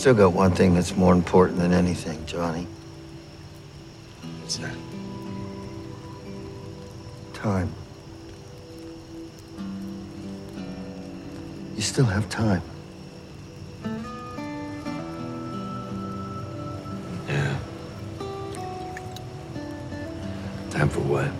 [0.00, 2.66] still got one thing that's more important than anything, Johnny.
[4.40, 4.74] What's that?
[7.34, 7.70] Time.
[11.76, 12.62] You still have time.
[17.28, 17.58] Yeah.
[20.70, 21.30] Time for what?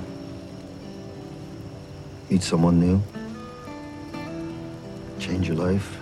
[2.28, 3.02] Meet someone new.
[5.18, 5.99] Change your life.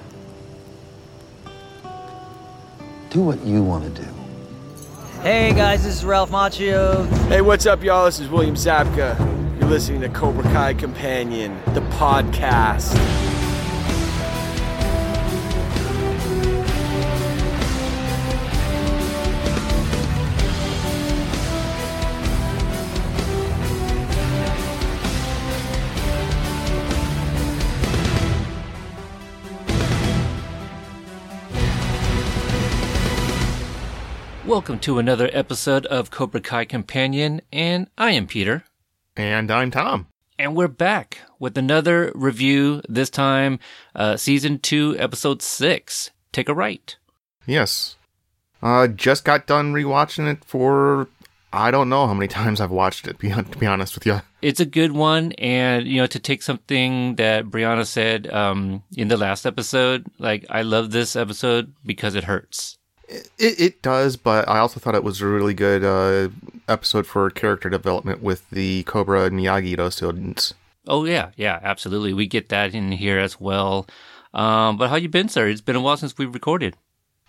[3.19, 4.09] Do what you want to do.
[5.23, 7.05] Hey guys, this is Ralph Macchio.
[7.27, 8.05] Hey, what's up, y'all?
[8.05, 9.19] This is William Zabka.
[9.59, 12.95] You're listening to Cobra Kai Companion, the podcast.
[34.59, 38.65] Welcome to another episode of Cobra Kai Companion, and I am Peter.
[39.17, 40.09] And I'm Tom.
[40.37, 43.61] And we're back with another review, this time
[43.95, 46.11] uh, season 2, episode 6.
[46.33, 46.97] Take a right.
[47.47, 47.95] Yes.
[48.61, 51.07] Uh, just got done rewatching it for
[51.53, 54.23] I don't know how many times I've watched it, to be honest with you.
[54.43, 59.07] It's a good one, and you know, to take something that Brianna said um, in
[59.07, 62.78] the last episode, like I love this episode because it hurts.
[63.09, 66.29] It, it does, but I also thought it was a really good uh,
[66.69, 70.55] episode for character development with the Cobra and Miyagi-Do students.
[70.87, 72.13] Oh yeah, yeah, absolutely.
[72.13, 73.87] We get that in here as well.
[74.35, 75.49] Um, but how you been, sir?
[75.49, 76.77] It's been a while since we've recorded.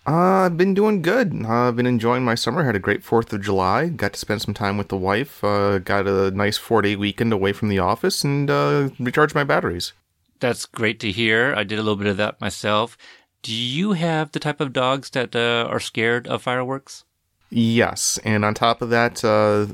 [0.06, 1.44] Uh, I've been doing good.
[1.44, 2.64] Uh, I've been enjoying my summer.
[2.64, 3.88] Had a great Fourth of July.
[3.88, 5.44] Got to spend some time with the wife.
[5.44, 9.92] Uh, got a nice four-day weekend away from the office and uh, recharged my batteries.
[10.40, 11.54] That's great to hear.
[11.54, 12.96] I did a little bit of that myself.
[13.42, 17.04] Do you have the type of dogs that uh, are scared of fireworks?
[17.50, 19.66] Yes, and on top of that, uh,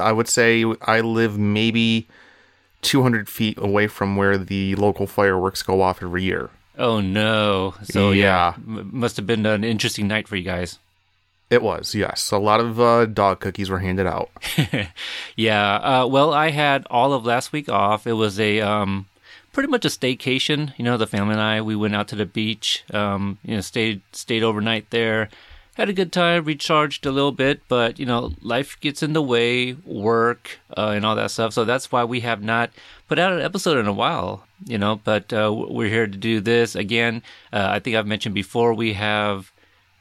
[0.00, 2.06] I would say I live maybe
[2.82, 6.50] 200 feet away from where the local fireworks go off every year.
[6.78, 7.74] Oh no!
[7.82, 8.78] So yeah, Yeah.
[8.78, 10.78] m- must have been an interesting night for you guys.
[11.50, 12.30] It was, yes.
[12.30, 14.30] A lot of uh, dog cookies were handed out.
[15.36, 15.74] yeah.
[15.74, 18.06] Uh, well, I had all of last week off.
[18.06, 19.06] It was a um,
[19.52, 20.76] pretty much a staycation.
[20.78, 22.84] You know, the family and I we went out to the beach.
[22.92, 25.28] Um, you know, stayed stayed overnight there.
[25.74, 29.22] Had a good time, recharged a little bit, but you know, life gets in the
[29.22, 31.54] way, work uh, and all that stuff.
[31.54, 32.70] So that's why we have not
[33.08, 34.44] put out an episode in a while.
[34.66, 37.22] You know, but uh, we're here to do this again.
[37.52, 39.52] Uh, I think I've mentioned before we have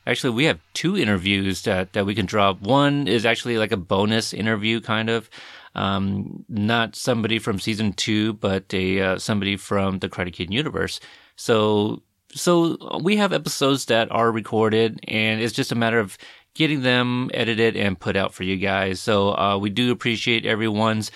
[0.08, 2.60] Actually, we have two interviews that, that we can drop.
[2.62, 5.30] One is actually like a bonus interview, kind of.
[5.76, 11.00] Um, not somebody from season two, but a uh, somebody from the Karate Kid universe.
[11.36, 16.18] So, so we have episodes that are recorded, and it's just a matter of
[16.54, 19.00] getting them edited and put out for you guys.
[19.00, 21.12] So, uh, we do appreciate everyone's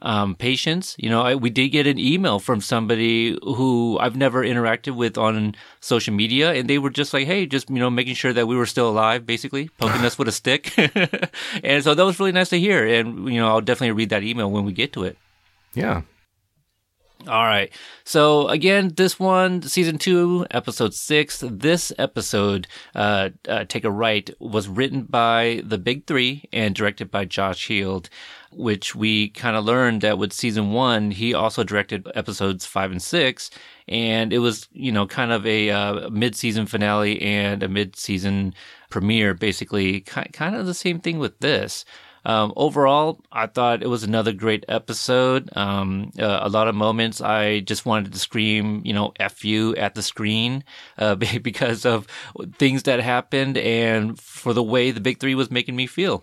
[0.00, 0.94] um, patience.
[0.98, 5.18] You know, I, we did get an email from somebody who I've never interacted with
[5.18, 8.46] on social media, and they were just like, "Hey, just you know, making sure that
[8.46, 10.72] we were still alive, basically poking us with a stick."
[11.62, 12.86] and so that was really nice to hear.
[12.86, 15.16] And you know, I'll definitely read that email when we get to it.
[15.74, 16.02] Yeah.
[17.26, 17.70] All right.
[18.04, 21.42] So again, this one, season two, episode six.
[21.44, 27.10] This episode, uh, uh, Take a Right, was written by the Big Three and directed
[27.10, 28.08] by Josh Heald,
[28.52, 33.02] which we kind of learned that with season one, he also directed episodes five and
[33.02, 33.50] six.
[33.86, 38.54] And it was, you know, kind of a uh, mid-season finale and a mid-season
[38.90, 40.00] premiere, basically.
[40.00, 41.84] Ki- kind of the same thing with this.
[42.24, 45.48] Um, overall, I thought it was another great episode.
[45.56, 49.74] Um, uh, a lot of moments I just wanted to scream, you know, F you
[49.76, 50.64] at the screen,
[50.98, 52.06] uh, because of
[52.58, 56.22] things that happened and for the way the big three was making me feel.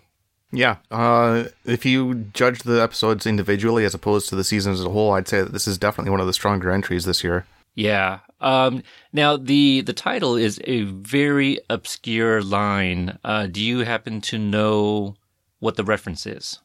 [0.56, 0.76] Yeah.
[0.90, 5.12] Uh, if you judge the episodes individually as opposed to the season as a whole,
[5.12, 7.44] I'd say that this is definitely one of the stronger entries this year.
[7.74, 8.20] Yeah.
[8.40, 13.18] Um, now the, the title is a very obscure line.
[13.22, 15.16] Uh, do you happen to know
[15.60, 16.58] what the reference is?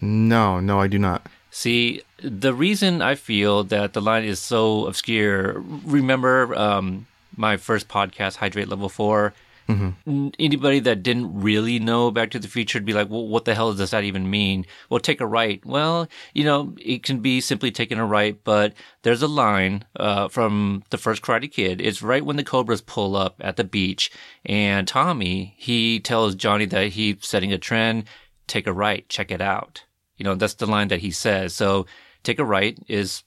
[0.00, 1.26] No, no, I do not.
[1.50, 7.88] See, the reason I feel that the line is so obscure, remember um, my first
[7.88, 9.34] podcast, Hydrate Level 4?
[9.68, 13.44] N- Anybody that didn't really know Back to the Future would be like, well, what
[13.44, 14.66] the hell does that even mean?
[14.90, 15.64] Well, take a right.
[15.64, 20.28] Well, you know, it can be simply taking a right, but there's a line uh,
[20.28, 21.80] from the first Karate Kid.
[21.80, 24.10] It's right when the Cobras pull up at the beach,
[24.44, 28.04] and Tommy, he tells Johnny that he's setting a trend.
[28.46, 29.84] Take a right, check it out.
[30.16, 31.54] You know, that's the line that he says.
[31.54, 31.86] So,
[32.22, 33.24] take a right is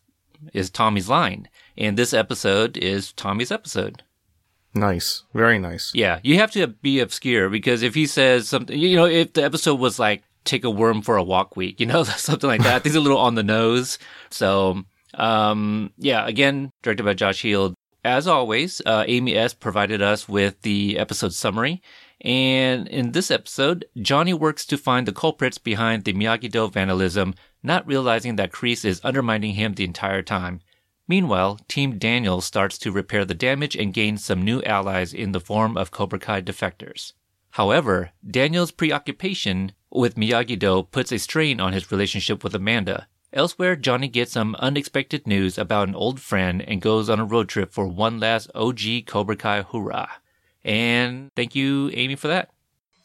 [0.54, 4.04] is Tommy's line, and this episode is Tommy's episode.
[4.78, 5.24] Nice.
[5.34, 5.92] Very nice.
[5.94, 9.44] Yeah, you have to be obscure because if he says something, you know, if the
[9.44, 12.86] episode was like "take a worm for a walk week," you know, something like that,
[12.86, 13.98] it's a little on the nose.
[14.30, 14.84] So,
[15.16, 17.74] um, yeah, again, directed by Josh Heald.
[18.04, 21.82] As always, uh, Amy S provided us with the episode summary.
[22.22, 27.86] And in this episode, Johnny works to find the culprits behind the Miyagi-Do vandalism, not
[27.86, 30.62] realizing that Kreese is undermining him the entire time.
[31.08, 35.40] Meanwhile, Team Daniel starts to repair the damage and gain some new allies in the
[35.40, 37.14] form of Cobra Kai defectors.
[37.52, 43.08] However, Daniel's preoccupation with Miyagi-Do puts a strain on his relationship with Amanda.
[43.32, 47.50] Elsewhere, Johnny gets some unexpected news about an old friend and goes on a road
[47.50, 50.10] trip for one last OG Cobra Kai hurrah.
[50.64, 52.50] And thank you, Amy, for that.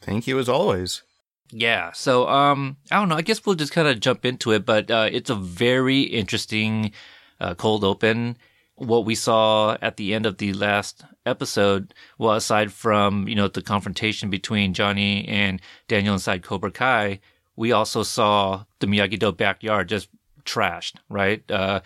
[0.01, 1.03] Thank you as always.
[1.51, 1.93] Yeah.
[1.93, 3.17] So, um, I don't know.
[3.17, 6.93] I guess we'll just kind of jump into it, but uh, it's a very interesting
[7.43, 8.37] uh, cold open.
[8.77, 13.49] What we saw at the end of the last episode, well, aside from you know
[13.49, 17.21] the confrontation between Johnny and Daniel inside Cobra Kai,
[17.56, 20.09] we also saw the Miyagi Do backyard just
[20.44, 20.94] trashed.
[21.09, 21.81] Right, uh,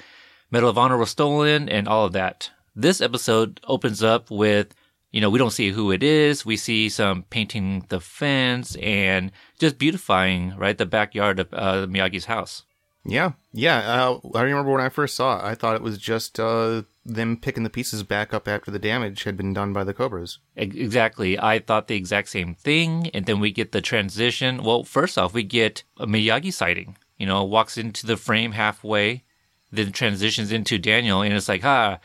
[0.51, 2.51] Medal of Honor was stolen, and all of that.
[2.75, 4.75] This episode opens up with
[5.13, 6.45] you know, we don't see who it is.
[6.45, 12.27] We see some painting the fence and just beautifying, right, the backyard of uh, Miyagi's
[12.27, 12.66] house.
[13.09, 13.79] Yeah, yeah.
[13.79, 17.37] Uh, I remember when I first saw it, I thought it was just uh, them
[17.37, 20.39] picking the pieces back up after the damage had been done by the Cobras.
[20.57, 21.39] Exactly.
[21.39, 23.11] I thought the exact same thing.
[23.15, 24.63] And then we get the transition.
[24.63, 26.97] Well, first off, we get a Miyagi sighting.
[27.17, 29.23] You know, walks into the frame halfway,
[29.71, 31.99] then transitions into Daniel, and it's like, ah,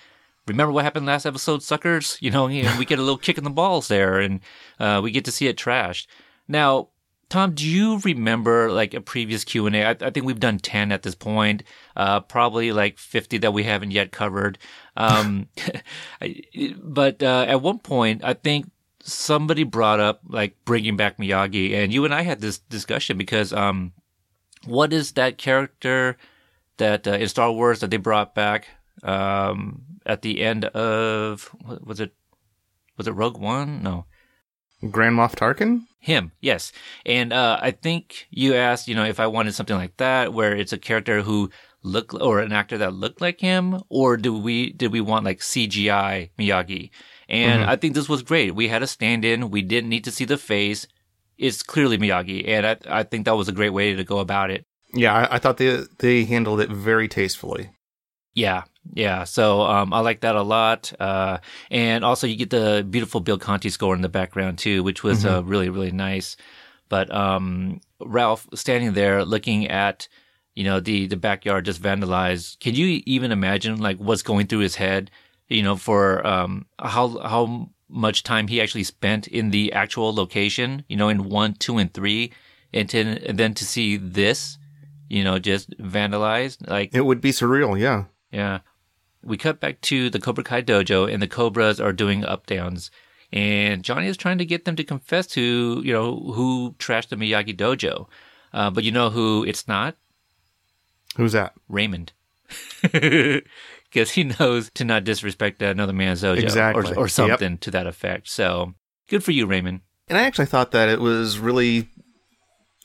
[0.48, 2.18] remember what happened last episode, suckers?
[2.22, 4.40] You know, and we get a little kick in the balls there, and
[4.80, 6.08] uh, we get to see it trashed.
[6.48, 6.90] Now,
[7.32, 9.86] Tom, do you remember like a previous Q and A?
[9.86, 11.64] I, I think we've done ten at this point,
[11.96, 14.58] uh, probably like fifty that we haven't yet covered.
[14.98, 15.48] Um,
[16.84, 18.70] but uh, at one point, I think
[19.02, 23.54] somebody brought up like bringing back Miyagi, and you and I had this discussion because
[23.54, 23.94] um,
[24.66, 26.18] what is that character
[26.80, 28.68] that uh, in Star Wars that they brought back
[29.04, 32.14] um, at the end of was it?
[32.98, 33.82] Was it Rogue One?
[33.82, 34.04] No.
[34.92, 35.84] Grand Moff Tarkin?
[36.02, 36.72] Him, yes.
[37.06, 40.56] And uh, I think you asked, you know, if I wanted something like that, where
[40.56, 41.52] it's a character who
[41.84, 45.42] looked or an actor that looked like him, or do we did we want like
[45.42, 46.90] CGI Miyagi?
[47.30, 47.68] And Mhm.
[47.68, 48.56] I think this was great.
[48.56, 49.52] We had a stand-in.
[49.52, 50.88] We didn't need to see the face.
[51.38, 54.50] It's clearly Miyagi, and I I think that was a great way to go about
[54.50, 54.66] it.
[54.94, 57.70] Yeah, I, I thought they they handled it very tastefully.
[58.34, 58.64] Yeah,
[58.94, 59.24] yeah.
[59.24, 60.92] So um, I like that a lot.
[61.00, 61.40] Uh,
[61.70, 65.26] and also, you get the beautiful Bill Conti score in the background too, which was
[65.26, 66.38] uh, really really nice.
[66.90, 70.08] But um, Ralph standing there looking at
[70.56, 72.60] you know the the backyard just vandalized.
[72.60, 75.12] Can you even imagine like what's going through his head?
[75.48, 80.84] You know, for um, how how much time he actually spent in the actual location.
[80.88, 82.32] You know, in one, two, and three,
[82.74, 84.58] and, to, and then to see this,
[85.10, 86.68] you know, just vandalized.
[86.70, 88.06] Like It would be surreal, yeah.
[88.32, 88.60] yeah.
[89.24, 92.90] We cut back to the Cobra Kai dojo and the Cobras are doing up downs.
[93.34, 97.16] And Johnny is trying to get them to confess to, you know, who trashed the
[97.16, 98.08] Miyagi dojo.
[98.54, 99.96] Uh, but you know who it's not?
[101.18, 101.54] Who's that?
[101.70, 102.12] Raymond.
[103.92, 106.94] Because he knows to not disrespect another man's dojo Exactly.
[106.94, 107.10] or, or Yep.
[107.12, 108.30] something to that effect.
[108.30, 108.74] So
[109.10, 109.82] good for you, Raymond.
[110.08, 111.90] And I actually thought that it was really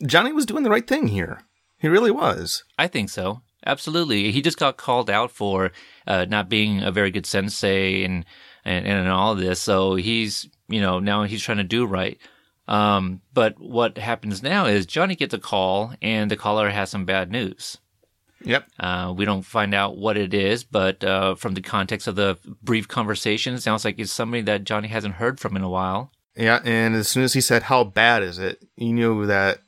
[0.04, 1.42] Johnny was doing the right thing here.
[1.78, 2.64] He really was.
[2.76, 3.42] I think so.
[3.66, 4.30] Absolutely.
[4.30, 5.72] He just got called out for
[6.06, 8.24] uh, not being a very good sensei and,
[8.64, 9.60] and and all of this.
[9.60, 12.18] So he's you know now he's trying to do right.
[12.68, 17.04] Um, but what happens now is Johnny gets a call and the caller has some
[17.04, 17.78] bad news.
[18.44, 18.68] Yep.
[18.78, 22.38] Uh, we don't find out what it is, but uh, from the context of the
[22.62, 26.12] brief conversation, it sounds like it's somebody that Johnny hasn't heard from in a while.
[26.36, 29.60] Yeah, and as soon as he said how bad is it, you knew that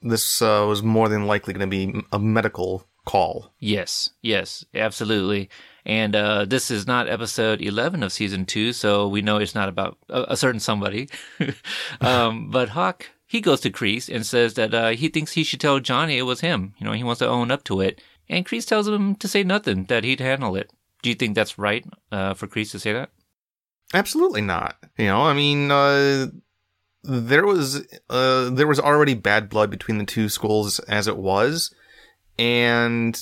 [0.00, 3.52] this uh, was more than likely going to be a medical call.
[3.58, 5.50] Yes, yes, absolutely.
[5.86, 9.68] And uh, this is not episode 11 of season two, so we know it's not
[9.68, 11.08] about a, a certain somebody.
[12.00, 15.60] um, but Hawk, he goes to Kreese and says that uh, he thinks he should
[15.60, 16.74] tell Johnny it was him.
[16.78, 18.00] You know, he wants to own up to it.
[18.28, 20.70] And Kreese tells him to say nothing, that he'd handle it.
[21.02, 23.10] Do you think that's right uh, for Kreese to say that?
[23.92, 24.76] Absolutely not.
[24.96, 26.28] You know, I mean, uh,
[27.02, 31.74] there was uh, there was already bad blood between the two schools as it was,
[32.38, 33.20] and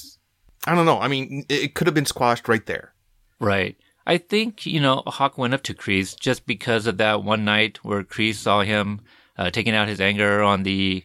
[0.66, 1.00] I don't know.
[1.00, 2.94] I mean, it, could have been squashed right there.
[3.40, 3.76] Right.
[4.06, 7.84] I think, you know, Hawk went up to Kreese just because of that one night
[7.84, 9.00] where Kreese saw him
[9.36, 11.04] uh, taking out his anger on the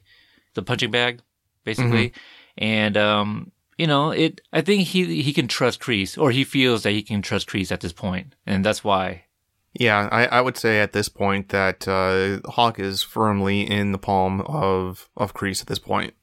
[0.53, 1.21] the punching bag,
[1.63, 2.13] basically.
[2.57, 6.83] And um, you know, it I think he he can trust Kreese or he feels
[6.83, 7.93] that he can trust Kreese at this.
[8.45, 9.25] And that's why.
[9.73, 13.99] Yeah, I, I would say at this point that uh, Hawk is firmly in the
[13.99, 16.13] palm of of Kreese at this point.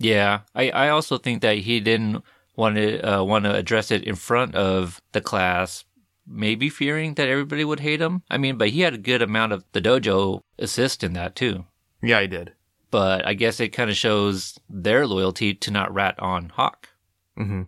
[0.00, 2.24] Yeah, I, I also think that he didn't
[2.56, 5.84] want to uh, want to address it in front of the class,
[6.26, 8.22] maybe fearing that everybody would hate him.
[8.30, 11.66] I mean, but he had a good amount of the dojo assist in that too.
[12.02, 12.54] Yeah, he did.
[12.90, 16.88] But I guess it kind of shows their loyalty to not rat on Hawk.
[17.36, 17.62] hmm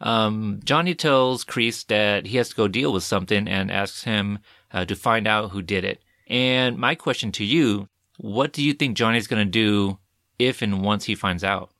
[0.00, 4.38] Um, Johnny tells Kreese that he has to go deal with something and asks him
[4.72, 6.02] uh, to find out who did it.
[6.28, 9.98] And my question to you, what do you think Johnny's going to do
[10.46, 11.70] if and once he finds out?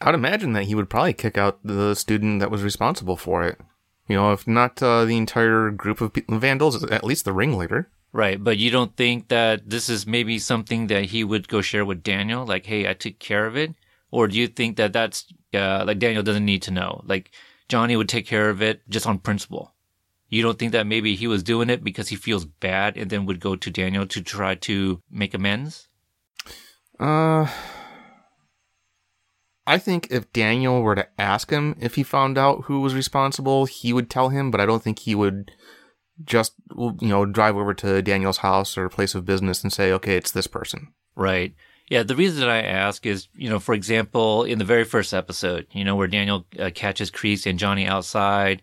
[0.00, 3.60] I'd imagine that he would probably kick out the student that was responsible for it.
[4.08, 7.88] You know, if not uh, the entire group of vandals, at least the ringleader.
[8.12, 11.84] Right, but you don't think that this is maybe something that he would go share
[11.84, 13.74] with Daniel, like, "Hey, I took care of it,"
[14.10, 17.32] or do you think that that's uh, like Daniel doesn't need to know, like
[17.68, 19.74] Johnny would take care of it just on principle?
[20.28, 23.26] You don't think that maybe he was doing it because he feels bad and then
[23.26, 25.88] would go to Daniel to try to make amends?
[26.98, 27.48] Uh,
[29.66, 33.64] I think if Daniel were to ask him if he found out who was responsible,
[33.64, 35.50] he would tell him, but I don't think he would
[36.22, 40.16] just, you know, drive over to Daniel's house or place of business and say, okay,
[40.16, 40.92] it's this person.
[41.16, 41.54] Right.
[41.88, 45.12] Yeah, the reason that I ask is, you know, for example, in the very first
[45.12, 48.62] episode, you know, where Daniel uh, catches Kreese and Johnny outside,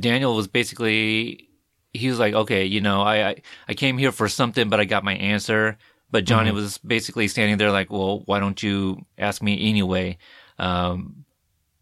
[0.00, 1.48] Daniel was basically,
[1.92, 3.36] he was like, okay, you know, I, I,
[3.68, 5.78] I came here for something, but I got my answer.
[6.12, 10.18] But Johnny was basically standing there like, well, why don't you ask me anyway?
[10.58, 11.24] Um,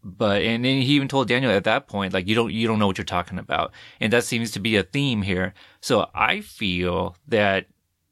[0.03, 2.79] but and then he even told Daniel at that point, like you don't you don't
[2.79, 5.53] know what you're talking about, and that seems to be a theme here.
[5.81, 7.67] So I feel that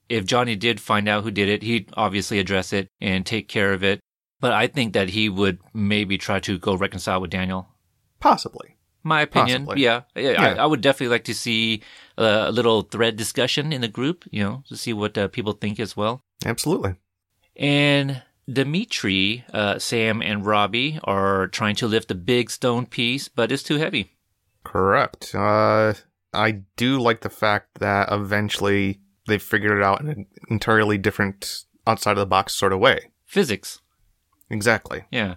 [0.10, 3.74] if Johnny did find out who did it, he'd obviously address it and take care
[3.74, 4.02] of it.
[4.42, 7.70] But I think that he would maybe try to go reconcile with Daniel.
[8.20, 8.76] Possibly.
[9.04, 9.84] My opinion, Possibly.
[9.84, 10.44] yeah, yeah, Yeah.
[10.56, 11.82] I, I would definitely like to see
[12.18, 15.54] uh, a little thread discussion in the group, you know, to see what uh, people
[15.54, 16.22] think as well.
[16.46, 16.96] Absolutely.
[17.56, 23.52] And Demetri, uh, Sam, and Robbie are trying to lift a big stone piece, but
[23.52, 24.18] it's too heavy.
[24.64, 25.34] Correct.
[25.34, 25.94] Uh,
[26.34, 31.64] I do like the fact that eventually they figured it out in an entirely different,
[31.88, 33.12] outside of the box sort of way.
[33.26, 33.80] Physics,
[34.50, 35.06] Exactly.
[35.12, 35.36] yeah.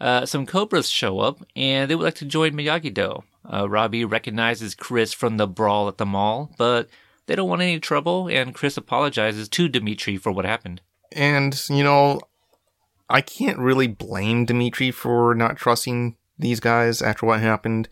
[0.00, 3.22] Uh, some Cobras show up, and they would like to join Miyagi-Do.
[3.52, 6.88] Uh, Robbie recognizes Chris from the brawl at the mall, but
[7.26, 10.80] they don't want any trouble, and Chris apologizes to Demetri for what happened.
[11.12, 12.20] And, you know,
[13.08, 17.88] I can't really blame Demetri for not trusting these guys after what happened,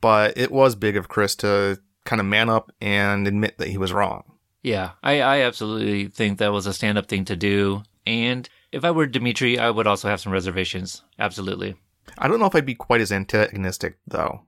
[0.00, 3.76] but it was big of Chris to kind of man up and admit that he
[3.76, 4.22] was wrong.
[4.62, 7.82] Yeah, I, I absolutely think that was a stand up thing to do.
[8.06, 11.02] And if I were Demetri, I would also have some reservations.
[11.18, 11.76] Absolutely.
[12.16, 14.42] I don't know if I'd be quite as antagonistic, though.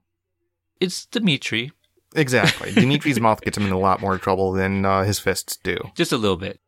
[0.79, 1.71] It's Demetri,
[2.15, 2.71] Exactly.
[2.75, 5.77] Demetri's mouth gets him in a lot more trouble than uh, his fists do.
[5.95, 6.59] just a little bit.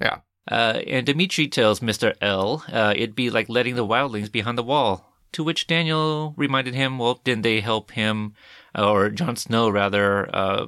[0.00, 0.18] Yeah.
[0.50, 2.14] Uh, and Demetri tells Mr.
[2.20, 5.08] L uh, it'd be like letting the wildlings behind the wall.
[5.32, 8.34] To which Daniel reminded him, well, didn't they help him,
[8.76, 10.66] uh, or Jon Snow rather, uh,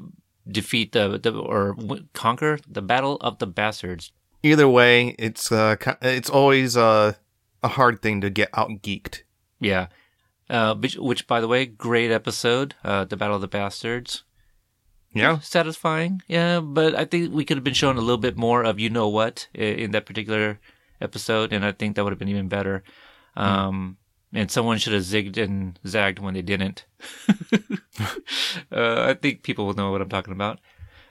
[0.50, 4.10] defeat the, the or w- conquer the Battle of the Bastards?
[4.44, 7.14] Either way, it's uh, it's always uh,
[7.62, 9.22] a hard thing to get out geeked.
[9.58, 9.86] Yeah.
[10.50, 14.22] Uh, which, which, by the way, great episode, uh, the Battle of the Bastards.
[15.14, 15.38] Yeah.
[15.38, 16.20] satisfying.
[16.28, 18.90] Yeah, but I think we could have been shown a little bit more of you
[18.90, 20.60] know what in that particular
[21.00, 22.82] episode, and I think that would have been even better.
[23.36, 23.96] Um,
[24.34, 26.84] and someone should have zigged and zagged when they didn't.
[27.50, 30.60] uh, I think people will know what I'm talking about.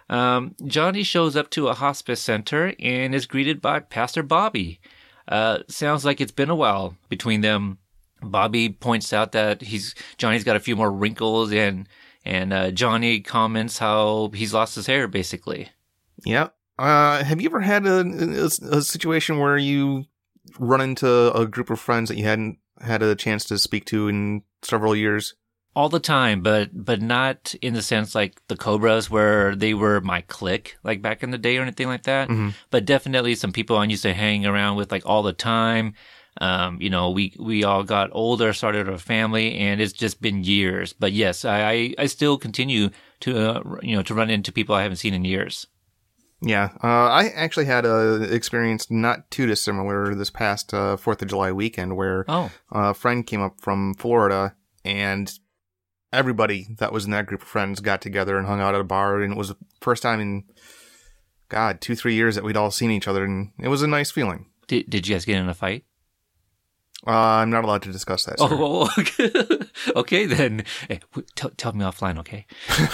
[0.09, 4.79] Um, Johnny shows up to a hospice center and is greeted by Pastor Bobby.
[5.27, 7.77] Uh, sounds like it's been a while between them.
[8.21, 11.87] Bobby points out that he's Johnny's got a few more wrinkles and
[12.25, 15.69] and uh, Johnny comments how he's lost his hair basically.
[16.25, 16.49] Yeah.
[16.79, 20.05] Uh, have you ever had a, a, a situation where you
[20.57, 24.07] run into a group of friends that you hadn't had a chance to speak to
[24.07, 25.35] in several years?
[25.75, 30.01] All the time, but but not in the sense like the Cobras where they were
[30.01, 32.29] my clique like back in the day or anything like that.
[32.29, 32.53] Mhm.
[32.69, 35.93] But definitely some people I used to hang around with like all the time.
[36.41, 40.43] Um, you know, we we all got older, started a family, and it's just been
[40.43, 40.93] years.
[40.93, 42.89] But yes, I I, still continue
[43.21, 45.67] to uh, you know to run into people I haven't seen in years.
[46.41, 46.71] Yeah.
[46.83, 51.51] Uh, I actually had a experience not too dissimilar this past uh, Fourth of July
[51.51, 55.31] weekend where Oh, a friend came up from Florida and
[56.13, 58.85] everybody that was in that group of friends got together and hung out at a
[58.85, 60.43] bar and it was the first time in
[61.49, 64.11] god two three years that we'd all seen each other and it was a nice
[64.11, 65.85] feeling did did you guys get in a fight?
[67.05, 68.39] Uh, I'm not allowed to discuss that.
[68.39, 68.47] Sir.
[68.49, 69.31] Oh, okay.
[69.95, 70.63] okay then.
[70.87, 72.45] Hey, w- tell, tell me offline, okay?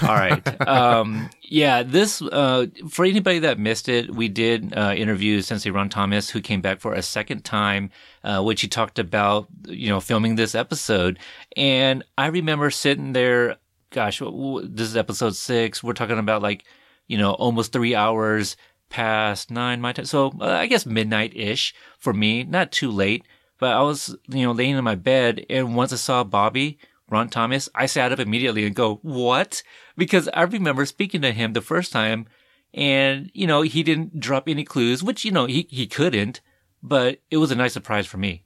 [0.01, 0.47] All right.
[0.69, 5.89] Um, yeah, this, uh, for anybody that missed it, we did, uh, interview Sensei Ron
[5.89, 7.89] Thomas, who came back for a second time,
[8.23, 11.17] uh, which he talked about, you know, filming this episode.
[11.57, 13.57] And I remember sitting there,
[13.89, 15.83] gosh, this is episode six.
[15.83, 16.65] We're talking about like,
[17.07, 18.55] you know, almost three hours
[18.89, 20.05] past nine my time.
[20.05, 23.25] So uh, I guess midnight ish for me, not too late.
[23.59, 27.29] But I was, you know, laying in my bed, and once I saw Bobby, Ron
[27.29, 29.63] Thomas, I sat up immediately and go, what?
[29.97, 32.27] Because I remember speaking to him the first time,
[32.73, 36.39] and, you know, he didn't drop any clues, which, you know, he, he couldn't,
[36.81, 38.45] but it was a nice surprise for me.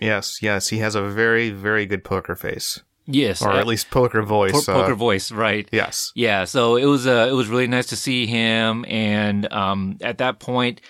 [0.00, 3.42] Yes, yes, he has a very, very good poker face, Yes.
[3.42, 4.52] or uh, at least poker voice.
[4.52, 5.68] po- poker uh, voice, right.
[5.72, 6.12] Yes.
[6.14, 10.18] Yeah, so it was uh, it was really nice to see him, and um, at
[10.18, 10.80] that point,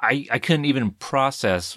[0.00, 1.76] I I couldn't even process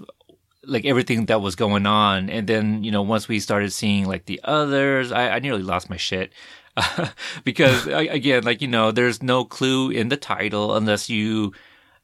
[0.69, 4.25] like everything that was going on, and then you know once we started seeing like
[4.25, 6.31] the others, I, I nearly lost my shit.
[7.43, 11.53] because again, like you know, there's no clue in the title unless you.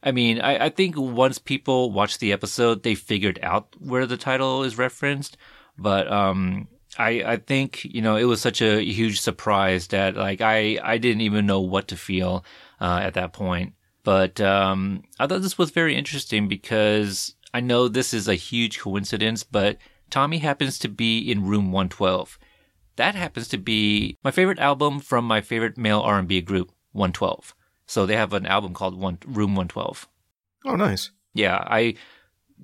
[0.04, 4.18] I mean, I, I think once people watch the episode, they figured out where the
[4.18, 5.36] title is referenced.
[5.78, 6.68] But um,
[6.98, 10.98] I I think you know it was such a huge surprise that like I I
[10.98, 12.46] didn't even know what to feel
[12.80, 13.74] uh, at that point.
[14.04, 18.80] But um, I thought this was very interesting because I know this is a huge
[18.80, 19.78] coincidence, but
[20.10, 22.38] Tommy happens to be in room 112.
[22.98, 27.56] That happens to be my favorite album from my favorite male R&B group, 112.
[27.88, 30.06] So they have an album called One Room 112.
[30.66, 31.12] Oh, nice.
[31.34, 31.96] Yeah, I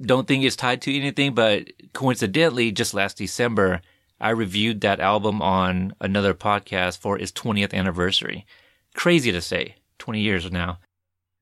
[0.01, 3.79] don't think it's tied to anything, but coincidentally, just last December,
[4.19, 8.45] I reviewed that album on another podcast for its 20th anniversary.
[8.93, 10.79] Crazy to say, 20 years now.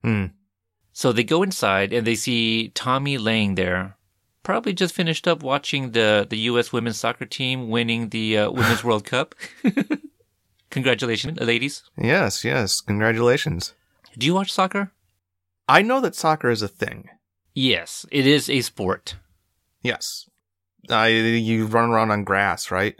[0.04, 0.26] Hmm.
[1.00, 3.96] So they go inside and they see Tommy laying there,
[4.42, 6.74] probably just finished up watching the, the U.S.
[6.74, 9.34] women's soccer team winning the uh, Women's World Cup.
[10.70, 11.84] Congratulations, ladies.
[11.96, 12.82] Yes, yes.
[12.82, 13.72] Congratulations.
[14.18, 14.92] Do you watch soccer?
[15.66, 17.08] I know that soccer is a thing.
[17.54, 19.16] Yes, it is a sport.
[19.80, 20.28] Yes.
[20.90, 22.96] I you run around on grass, right?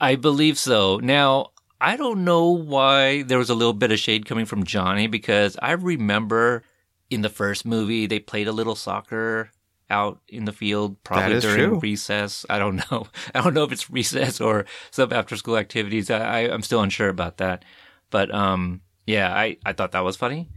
[0.00, 0.98] I believe so.
[0.98, 1.48] Now,
[1.80, 5.56] I don't know why there was a little bit of shade coming from Johnny because
[5.60, 6.62] I remember
[7.10, 9.50] in the first movie they played a little soccer
[9.90, 11.80] out in the field probably during true.
[11.80, 12.46] recess.
[12.48, 13.06] I don't know.
[13.34, 16.10] I don't know if it's recess or some after school activities.
[16.10, 17.64] I, I I'm still unsure about that.
[18.10, 20.48] But um yeah, I I thought that was funny.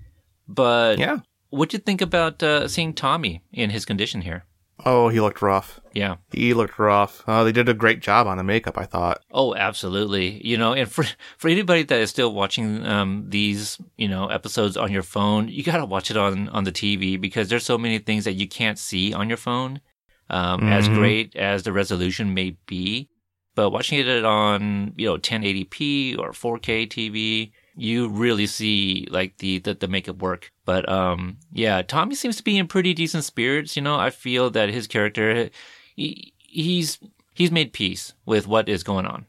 [0.48, 1.20] But Yeah.
[1.50, 4.44] what'd you think about uh, seeing Tommy in his condition here?
[4.86, 5.80] Oh, he looked rough.
[5.94, 6.18] Yeah.
[6.32, 7.24] He looked rough.
[7.28, 9.22] Uh, they did a great job on the makeup, I thought.
[9.32, 10.46] Oh, absolutely.
[10.46, 11.06] You know, and for
[11.38, 15.64] for anybody that is still watching um, these, you know, episodes on your phone, you
[15.64, 18.48] got to watch it on on the TV because there's so many things that you
[18.48, 19.82] can't see on your phone.
[20.30, 20.94] Um, As Mhm.
[20.96, 23.10] great as the resolution may be,
[23.56, 29.60] but watching it on you know 1080p or 4K TV, you really see like the
[29.60, 30.52] the, the makeup work.
[30.66, 33.76] But um, yeah, Tommy seems to be in pretty decent spirits.
[33.76, 35.50] You know, I feel that his character,
[35.96, 37.00] he, he's
[37.34, 39.26] he's made peace with what is going on.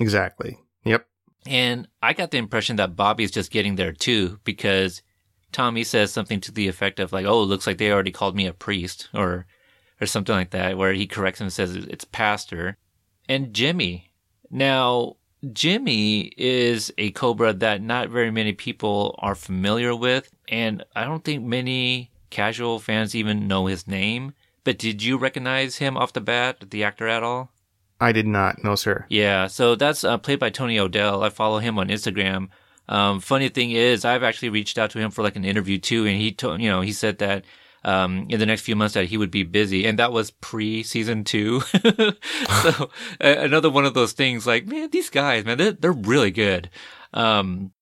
[0.00, 0.58] Exactly.
[0.84, 1.06] Yep.
[1.46, 5.02] And I got the impression that Bobby's just getting there too, because
[5.52, 8.36] Tommy says something to the effect of like, "Oh, it looks like they already called
[8.36, 9.46] me a priest," or
[10.00, 12.76] or something like that, where he corrects him and says it's pastor.
[13.28, 14.10] And Jimmy,
[14.50, 15.16] now
[15.52, 21.24] Jimmy is a cobra that not very many people are familiar with, and I don't
[21.24, 24.34] think many casual fans even know his name.
[24.64, 27.50] But did you recognize him off the bat, the actor at all?
[28.00, 28.64] I did not.
[28.64, 29.06] No, sir.
[29.08, 31.22] Yeah, so that's uh, played by Tony O'Dell.
[31.22, 32.48] I follow him on Instagram.
[32.88, 36.06] Um, funny thing is, I've actually reached out to him for like an interview too,
[36.06, 37.44] and he told you know he said that
[37.84, 40.82] um, in the next few months that he would be busy, and that was pre
[40.82, 41.60] season two.
[42.62, 46.70] so another one of those things, like man, these guys, man, they're they're really good.
[47.12, 47.72] Um,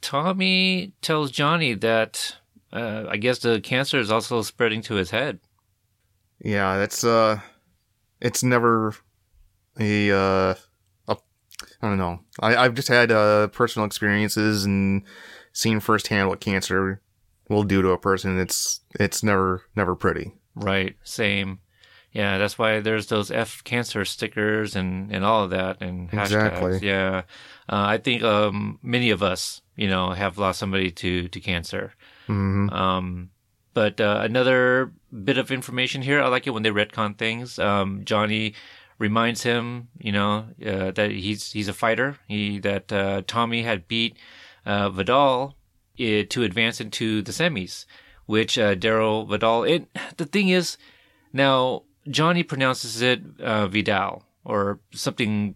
[0.00, 2.36] Tommy tells Johnny that
[2.72, 5.40] uh, I guess the cancer is also spreading to his head.
[6.38, 7.40] Yeah, that's uh,
[8.20, 8.94] it's never
[9.80, 10.54] a uh,
[11.08, 11.16] a,
[11.80, 12.20] I don't know.
[12.40, 15.02] I I've just had uh personal experiences and
[15.52, 17.00] seen firsthand what cancer
[17.48, 18.38] will do to a person.
[18.38, 20.34] It's it's never never pretty.
[20.54, 20.96] Right.
[21.04, 21.60] Same.
[22.12, 26.22] Yeah, that's why there's those F cancer stickers and, and all of that and hashtags.
[26.24, 26.78] Exactly.
[26.88, 27.22] Yeah.
[27.68, 31.92] Uh, I think um, many of us, you know, have lost somebody to, to cancer.
[32.26, 33.30] hmm Um,
[33.74, 34.92] but uh, another
[35.24, 36.22] bit of information here.
[36.22, 37.58] I like it when they retcon things.
[37.58, 38.54] Um, Johnny
[38.98, 42.16] reminds him, you know, uh, that he's he's a fighter.
[42.26, 44.16] He that uh, Tommy had beat
[44.64, 45.54] uh, Vidal
[45.96, 47.84] to advance into the semis,
[48.26, 49.64] which uh, Darryl Vidal.
[49.64, 50.76] It the thing is
[51.32, 55.54] now Johnny pronounces it uh, Vidal or something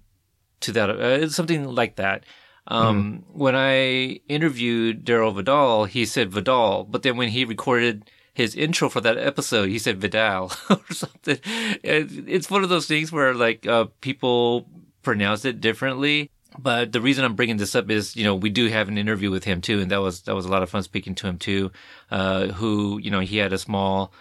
[0.60, 2.24] to that, uh, something like that.
[2.66, 8.54] Um, When I interviewed Darryl Vidal, he said Vidal, but then when he recorded his
[8.54, 11.38] intro for that episode, he said Vidal or something.
[11.82, 14.68] It- It's one of those things where like uh, people
[15.02, 16.30] pronounce it differently.
[16.58, 19.30] But the reason I'm bringing this up is, you know, we do have an interview
[19.30, 21.38] with him too, and that was that was a lot of fun speaking to him
[21.38, 21.70] too.
[22.10, 24.12] Uh, who, you know, he had a small,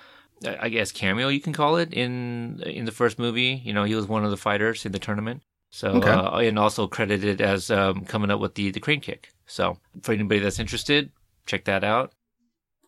[0.45, 3.61] I guess, cameo you can call it in in the first movie.
[3.63, 5.41] You know, he was one of the fighters in the tournament.
[5.71, 6.11] So Okay.
[6.11, 9.31] uh, and also credited as um, coming up with the the crane kick.
[9.45, 11.11] So for anybody that's interested,
[11.45, 12.13] check that out.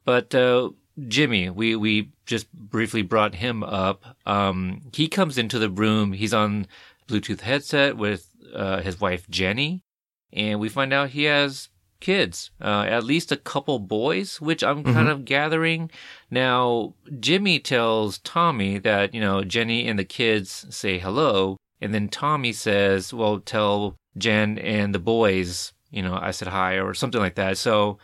[0.06, 0.70] But uh,
[1.08, 4.18] Jimmy, we we just briefly brought him up.
[4.26, 6.14] Um, he comes into the room.
[6.14, 6.68] He's on
[7.12, 9.84] Bluetooth headset with uh, his wife Jenny,
[10.32, 11.70] and we find out he has
[12.00, 15.92] kids, uh, at least a couple boys, which I'm kind of gathering.
[16.32, 21.58] Now, Jimmy tells Tommy that, you know, Jenny and the kids say hello.
[21.80, 26.80] And then Tommy says, well, tell Jen and the boys, you know, I said hi
[26.80, 27.58] or something like that.
[27.58, 28.00] So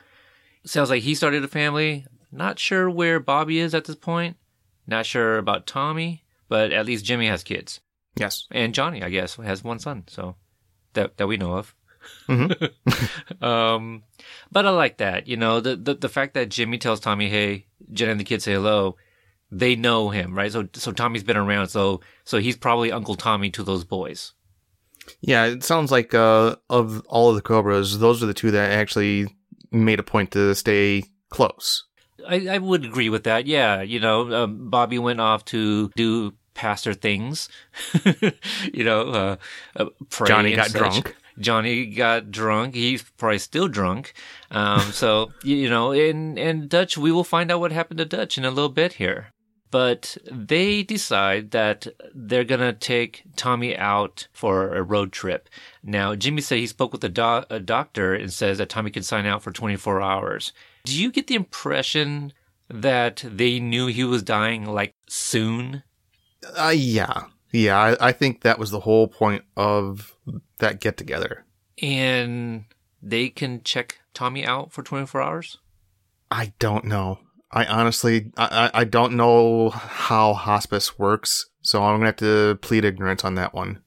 [0.64, 2.06] sounds like he started a family.
[2.32, 4.38] Not sure where Bobby is at this point.
[4.86, 7.82] Not sure about Tommy, but at least Jimmy has kids.
[8.18, 8.48] Yes.
[8.52, 10.04] And Johnny, I guess, has one son.
[10.08, 10.36] So
[10.94, 11.76] that, that we know of.
[12.28, 12.72] Mhm.
[13.44, 14.04] um,
[14.52, 15.28] but I like that.
[15.28, 18.46] You know, the, the the fact that Jimmy tells Tommy, "Hey, Jen and the kids
[18.46, 18.96] say hello,"
[19.52, 20.52] they know him, right?
[20.52, 24.34] So so Tommy's been around, so so he's probably Uncle Tommy to those boys.
[25.22, 28.72] Yeah, it sounds like uh, of all of the Cobras, those are the two that
[28.72, 29.28] actually
[29.72, 31.84] made a point to stay close.
[32.28, 33.46] I, I would agree with that.
[33.48, 37.48] Yeah, you know, um, Bobby went off to do pastor things.
[38.74, 39.36] you know, uh,
[39.78, 39.86] uh,
[40.26, 40.80] Johnny got such.
[40.80, 41.16] drunk.
[41.40, 42.74] Johnny got drunk.
[42.74, 44.14] He's probably still drunk.
[44.52, 48.38] Um, so you know, and and Dutch, we will find out what happened to Dutch
[48.38, 49.28] in a little bit here.
[49.70, 55.50] But they decide that they're gonna take Tommy out for a road trip.
[55.84, 59.26] Now, Jimmy said he spoke with a, a doctor and says that Tommy can sign
[59.26, 60.54] out for 24 hours.
[60.86, 62.32] Do you get the impression
[62.70, 65.84] that they knew he was dying like soon?
[66.56, 67.24] Uh, yeah.
[67.52, 70.14] Yeah, I, I think that was the whole point of
[70.60, 71.46] that get together.
[71.82, 72.66] and
[73.02, 75.58] they can check Tommy out for 24 hours?
[76.32, 77.20] I don't know.
[77.52, 82.56] I honestly, I, I I don't know how hospice works, so I'm gonna have to
[82.62, 83.80] plead ignorance on that one.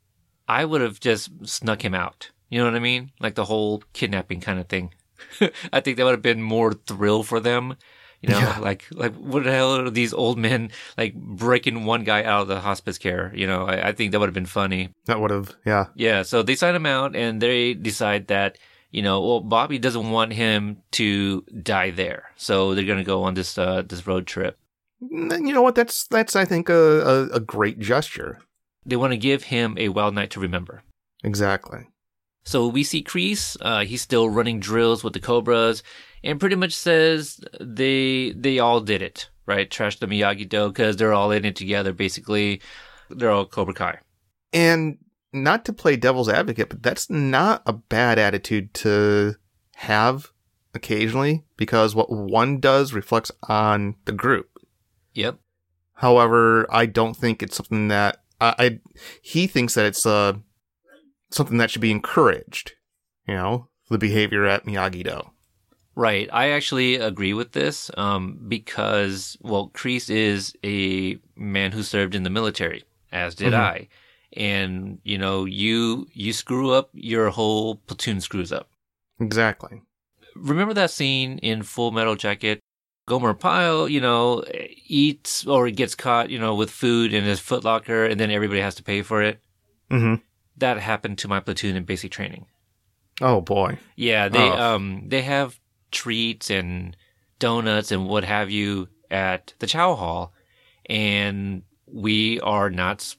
[0.49, 2.31] I would have just snuck him out.
[2.49, 3.11] You know what I mean?
[3.21, 4.95] Like the whole kidnapping kind of thing.
[5.73, 7.77] I think that would have been more thrill for them.
[8.23, 8.59] You know, Yeah.
[8.59, 12.49] like like what the hell are these old men like breaking one guy out of
[12.49, 13.33] the hospice care?
[13.35, 14.91] You know, I, I think that would have been funny.
[15.07, 15.87] That would have, yeah.
[15.95, 18.59] Yeah, so they sign him out and they decide that,
[18.91, 22.25] you know, well, Bobby doesn't want him to die there.
[22.37, 24.59] So they're going to go on this, uh, this road trip.
[25.01, 25.75] You know what?
[25.75, 28.39] That's that's I think a a, a great gesture.
[28.85, 30.83] They want to give him a wild night to remember.
[31.25, 31.89] Exactly.
[32.45, 35.83] So we see Kreese, uh, he's still running drills with the Cobras
[36.25, 39.71] and pretty much says they, they all did it, right?
[39.71, 42.61] Trash the Miyagi-Do because they're all in it together, basically.
[43.11, 43.99] They're all Cobra Kai.
[44.53, 44.99] And
[45.33, 49.37] not to play devil's advocate, but that's not a bad attitude to
[49.77, 50.31] have
[50.75, 54.51] occasionally because what one does reflects on the group.
[55.15, 55.39] Yep.
[55.95, 58.81] However, I don't think it's something that I, I
[59.23, 60.35] he thinks that it's uh
[61.31, 62.73] something that should be encouraged.
[63.27, 65.31] You know, the behavior at Miyagi Do.
[65.97, 66.29] Right.
[66.33, 72.23] I actually agree with this um, because, well, Kreese is a man who served in
[72.23, 73.59] the military, as did Mhm.
[73.59, 73.89] I.
[74.35, 78.71] And, you know, you you screw up, your whole platoon screws up.
[79.21, 79.83] Exactly.
[80.37, 82.61] Remember that scene in Full Metal Jacket?
[83.07, 84.45] Gomer Pyle, you know,
[84.87, 88.77] eats or gets caught, you know, with food in his footlocker and then everybody has
[88.77, 89.41] to pay for it.
[89.91, 90.23] Mm-hmm.
[90.61, 92.47] That happened to my platoon in basic training.
[93.21, 93.79] Oh boy.
[93.97, 94.75] Yeah, they Oh.
[94.75, 95.59] um they have
[95.91, 96.97] treats and
[97.39, 100.33] donuts and what have you at the chow hall,
[100.87, 103.17] and we are not.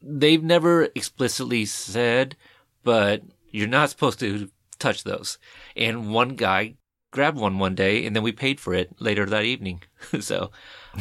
[0.00, 2.36] They've never explicitly said,
[2.82, 5.38] but you're not supposed to touch those.
[5.76, 6.74] And one guy
[7.10, 9.82] grabbed one one day, and then we paid for it later that evening.
[10.20, 10.50] so,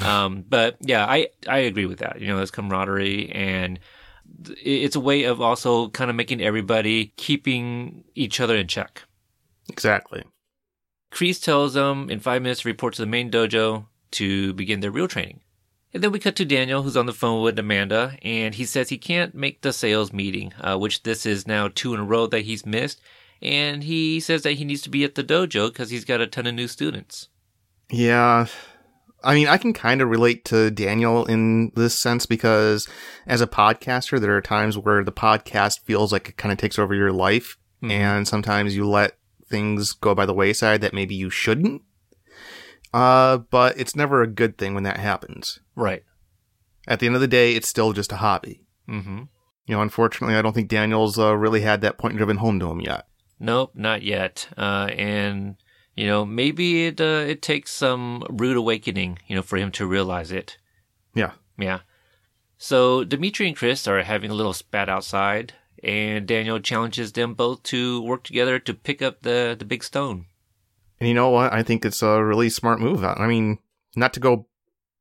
[0.03, 2.21] um, but yeah, I I agree with that.
[2.21, 3.79] You know, it's camaraderie and
[4.63, 9.03] it's a way of also kind of making everybody keeping each other in check.
[9.69, 10.23] Exactly.
[11.11, 14.91] Kreese tells them in five minutes to report to the main dojo to begin their
[14.91, 15.41] real training.
[15.93, 18.89] And then we cut to Daniel, who's on the phone with Amanda, and he says
[18.89, 22.25] he can't make the sales meeting, uh, which this is now two in a row
[22.27, 22.99] that he's missed.
[23.43, 26.25] And he says that he needs to be at the dojo because he's got a
[26.25, 27.27] ton of new students.
[27.91, 28.47] Yeah.
[29.23, 32.87] I mean, I can kind of relate to Daniel in this sense because
[33.25, 36.77] as a podcaster, there are times where the podcast feels like it kind of takes
[36.77, 37.57] over your life.
[37.81, 37.91] Mhm.
[37.91, 41.81] And sometimes you let things go by the wayside that maybe you shouldn't.
[42.93, 45.59] Uh, but it's never a good thing when that happens.
[45.75, 46.03] Right.
[46.87, 48.61] At the end of the day, it's still just a hobby.
[48.89, 49.23] Mm-hmm.
[49.65, 52.69] You know, unfortunately, I don't think Daniel's uh, really had that point driven home to
[52.69, 53.07] him yet.
[53.39, 54.47] Nope, not yet.
[54.57, 55.55] Uh, and
[55.95, 59.85] you know, maybe it uh, it takes some rude awakening, you know, for him to
[59.85, 60.57] realize it.
[61.13, 61.31] Yeah.
[61.57, 61.79] Yeah.
[62.57, 65.53] So Demetri and Chris are having a little spat outside,
[65.83, 70.25] and Daniel challenges them both to work together to pick up the the big stone.
[70.99, 71.51] And you know what?
[71.51, 73.03] I think it's a really smart move.
[73.03, 73.59] I mean,
[73.95, 74.47] not to go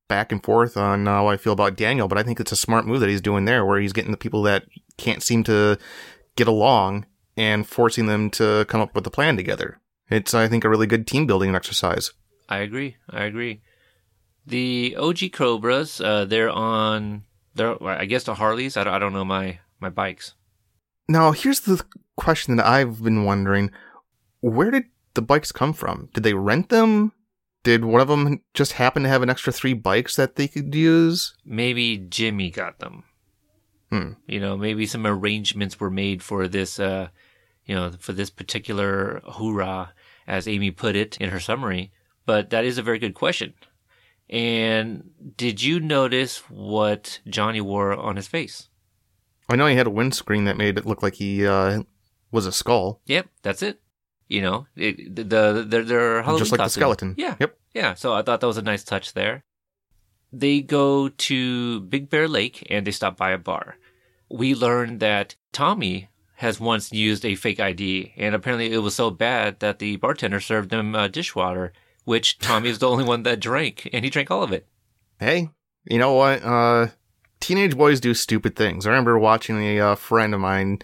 [0.09, 2.57] back and forth on uh, how I feel about Daniel, but I think it's a
[2.57, 4.64] smart move that he's doing there, where he's getting the people that
[4.98, 5.78] can't seem to
[6.37, 9.78] get along and forcing them to come up with a plan together.
[10.12, 12.12] It's, I think, a really good team building exercise.
[12.48, 12.96] I agree.
[13.09, 13.62] I agree.
[14.46, 17.25] The OG Cobras, uh, they're on.
[17.55, 18.77] They're I guess the Harleys.
[18.77, 20.35] I don't, I don't know my my bikes.
[21.09, 21.83] Now, here's the
[22.16, 23.70] question that I've been wondering:
[24.40, 26.09] Where did the bikes come from?
[26.12, 27.12] Did they rent them?
[27.64, 30.75] Did one of them just happen to have an extra three bikes that they could
[30.75, 31.35] use?
[31.44, 33.05] maybe Jimmy got them.
[33.90, 34.12] Hmm.
[34.27, 37.09] You know, maybe some arrangements were made for this, uh,
[37.66, 39.92] you know, for this particular hoorah,
[40.26, 41.92] as Amy put it in her summary.
[42.26, 43.54] But that is a very good question.
[44.30, 48.68] And did you notice what Johnny wore on his face?
[49.48, 51.82] I know he had a windscreen that made it look like he uh,
[52.30, 53.00] was a skull.
[53.06, 53.80] Yep, that's it.
[54.28, 56.80] You know, it, the, the their their Halloween Just like the costume.
[56.80, 57.14] skeleton.
[57.18, 57.58] Yeah, Yep.
[57.74, 59.44] Yeah, so I thought that was a nice touch there.
[60.32, 63.76] They go to Big Bear Lake and they stop by a bar.
[64.30, 66.08] We learn that Tommy
[66.42, 70.40] has once used a fake ID, and apparently it was so bad that the bartender
[70.40, 71.72] served him uh, dishwater,
[72.05, 74.66] which Tommy is the only one that drank, and he drank all of it.
[75.20, 75.50] Hey,
[75.85, 76.42] you know what?
[76.42, 76.88] Uh,
[77.38, 78.87] teenage boys do stupid things.
[78.87, 80.81] I remember watching a uh, friend of mine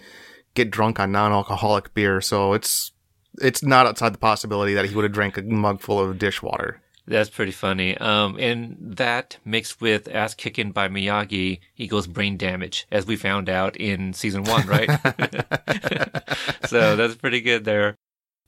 [0.53, 2.93] get drunk on non-alcoholic beer, so it's
[3.41, 6.81] it's not outside the possibility that he would have drank a mug full of dishwater.
[7.09, 7.97] That's pretty funny.
[7.97, 13.49] Um, and that mixed with ass kicking by Miyagi equals brain damage, as we found
[13.49, 14.87] out in season one, right?
[16.67, 17.95] so that's pretty good there.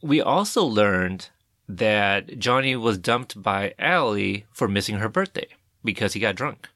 [0.03, 1.29] We also learned
[1.67, 5.47] that Johnny was dumped by Ali for missing her birthday
[5.83, 6.69] because he got drunk.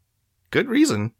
[0.50, 1.13] Good reason.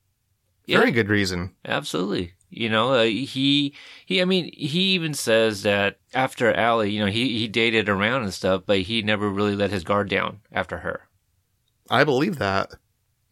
[0.66, 0.80] Yeah.
[0.80, 1.54] Very good reason.
[1.64, 2.34] Absolutely.
[2.50, 3.74] You know, uh, he
[4.06, 4.22] he.
[4.22, 8.34] I mean, he even says that after Ali, you know, he he dated around and
[8.34, 11.08] stuff, but he never really let his guard down after her.
[11.90, 12.72] I believe that.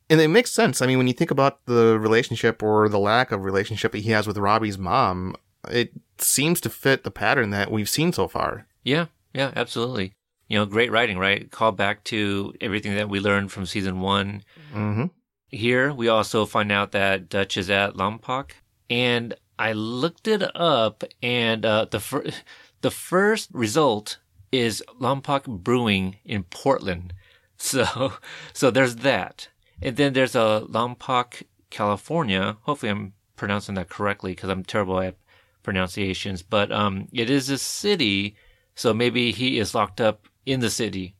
[0.10, 0.82] And it makes sense.
[0.82, 4.12] I mean, when you think about the relationship or the lack of relationship that he
[4.12, 5.36] has with Robbie's mom,
[5.69, 8.67] it seems to fit the pattern that we've seen so far.
[8.84, 10.13] Yeah, yeah, absolutely.
[10.47, 11.49] You know, great writing, right?
[11.49, 14.43] Call back to everything that we learned from season one.
[14.73, 15.06] Mm-hmm.
[15.47, 18.52] Here, we also find out that Dutch is at Lompoc,
[18.89, 22.26] and I looked it up, and uh, the fir-
[22.82, 24.19] the first result
[24.52, 27.13] is Lompoc Brewing in Portland.
[27.56, 28.13] So,
[28.52, 29.48] so there's that,
[29.82, 32.58] and then there's a Lompoc, California.
[32.63, 35.15] Hopefully, I'm pronouncing that correctly because I'm terrible at
[35.62, 36.41] pronunciations.
[36.41, 38.36] But um, it is a city,
[38.76, 41.15] so maybe he is locked up in the city.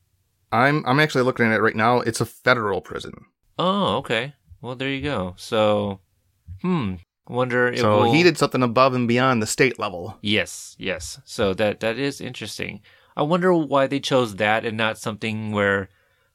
[0.52, 2.00] I'm I'm actually looking at it right now.
[2.02, 3.14] It's a federal prison.
[3.58, 4.34] Oh, okay.
[4.62, 5.36] Well, there you go.
[5.38, 6.00] So,
[6.62, 6.96] hmm.
[7.28, 10.18] Wonder if So we'll- he did something above and beyond the state level.
[10.22, 11.20] Yes, yes.
[11.26, 12.82] So that that is interesting.
[13.16, 15.88] I wonder why they chose that and not something where,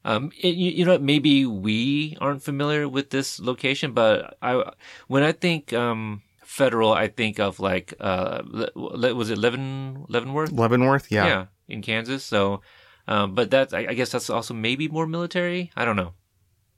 [0.05, 4.63] um, it, you, you know, maybe we aren't familiar with this location, but I
[5.07, 10.51] when I think um federal, I think of like uh, Le- was it Leaven Leavenworth?
[10.51, 11.25] Leavenworth, yeah.
[11.27, 12.23] Yeah, in Kansas.
[12.23, 12.61] So,
[13.07, 15.69] um, but that's I, I guess that's also maybe more military.
[15.75, 16.13] I don't know.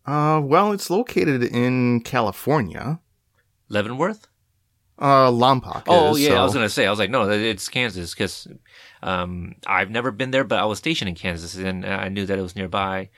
[0.05, 2.99] Uh, well, it's located in California.
[3.71, 4.27] Leavenworth.
[4.99, 5.83] Uh, Lompoc.
[5.87, 8.47] Oh is, yeah, I was gonna say I was like, no, it's Kansas because
[9.01, 12.37] um, I've never been there, but I was stationed in Kansas and I knew that
[12.37, 13.09] it was nearby.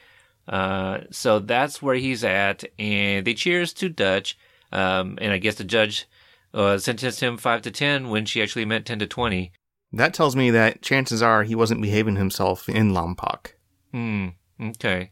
[0.48, 4.38] Uh, so that's where he's at, and they cheers to Dutch.
[4.72, 6.08] Um, and I guess the judge
[6.54, 9.52] uh, sentenced him five to ten when she actually meant ten to twenty.
[9.92, 13.54] That tells me that chances are he wasn't behaving himself in Lompoc.
[13.92, 14.30] Hmm.
[14.60, 15.12] Okay.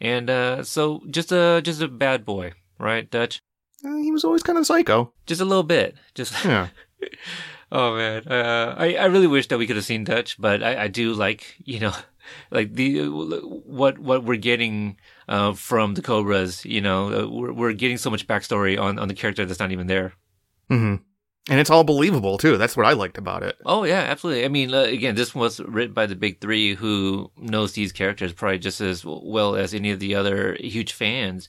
[0.00, 3.42] And uh, so just a just a bad boy, right, Dutch?
[3.84, 5.12] Uh, he was always kind of psycho.
[5.26, 5.96] Just a little bit.
[6.14, 6.68] Just Yeah.
[7.72, 10.84] Oh man, uh, I I really wish that we could have seen Dutch, but I,
[10.84, 11.94] I do like you know,
[12.50, 14.96] like the what what we're getting
[15.28, 16.64] uh, from the Cobras.
[16.64, 19.70] You know, uh, we're we're getting so much backstory on on the character that's not
[19.70, 20.14] even there.
[20.68, 20.96] Mm-hmm.
[21.48, 22.58] And it's all believable too.
[22.58, 23.56] That's what I liked about it.
[23.64, 24.44] Oh yeah, absolutely.
[24.44, 28.32] I mean, uh, again, this was written by the big three, who knows these characters
[28.32, 31.48] probably just as well as any of the other huge fans.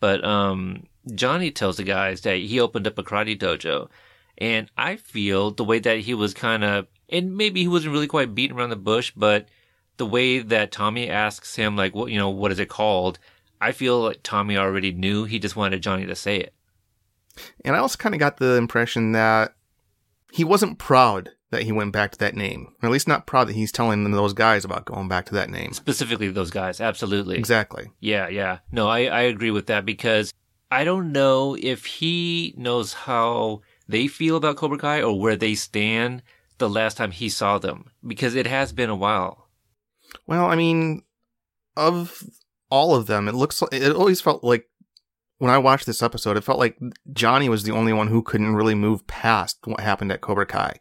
[0.00, 3.88] But um, Johnny tells the guys that he opened up a karate dojo,
[4.36, 8.06] and I feel the way that he was kind of, and maybe he wasn't really
[8.06, 9.48] quite beating around the bush, but
[9.96, 13.18] the way that Tommy asks him, like, what you know, what is it called?
[13.60, 15.24] I feel like Tommy already knew.
[15.24, 16.54] He just wanted Johnny to say it.
[17.64, 19.54] And I also kind of got the impression that
[20.32, 22.74] he wasn't proud that he went back to that name.
[22.82, 25.50] Or at least not proud that he's telling those guys about going back to that
[25.50, 25.72] name.
[25.72, 27.36] Specifically, those guys, absolutely.
[27.36, 27.90] Exactly.
[28.00, 28.58] Yeah, yeah.
[28.70, 30.32] No, I, I agree with that because
[30.70, 35.54] I don't know if he knows how they feel about Cobra Kai or where they
[35.54, 36.22] stand
[36.58, 39.48] the last time he saw them because it has been a while.
[40.26, 41.02] Well, I mean,
[41.76, 42.22] of
[42.70, 44.68] all of them, it looks like it always felt like
[45.38, 46.78] when I watched this episode, it felt like
[47.12, 50.76] Johnny was the only one who couldn't really move past what happened at Cobra Kai.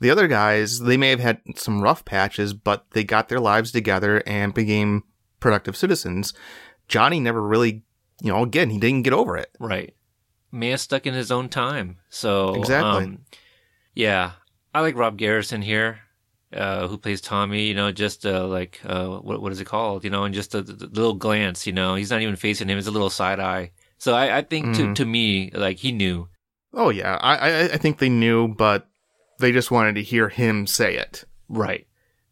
[0.00, 3.70] The other guys, they may have had some rough patches, but they got their lives
[3.72, 5.04] together and became
[5.38, 6.34] productive citizens.
[6.88, 7.84] Johnny never really,
[8.20, 9.50] you know, again, he didn't get over it.
[9.60, 9.94] Right.
[10.50, 11.98] Man stuck in his own time.
[12.08, 13.04] So Exactly.
[13.04, 13.18] um,
[13.94, 14.32] yeah.
[14.74, 16.00] I like Rob Garrison here.
[16.52, 20.02] Uh, who plays Tommy, you know, just, uh, like, uh, what, what is it called?
[20.02, 22.76] You know, and just a, the little glance, you know, he's not even facing him.
[22.76, 23.70] It's a little side eye.
[24.00, 24.94] So I, I think to, Mhm.
[24.94, 26.28] to me, like, he knew.
[26.72, 28.88] Oh yeah, I, I I think they knew, but
[29.40, 31.24] they just wanted to hear him say it.
[31.48, 31.86] Right.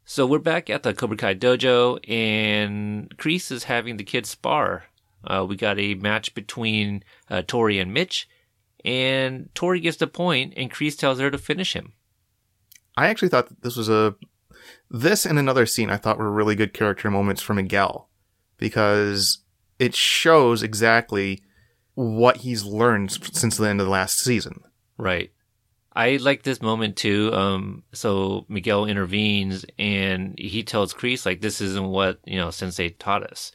[0.04, 4.84] So we're back at the Cobra Kai dojo, and Kreese is having the kids spar.
[5.24, 8.26] Uh, we got a match between uh, Tori and Mitch,
[8.84, 11.92] and Tori gets the point, and Kreese tells her to finish him.
[12.96, 14.14] I actually thought that this was a
[14.90, 18.08] this and another scene I thought were really good character moments for Miguel
[18.56, 19.40] because
[19.78, 21.42] it shows exactly
[21.98, 24.62] what he's learned since the end of the last season.
[24.98, 25.32] Right.
[25.96, 27.34] I like this moment too.
[27.34, 32.90] Um, so Miguel intervenes and he tells Kreese like this isn't what you know Sensei
[32.90, 33.50] taught us.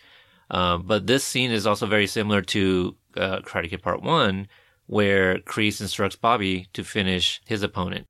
[0.52, 4.50] Um, but this scene is also very similar to uh, Karate Kid Part One,
[4.88, 8.08] where Kreese instructs Bobby to finish his opponent.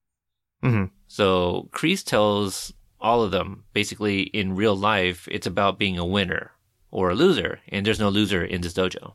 [0.63, 0.89] Mhm.
[1.07, 6.53] So Kreese tells all of them basically in real life it's about being a winner
[6.89, 9.13] or a loser, and there's no loser in this dojo.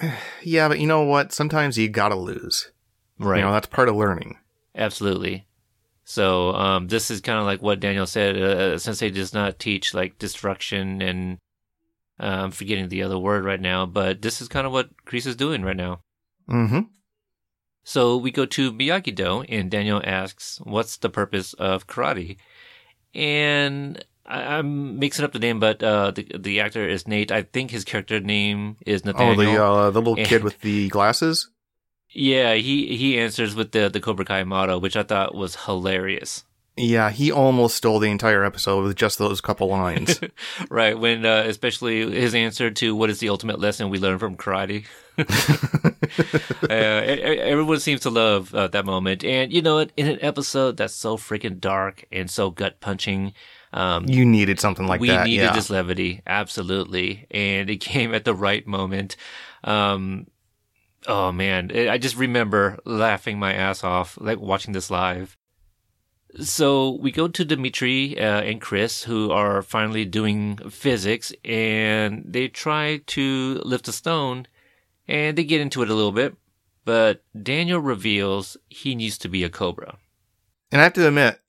[0.42, 1.32] Yeah, but you know what?
[1.32, 2.70] Sometimes you gotta lose.
[3.18, 3.38] Right.
[3.38, 4.38] You know, that's part of learning.
[4.74, 5.46] Absolutely.
[6.04, 8.40] So um, this is kind of like what Daniel said.
[8.40, 11.38] Uh, Sensei does not teach like destruction and
[12.20, 15.26] uh, I'm forgetting the other word right now, but this is kind of what Kreese
[15.26, 16.00] is doing right now.
[16.48, 16.80] Mm-hmm.
[17.84, 22.36] So we go to Miyagi Do, and Daniel asks, "What's the purpose of karate?"
[23.14, 27.32] And I, I'm mixing up the name, but uh, the the actor is Nate.
[27.32, 29.40] I think his character name is Nathaniel.
[29.40, 31.50] Oh, the uh, the little kid with the glasses.
[32.10, 36.44] yeah, he he answers with the the Cobra Kai motto, which I thought was hilarious.
[36.76, 40.20] Yeah, he almost stole the entire episode with just those couple lines.
[40.70, 44.36] right when uh, especially his answer to what is the ultimate lesson we learn from
[44.36, 44.84] karate
[46.70, 50.76] uh, everyone seems to love uh, that moment and you know what in an episode
[50.76, 53.32] that's so freaking dark and so gut punching
[53.72, 55.24] um, you needed something like we that.
[55.24, 55.52] We needed yeah.
[55.52, 59.16] this levity absolutely and it came at the right moment
[59.64, 60.26] um,
[61.06, 65.36] oh man i I just remember laughing my ass off like watching this live
[66.40, 72.48] so we go to Demetri uh, and Chris, who are finally doing physics, and they
[72.48, 74.46] try to lift a stone,
[75.06, 76.36] and they get into it a little bit.
[76.84, 79.96] But Daniel reveals he needs to be a cobra.
[80.70, 81.40] And I have to admit,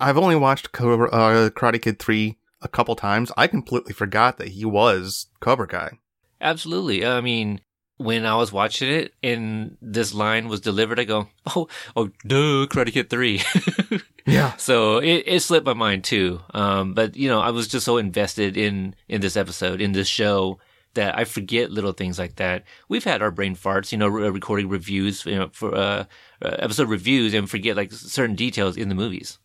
[0.00, 3.30] I've only watched Cobra, uh, Karate Kid 3 a couple times.
[3.36, 5.98] I completely forgot that he was Cobra Kai.
[6.40, 7.04] Absolutely.
[7.04, 7.60] I mean,
[7.98, 12.66] when I was watching it and this line was delivered, I go, "Oh, oh, duh,
[12.66, 13.42] Karate Kid three.
[14.26, 14.54] Yeah.
[14.56, 16.40] So it, it slipped my mind too.
[16.54, 20.06] Um, but you know, I was just so invested in in this episode, in this
[20.06, 20.60] show,
[20.94, 22.64] that I forget little things like that.
[22.88, 26.04] We've had our brain farts, you know, re- recording reviews, you know, for uh,
[26.42, 29.38] uh, episode reviews, and forget like certain details in the movies.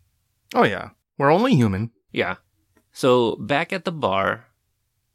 [0.54, 0.90] Oh, yeah.
[1.18, 1.92] We're only human.
[2.12, 2.36] Yeah.
[2.92, 4.46] So back at the bar,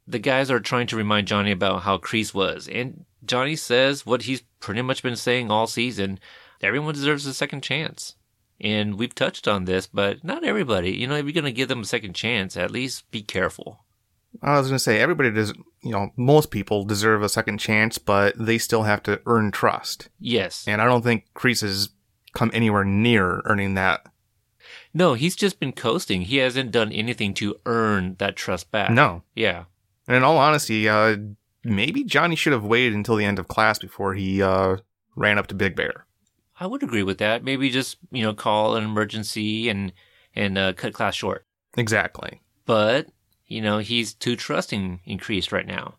[0.06, 4.22] the guys are trying to remind Johnny about how Kreese was, and Johnny says what
[4.22, 6.18] he's pretty much been saying all season:
[6.61, 8.16] everyone deserves a second chance.
[8.62, 10.92] And we've touched on this, but not everybody.
[10.92, 13.84] You know, if you're gonna give them a second chance, at least be careful.
[14.42, 15.52] I was going to say, everybody does,
[15.82, 20.09] you know, most people deserve a second chance, but they still have to earn trust.
[20.18, 20.64] Yes.
[20.68, 21.90] And I don't think Kreese has
[22.32, 24.07] come anywhere near earning that.
[24.93, 26.22] No, he's just been coasting.
[26.22, 28.91] He hasn't done anything to earn that trust back.
[28.91, 29.22] No.
[29.34, 29.64] Yeah.
[30.09, 31.16] And in all honesty, uh,
[31.62, 34.78] maybe Johnny should have waited until the end of class before he uh,
[35.14, 36.07] ran up to Big Bear.
[36.59, 37.43] I would agree with that.
[37.43, 39.93] Maybe just you know call an emergency and
[40.34, 41.47] and uh, cut class short.
[41.76, 42.43] Exactly.
[42.66, 43.09] But
[43.47, 45.95] you know he's too trusting in Kreese right now,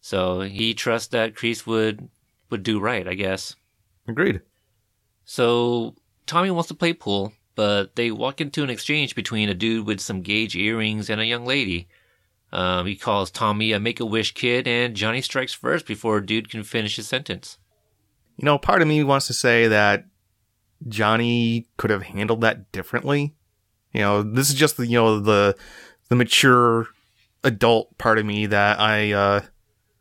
[0.00, 2.08] so he trusts that Kreese would
[2.48, 3.06] would do right.
[3.06, 3.54] I guess.
[4.06, 4.40] Agreed.
[5.24, 5.94] So
[6.26, 9.98] Tommy wants to play pool, but they walk into an exchange between a dude with
[9.98, 11.88] some gauge earrings and a young lady.
[12.52, 16.24] Um, he calls Tommy a make a wish kid, and Johnny strikes first before a
[16.24, 17.58] dude can finish his sentence.
[18.36, 20.04] You know, part of me wants to say that
[20.86, 23.34] Johnny could have handled that differently.
[23.92, 25.56] You know, this is just the you know the
[26.10, 26.86] the mature
[27.42, 29.40] adult part of me that I uh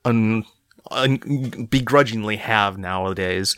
[0.06, 0.46] un,
[0.92, 3.56] un, begrudgingly have nowadays.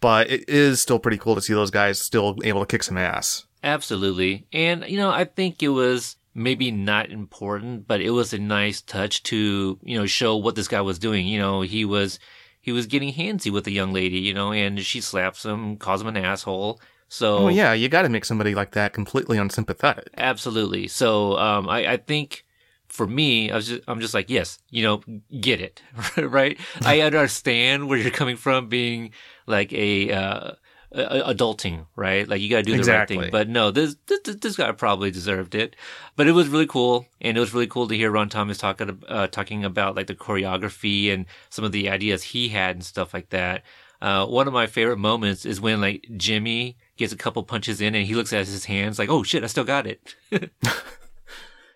[0.00, 2.96] But it is still pretty cool to see those guys still able to kick some
[2.96, 3.44] ass.
[3.62, 4.46] Absolutely.
[4.52, 8.80] And, you know, I think it was maybe not important, but it was a nice
[8.80, 11.26] touch to, you know, show what this guy was doing.
[11.26, 12.18] You know, he was,
[12.60, 16.00] he was getting handsy with the young lady, you know, and she slaps him, calls
[16.00, 16.80] him an asshole.
[17.08, 20.08] So, Oh yeah, you got to make somebody like that completely unsympathetic.
[20.16, 20.86] absolutely.
[20.88, 22.44] So, um, I, I think
[22.90, 25.02] for me, I was just, I'm just like, yes, you know,
[25.40, 25.82] get it,
[26.16, 26.58] right?
[26.84, 29.12] I understand where you're coming from being
[29.46, 30.52] like a, uh,
[30.92, 32.26] adulting, right?
[32.28, 33.16] Like you got to do the Exactly.
[33.16, 33.30] right thing.
[33.30, 35.76] But no, this, this this guy probably deserved it.
[36.16, 39.00] But it was really cool, and it was really cool to hear Ron Thomas talking
[39.08, 43.14] uh, talking about like the choreography and some of the ideas he had and stuff
[43.14, 43.62] like that.
[44.02, 47.94] Uh, one of my favorite moments is when like Jimmy gets a couple punches in
[47.94, 50.16] and he looks at his hands like, "Oh shit, I still got it."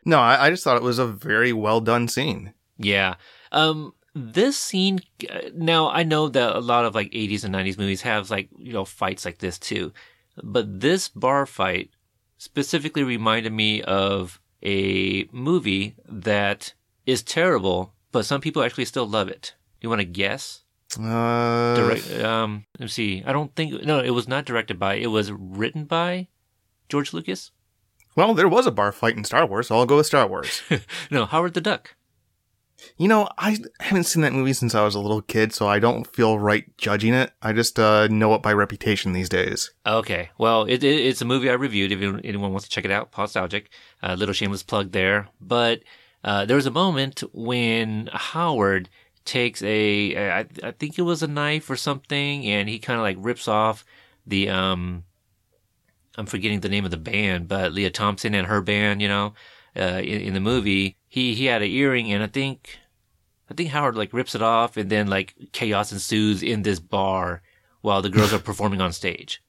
[0.05, 2.53] No, I, I just thought it was a very well done scene.
[2.79, 3.15] Yeah.
[3.53, 5.01] Um, this scene,
[5.31, 8.49] uh, now I know that a lot of like 80s and 90s movies have like,
[8.57, 9.93] you know, fights like this too.
[10.43, 11.91] But this bar fight
[12.39, 16.75] specifically reminded me of a movie that
[17.07, 19.55] is terrible, but some people actually still love it.
[19.81, 20.63] You want to guess?
[20.99, 23.23] Uh, Direct, um, let me see.
[23.27, 26.29] I don't think, no, it was not directed by, it was written by
[26.89, 27.51] George Lucas.
[28.17, 30.63] Well, there was a bar fight in Star Wars, so I'll go with Star Wars.
[31.11, 31.95] no, Howard the Duck.
[32.99, 35.79] You know, I haven't seen that movie since I was a little kid, so I
[35.79, 37.33] don't feel right judging it.
[37.41, 39.73] I just uh, know it by reputation these days.
[39.87, 40.31] Okay.
[40.39, 41.93] Well, it, it, it's a movie I reviewed.
[41.93, 43.71] If anyone- wants to check it out, Nostalgic.
[44.03, 45.29] Uh, little shameless plug there.
[45.41, 45.81] But
[46.23, 48.91] uh, there was a moment when Howard
[49.25, 53.05] takes a, I, I think it was a knife or something, and he kind of
[53.05, 53.85] like rips off
[54.27, 55.05] the, um,
[56.17, 59.35] I'm forgetting the name of the band, but Lea Thompson and her band, you know,
[59.77, 62.79] uh, in, in the movie, he, he had an earring, and I think,
[63.51, 67.43] I think Howard like rips it off, and then like chaos ensues in this bar
[67.81, 69.43] while the girls are performing on stage.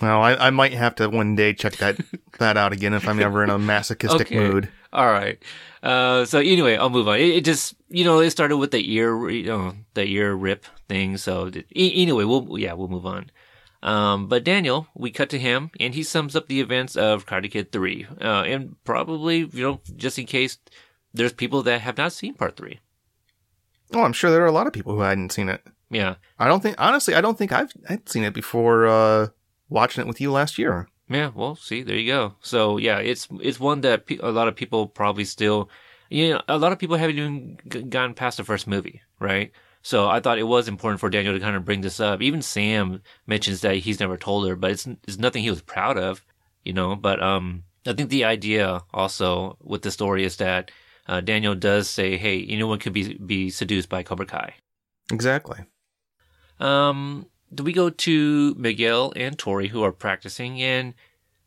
[0.00, 1.96] Well, I, I might have to one day check that
[2.38, 4.38] that out again if I'm ever in a masochistic Okay.
[4.38, 4.68] mood.
[4.92, 5.42] All right.
[5.82, 7.16] Uh, so anyway, I'll move on.
[7.18, 10.64] It, it just, you know, it started with the ear, you know, the ear rip
[10.88, 11.16] thing.
[11.16, 13.30] So anyway, we'll, yeah, we'll move on.
[13.86, 17.50] Um, but Daniel, we cut to him and he sums up the events of Karate
[17.50, 18.06] Kid 3.
[18.20, 20.58] Uh, and probably, you know, just in case
[21.14, 22.80] there's people that have not seen part 3.
[23.94, 25.62] Oh, I'm sure there are a lot of people who hadn't seen it.
[25.88, 26.16] Yeah.
[26.36, 29.28] I don't think, honestly, I don't think I've I'd seen it before uh,
[29.68, 30.88] watching it with you last year.
[31.08, 32.34] Yeah, well, see, there you go.
[32.40, 35.70] So yeah, it's it's one that pe- a lot of people probably still,
[36.10, 39.52] you know, a lot of people haven't even g- gotten past the first movie, right?
[39.86, 42.20] So I thought it was important for Daniel to kind of bring this up.
[42.20, 45.96] Even Sam mentions that he's never told her, but it's it's nothing he was proud
[45.96, 46.24] of,
[46.64, 46.96] you know.
[46.96, 50.72] But um, I think the idea also with the story is that
[51.06, 54.54] uh, Daniel does say, "Hey, anyone could be be seduced by Cobra Kai."
[55.12, 55.60] Exactly.
[56.58, 60.94] Um, do we go to Miguel and Tori who are practicing, and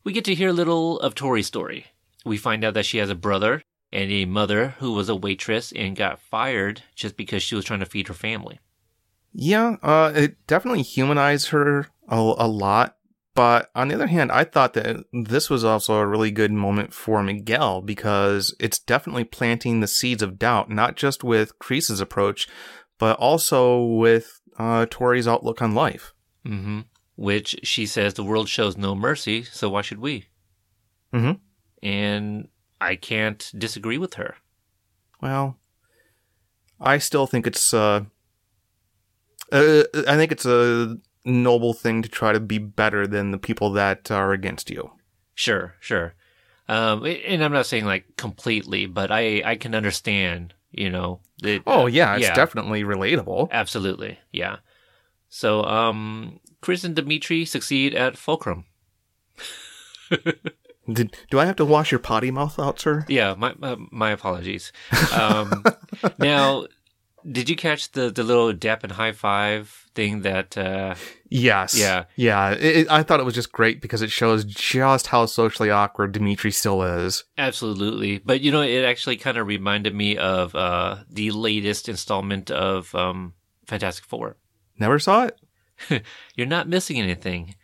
[0.02, 1.88] we get to hear a little of Tori's story.
[2.24, 3.62] We find out that she has a brother
[3.92, 7.80] and a mother who was a waitress and got fired just because she was trying
[7.80, 8.60] to feed her family.
[9.32, 12.96] Yeah, uh, it definitely humanized her a, a lot.
[13.34, 16.92] But on the other hand, I thought that this was also a really good moment
[16.92, 22.48] for Miguel because it's definitely planting the seeds of doubt, not just with Kreese's approach,
[22.98, 26.12] but also with uh, Tori's outlook on life.
[26.44, 26.80] Mm-hmm.
[27.14, 30.26] Which she says the world shows no mercy, so why should we?
[31.12, 31.38] Mhm.
[31.82, 32.48] And
[32.80, 34.36] I can't disagree with her.
[35.20, 35.58] Well,
[36.80, 38.04] I still think it's uh,
[39.52, 43.70] uh I think it's a noble thing to try to be better than the people
[43.72, 44.92] that are against you.
[45.34, 46.14] Sure, sure.
[46.68, 50.54] Um, and I'm not saying like completely, but I I can understand.
[50.72, 51.20] You know.
[51.42, 52.34] That, Oh yeah, it's yeah.
[52.34, 53.50] definitely relatable.
[53.50, 54.58] Absolutely, yeah.
[55.28, 58.66] So, um, Chris and Demetri succeed at Fulcrum.
[60.92, 63.04] Did, do I have to wash your potty mouth out, sir?
[63.08, 64.72] Yeah, my my, my apologies.
[65.12, 65.64] Um,
[66.18, 66.66] now,
[67.30, 70.56] Did you catch the the little dap and high five thing that?
[70.56, 70.94] uh
[71.28, 71.78] Yes.
[71.78, 72.04] Yeah.
[72.16, 72.52] Yeah.
[72.52, 76.12] It, it- I thought it was just great because it shows just how socially awkward
[76.12, 77.24] Demetri still is.
[77.38, 82.50] Absolutely, but you know, it actually kind of reminded me of uh the latest installment
[82.50, 83.34] of um
[83.66, 84.36] Fantastic Four.
[84.78, 86.02] Never saw it.
[86.36, 87.54] You're not missing anything.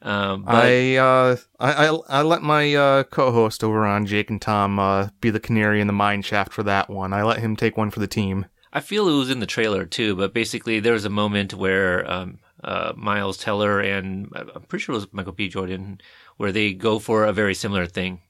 [0.00, 4.40] Um, but I, uh, I I I let my uh, co-host over on Jake and
[4.40, 7.12] Tom uh, be the canary in the mine shaft for that one.
[7.12, 8.46] I let him take one for the team.
[8.72, 12.08] I feel it was in the trailer too, but basically there was a moment where
[12.08, 15.48] um, uh, Miles Teller and uh, I'm pretty sure it was Michael B.
[15.48, 16.00] Jordan,
[16.36, 18.20] where they go for a very similar thing.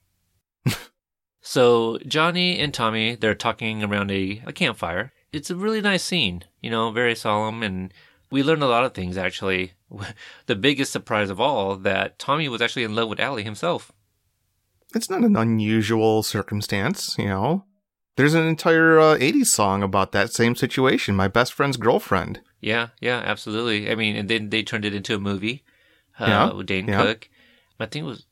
[1.41, 5.11] so Johnny and Tommy, they're talking around a, a campfire.
[5.31, 7.93] It's a really nice scene, you know, very solemn, and
[8.31, 9.73] we learn a lot of things actually.
[10.45, 13.91] The biggest surprise of all that Tommy was actually in love with Ali himself.
[14.95, 17.65] It's not an unusual circumstance, you know.
[18.15, 22.41] There's an entire uh, 80s song about that same situation, My Best Friend's Girlfriend.
[22.59, 23.89] Yeah, yeah, absolutely.
[23.89, 25.63] I mean, and then they turned it into a movie.
[26.19, 27.01] Uh, Yeah, with Dane yeah.
[27.01, 27.29] Cook.
[27.79, 28.25] I think it was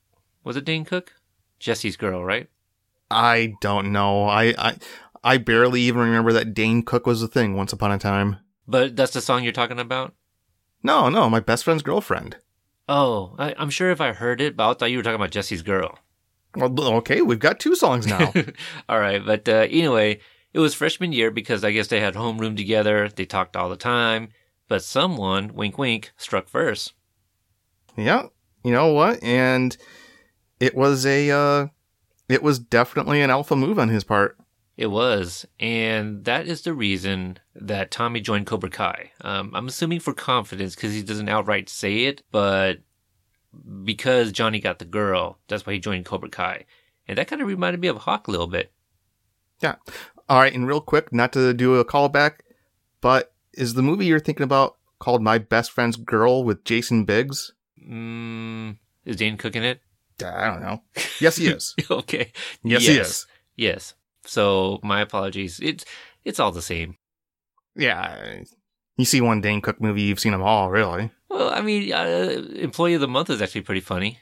[0.44, 1.14] was it Dane Cook?
[1.60, 2.50] Jesse's girl, right?
[3.10, 4.26] I don't know.
[4.26, 4.76] I, I
[5.24, 8.38] I barely even remember that Dane Cook was a thing once upon a time.
[8.68, 10.14] But that's the song you're talking about.
[10.84, 12.38] No, no, My Best Friend's Girlfriend.
[12.90, 15.32] Oh, I, I'm sure if I heard it, but I thought you were talking about
[15.32, 15.98] Jesse's girl.
[16.56, 18.34] Well, okay, we've got two songs now.
[18.90, 20.20] all right, but uh, anyway,
[20.54, 23.10] it was freshman year because I guess they had homeroom together.
[23.10, 24.30] They talked all the time,
[24.68, 26.94] but someone, wink, wink, struck first.
[27.96, 28.28] yeah,
[28.64, 29.22] you know what?
[29.22, 29.76] And
[30.60, 31.68] it was a, uh,
[32.30, 34.38] it was definitely an alpha move on his part.
[34.78, 39.12] It was, and that is the reason that Tommy joined Cobra Kai.
[39.22, 42.78] Um, I'm assuming for confidence because he doesn't outright say it, but
[43.84, 46.66] because Johnny got the girl, that's why he joined Cobra Kai.
[47.08, 48.72] And that kind of reminded me of Hawk a little bit.
[49.62, 49.76] Yeah.
[50.30, 52.42] All right, and real quick, not to do a callback,
[53.02, 57.54] but is the movie you're thinking about called My Best Friend's Girl with Jason Biggs?
[57.84, 59.82] Mm, is Dane Cook in it?
[60.24, 60.84] I don't know.
[61.20, 61.76] Yes, he is.
[61.92, 62.32] okay.
[62.64, 63.26] Yes, he is.
[63.56, 63.94] Yes.
[64.28, 65.60] So my apologies.
[65.62, 65.86] It's
[66.24, 66.98] it's all the same.
[67.76, 68.42] Yeah.
[68.98, 71.12] You see one Dane Cook movie, you've seen them all, really.
[71.30, 74.20] Well, I mean, uh, Employee of the Month is actually pretty funny.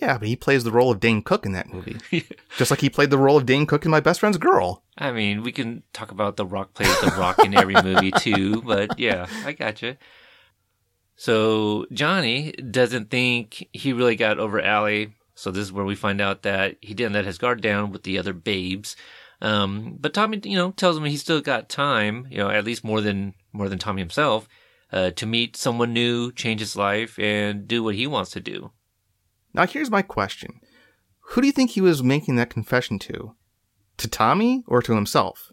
[0.00, 1.96] Yeah, but he plays the role of Dane Cook in that movie.
[2.56, 4.84] Just like he played the role of Dane Cook in My Best Friend's Girl.
[4.96, 8.62] I mean, we can talk about The Rock plays The Rock in every movie too,
[8.62, 9.98] but yeah, I gotcha.
[11.16, 15.14] So Johnny doesn't think he really got over Ali.
[15.34, 18.04] So this is where we find out that he didn't let his guard down with
[18.04, 18.94] the other babes.
[19.40, 22.84] Um, but Tommy, you know, tells him he's still got time, you know, at least
[22.84, 24.48] more than more than Tommy himself,
[24.92, 28.72] uh, to meet someone new, change his life, and do what he wants to do.
[29.54, 30.60] Now, here's my question
[31.20, 33.34] Who do you think he was making that confession to?
[33.98, 35.52] To Tommy or to himself?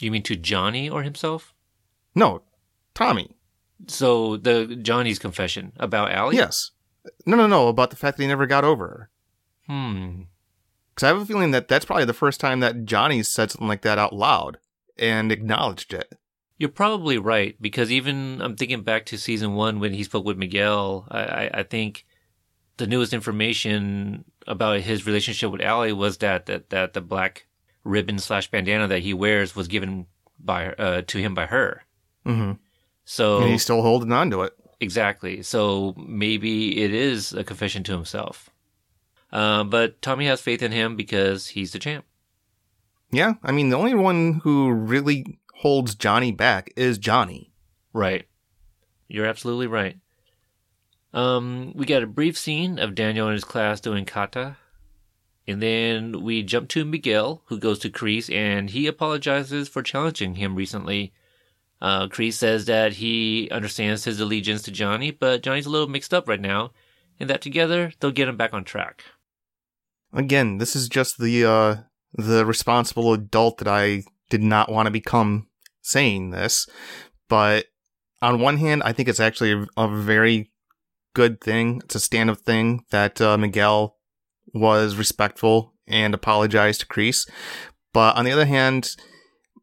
[0.00, 1.54] You mean to Johnny or himself?
[2.14, 2.42] No,
[2.94, 3.36] Tommy.
[3.86, 6.36] So the Johnny's confession about Ali?
[6.36, 6.70] Yes.
[7.26, 9.10] No, no, no, about the fact that he never got over her.
[9.66, 10.22] Hmm.
[10.94, 13.66] Because I have a feeling that that's probably the first time that Johnny said something
[13.68, 14.58] like that out loud
[14.96, 16.12] and acknowledged it.
[16.56, 20.38] You're probably right because even I'm thinking back to season one when he spoke with
[20.38, 21.06] Miguel.
[21.10, 22.06] I, I, I think
[22.76, 27.46] the newest information about his relationship with Ali was that that, that the black
[27.82, 30.06] ribbon slash bandana that he wears was given
[30.38, 31.82] by uh, to him by her.
[32.24, 32.52] Mm-hmm.
[33.04, 34.52] So And he's still holding on to it.
[34.80, 35.42] exactly.
[35.42, 38.48] So maybe it is a confession to himself.
[39.34, 42.04] Uh, but Tommy has faith in him because he's the champ.
[43.10, 47.52] Yeah, I mean, the only one who really holds Johnny back is Johnny.
[47.92, 48.26] Right.
[49.08, 49.98] You're absolutely right.
[51.12, 54.56] Um, we got a brief scene of Daniel and his class doing kata.
[55.46, 60.36] And then we jump to Miguel, who goes to Kreese, and he apologizes for challenging
[60.36, 61.12] him recently.
[61.82, 66.14] Uh, Kreese says that he understands his allegiance to Johnny, but Johnny's a little mixed
[66.14, 66.70] up right now,
[67.20, 69.04] and that together they'll get him back on track.
[70.14, 71.76] Again, this is just the uh
[72.14, 75.48] the responsible adult that I did not want to become
[75.82, 76.66] saying this,
[77.28, 77.66] but
[78.22, 80.50] on one hand, I think it's actually a, a very
[81.14, 81.82] good thing.
[81.84, 83.98] It's a stand-up thing that uh, Miguel
[84.54, 87.28] was respectful and apologized to Kreese.
[87.92, 88.96] But on the other hand,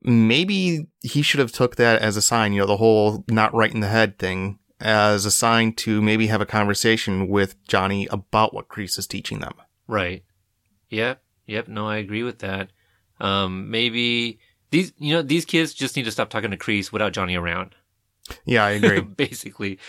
[0.03, 3.73] maybe he should have took that as a sign, you know, the whole not right
[3.73, 8.53] in the head thing as a sign to maybe have a conversation with Johnny about
[8.53, 9.53] what Kreese is teaching them.
[9.87, 10.23] Right.
[10.91, 11.23] Yep.
[11.47, 11.67] Yep.
[11.67, 12.69] No, I agree with that.
[13.19, 14.39] Um, maybe
[14.69, 17.75] these, you know, these kids just need to stop talking to Kreese without Johnny around.
[18.45, 19.01] Yeah, I agree.
[19.17, 19.79] Basically.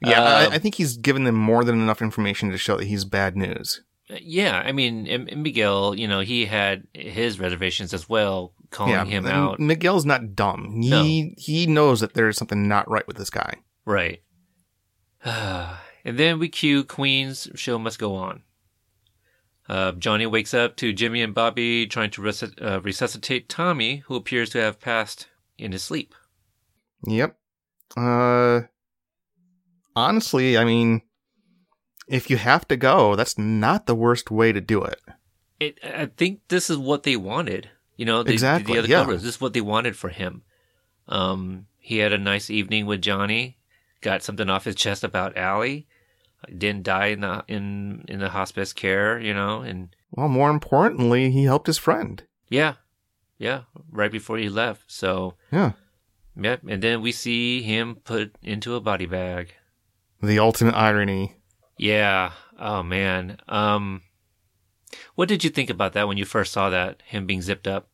[0.00, 2.86] yeah, Um, I, I think he's given them more than enough information to show that
[2.86, 3.82] he's bad news.
[4.08, 9.06] Yeah, I mean, and, and Miguel, you know, he had his reservations as well calling
[9.06, 9.60] him out.
[9.60, 10.80] Miguel's not dumb.
[10.80, 13.54] He he knows that there's something not right with this guy.
[13.84, 14.22] Right.
[15.24, 18.42] and then we cue Queen's show must go on.
[19.70, 22.28] Uh, Johnny wakes up to Jimmy and Bobby trying to
[22.60, 26.12] uh, resuscitate Tommy, who appears to have passed in his sleep.
[27.06, 27.38] Yep.
[27.96, 28.62] Uh
[29.94, 31.02] honestly, I mean
[32.08, 35.00] if you have to go, that's not the worst way to do it.
[35.60, 37.70] It, I think this is what they wanted.
[37.96, 39.02] You know, the, Exactly, the other yeah.
[39.02, 39.22] Cobras.
[39.22, 40.42] This is what they wanted for him.
[41.06, 43.58] Um, he had a nice evening with Johnny,
[44.00, 45.86] got something off his chest about Ali,
[46.56, 49.18] didn't die in the in in the hospice care.
[49.20, 52.22] You know, and Well, more importantly, he helped his friend.
[52.48, 52.74] yeah,
[53.38, 54.84] yeah, right before he left.
[54.90, 55.72] So Yeah.
[56.36, 59.54] Yep, and then we see him put into a body bag.
[60.22, 61.36] The ultimate irony.
[61.76, 62.32] Yeah.
[62.58, 63.38] Oh man.
[63.48, 64.02] Um,
[65.16, 67.88] what did you think about that when you first saw that him being zipped up?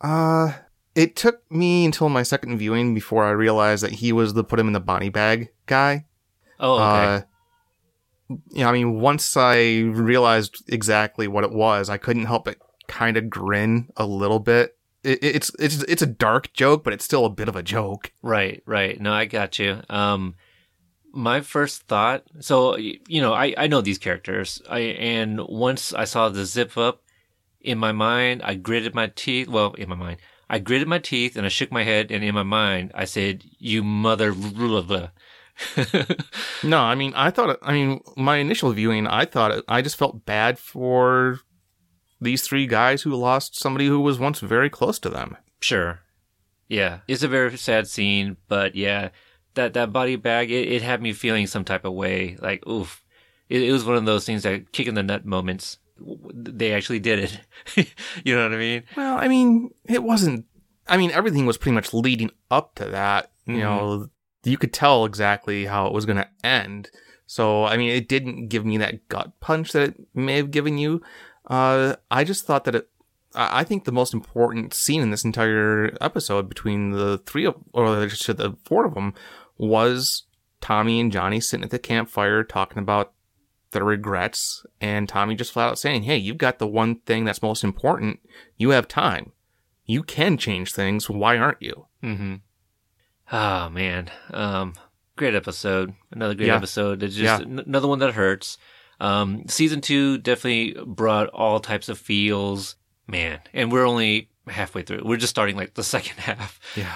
[0.00, 0.52] Uh,
[0.94, 4.58] it took me until my second viewing before I realized that he was the put
[4.60, 6.06] him in the body bag guy.
[6.58, 7.14] Oh, okay.
[7.14, 7.20] Uh,
[8.50, 12.58] yeah, I mean, once I realized exactly what it was, I couldn't help but
[12.88, 14.76] kind of grin a little bit.
[15.04, 18.12] It, it's it's it's a dark joke, but it's still a bit of a joke.
[18.22, 18.62] right.
[18.66, 19.00] Right.
[19.00, 19.82] No, I got you.
[19.88, 20.34] Um,
[21.12, 22.24] my first thought.
[22.40, 24.60] So you know, I I know these characters.
[24.68, 27.02] I and once I saw the zip up
[27.60, 29.48] in my mind, I gritted my teeth.
[29.48, 30.18] Well, in my mind,
[30.48, 33.44] I gritted my teeth and I shook my head, and in my mind, I said,
[33.58, 35.08] "You mother." Blah, blah.
[36.62, 39.96] No, I mean, I thought, I mean, my initial viewing, I thought, it, I just
[39.96, 41.40] felt bad for
[42.20, 45.36] these three guys who lost somebody who was once very close to them.
[45.60, 46.00] Sure.
[46.68, 47.00] Yeah.
[47.06, 49.10] It's a very sad scene, but yeah,
[49.54, 52.36] that, that body bag, it, it had me feeling some type of way.
[52.40, 53.02] Like, oof.
[53.48, 55.78] It, it was one of those things that kick in the nut moments.
[55.98, 57.20] They actually did
[57.76, 57.94] it.
[58.24, 58.82] you know what I mean?
[58.96, 60.46] Well, I mean, it wasn't.
[60.88, 63.30] I mean, everything was pretty much leading up to that.
[63.46, 63.60] You mm-hmm.
[63.62, 64.08] know,
[64.46, 66.90] you could tell exactly how it was going to end.
[67.26, 70.78] So, I mean, it didn't give me that gut punch that it may have given
[70.78, 71.02] you.
[71.46, 72.88] Uh, I just thought that it.
[73.34, 78.08] I think the most important scene in this entire episode between the three of, or
[78.08, 79.12] should- the four of them,
[79.58, 80.22] was
[80.60, 83.12] Tommy and Johnny sitting at the campfire talking about
[83.72, 87.42] their regrets, and Tommy just flat out saying, "Hey, you've got the one thing that's
[87.42, 88.20] most important.
[88.56, 89.32] You have time.
[89.84, 91.10] You can change things.
[91.10, 92.34] Why aren't you?" Mm-hmm.
[93.32, 94.10] Oh, man.
[94.32, 94.74] Um,
[95.16, 95.94] great episode.
[96.10, 96.56] Another great Yeah.
[96.56, 97.02] episode.
[97.02, 97.46] It's just Yeah.
[97.46, 98.58] n- another one that hurts.
[99.00, 102.76] Um, season two definitely brought all types of feels.
[103.08, 103.40] Man.
[103.52, 105.02] And we're only halfway through.
[105.04, 106.58] We're just starting like the second half.
[106.76, 106.94] Yeah.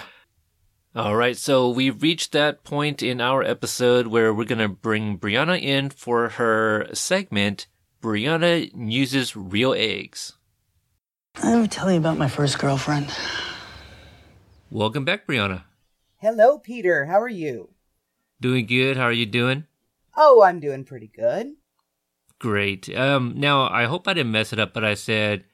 [0.95, 5.19] All right, so we've reached that point in our episode where we're going to bring
[5.19, 7.69] Brianna in for her segment.
[8.03, 10.33] Brianna uses real eggs.
[11.41, 13.09] I ever tell you about my first girlfriend?
[14.73, 15.63] Welcome back, Brianna.
[16.21, 17.07] Hello, Peter.
[17.07, 17.71] How are you?
[18.43, 18.99] Doing good.
[18.99, 19.65] How are you doing?
[20.15, 21.55] Oh, I'm doing pretty good.
[22.39, 22.95] Great.
[22.95, 25.45] Um, now I hope I didn't mess it up, but I said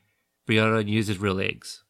[0.49, 1.85] Brianna uses real eggs.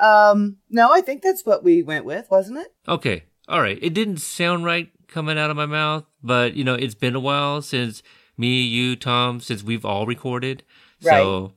[0.00, 2.74] Um, no, I think that's what we went with, wasn't it?
[2.88, 3.26] Okay.
[3.46, 3.78] All right.
[3.80, 7.20] It didn't sound right coming out of my mouth, but you know, it's been a
[7.20, 8.02] while since
[8.36, 10.64] me, you, Tom, since we've all recorded.
[10.98, 11.52] So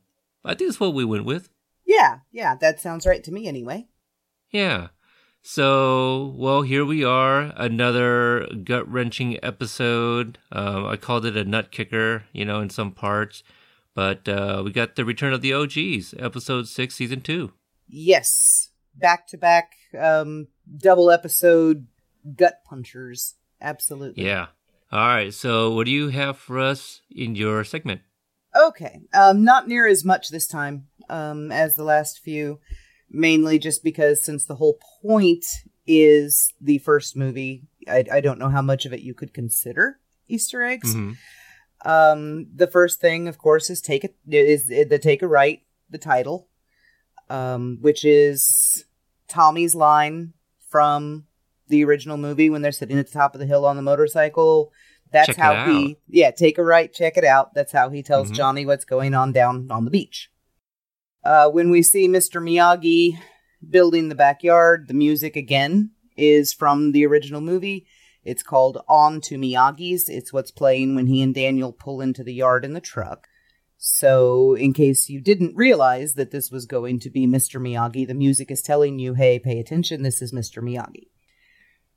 [0.46, 1.50] I think that's what we went with.
[1.84, 3.88] Yeah, yeah, that sounds right to me anyway.
[4.52, 4.90] Yeah.
[5.46, 10.38] So, well, here we are, another gut wrenching episode.
[10.54, 13.44] Um, I called it a nut kicker, you know, in some parts,
[13.94, 17.52] but uh, we got the return of the OGs, episode six, season two.
[17.90, 18.70] Yes.
[18.96, 21.88] Back to back, um, double episode
[22.38, 23.36] gut punchers.
[23.60, 24.24] Absolutely.
[24.26, 24.48] Yeah.
[24.94, 25.34] All right.
[25.34, 28.00] So, what do you have for us in your segment?
[28.56, 29.02] Okay.
[29.14, 32.60] Um, not near as much this time, um, as the last few,
[33.14, 35.46] mainly just because since the whole point
[35.86, 40.00] is the first movie, I, I don't know how much of it you could consider
[40.28, 40.96] Easter eggs.
[40.96, 41.18] Mhm.
[41.86, 45.98] Um, the first thing, of course, is take it is the take a right, the
[45.98, 46.48] title,
[47.30, 48.86] um, which is
[49.28, 50.34] Tommy's line
[50.70, 51.26] from
[51.68, 54.72] the original movie when they're sitting at the top of the hill on the motorcycle.
[55.12, 57.54] That's Check how he, yeah, take a right, check it out.
[57.54, 58.36] That's how he tells Mhm.
[58.36, 60.32] Johnny what's going on down on the beach.
[61.24, 62.42] Uh, when we see Mr.
[62.42, 63.18] Miyagi
[63.68, 67.88] building the backyard, the music again is from the original movie.
[68.24, 70.10] It's called On to Miyagi's.
[70.10, 73.28] It's what's playing when he and Daniel pull into the yard in the truck.
[73.78, 77.60] So, in case you didn't realize that this was going to be Mr.
[77.60, 80.64] Miyagi, the music is telling you, hey, pay attention, this is Mr.
[80.64, 81.08] Miyagi.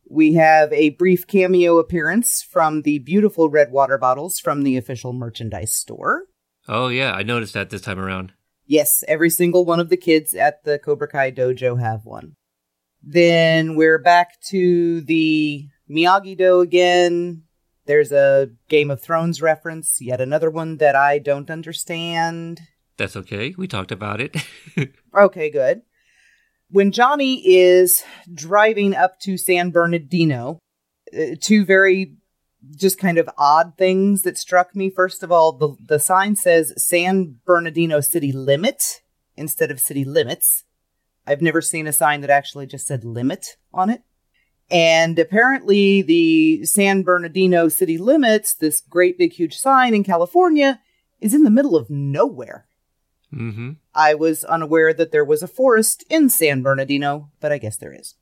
[0.08, 5.12] We have a brief cameo appearance from the beautiful red water bottles from the official
[5.12, 6.24] merchandise store.
[6.68, 7.12] Oh, yeah.
[7.12, 8.32] I noticed that this time around.
[8.66, 12.34] Yes, every single one of the kids at the Cobra Kai dojo have one.
[13.02, 17.42] Then we're back to the Miyagi Do again.
[17.86, 22.60] There's a Game of Thrones reference, yet another one that I don't understand.
[22.96, 23.54] That's okay.
[23.56, 24.36] We talked about it.
[25.16, 25.80] Okay, good.
[26.68, 28.04] When Johnny is
[28.34, 30.58] driving up to San Bernardino,
[31.16, 32.16] uh, two very
[32.74, 34.90] just kind of odd things that struck me.
[34.90, 39.02] First of all, the, the sign says San Bernardino City Limit
[39.36, 40.64] instead of City Limits.
[41.26, 44.02] I've never seen a sign that actually just said limit on it.
[44.70, 50.80] And apparently, the San Bernardino City Limits, this great big huge sign in California,
[51.20, 52.66] is in the middle of nowhere.
[53.32, 53.72] mm-hmm.
[53.94, 57.92] I was unaware that there was a forest in San Bernardino, but I guess there
[57.92, 58.14] is.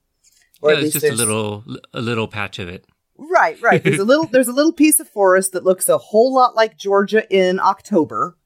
[0.60, 1.64] Or Yeah, it's just a little,
[1.94, 2.86] a little patch of it.
[3.16, 3.82] Right, right.
[3.82, 6.76] There's a little there's a little piece of forest that looks a whole lot like
[6.76, 8.36] Georgia in October.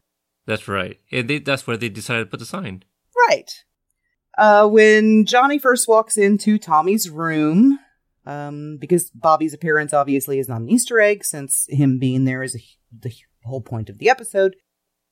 [0.47, 0.99] That's right.
[1.11, 2.85] And they, that's where they decided to put the sign.
[3.29, 3.51] Right.
[4.37, 7.79] Uh, when Johnny first walks into Tommy's room,
[8.25, 12.55] um, because Bobby's appearance obviously is not an Easter egg, since him being there is
[12.55, 12.61] a,
[12.97, 13.13] the
[13.45, 14.55] whole point of the episode.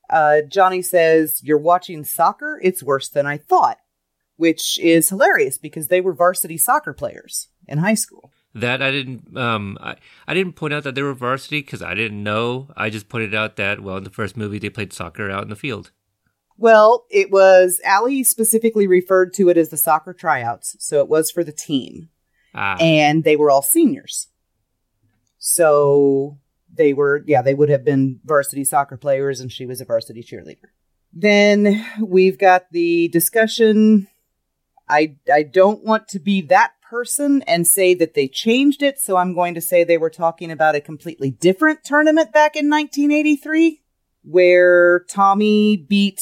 [0.08, 2.60] Uh, Johnny says, "You're watching soccer.
[2.62, 3.78] It's worse than I thought,"
[4.36, 8.30] which is hilarious because they were varsity soccer players in high school.
[8.56, 9.96] That I didn't, um, I,
[10.26, 12.68] I didn't point out that they were varsity because I didn't know.
[12.74, 15.50] I just pointed out that, well, in the first movie, they played soccer out in
[15.50, 15.90] the field.
[16.56, 21.30] Well, it was Ali specifically referred to it as the soccer tryouts, so it was
[21.30, 22.08] for the team.
[22.54, 24.28] Ah, and they were all seniors.
[25.38, 26.38] So
[26.72, 30.22] they were, yeah, they would have been varsity soccer players, and she was a varsity
[30.22, 30.70] cheerleader.
[31.12, 34.08] Then we've got the discussion.
[34.88, 39.16] I I don't want to be that person and say that they changed it, so
[39.16, 43.82] I'm going to say they were talking about a completely different tournament back in 1983,
[44.22, 46.20] where Tommy beat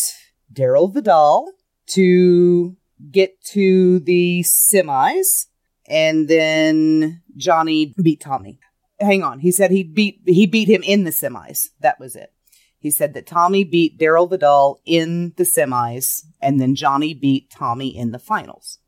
[0.53, 1.53] Darryl Vidal
[1.89, 2.77] to
[3.11, 5.47] get to the semis
[5.87, 8.59] and then Johnny beat Tommy.
[9.01, 11.69] Hang on, he said he beat he beat him in the semis.
[11.81, 12.33] That was it.
[12.79, 17.97] He said that Tommy beat Darryl Vidal in the semis, and then Johnny beat Tommy
[17.97, 18.79] in the finals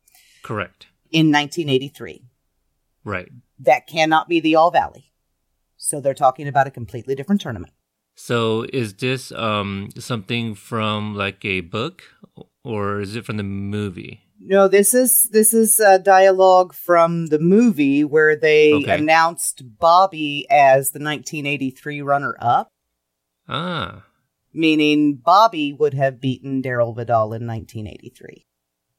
[0.47, 0.87] correct.
[1.11, 2.23] In 1983.
[3.03, 3.29] Right.
[3.59, 5.11] That cannot be the All Valley.
[5.77, 7.73] So they're talking about a completely different tournament.
[8.15, 12.01] So is this um something from like a book
[12.63, 14.21] or is it from the movie?
[14.39, 18.95] No, this is this is a dialogue from the movie where they Okay.
[18.97, 22.69] announced Bobby as the 1983 runner up.
[23.47, 24.03] Ah,
[24.53, 28.45] meaning Bobby would have beaten Darryl Vidal in 1983.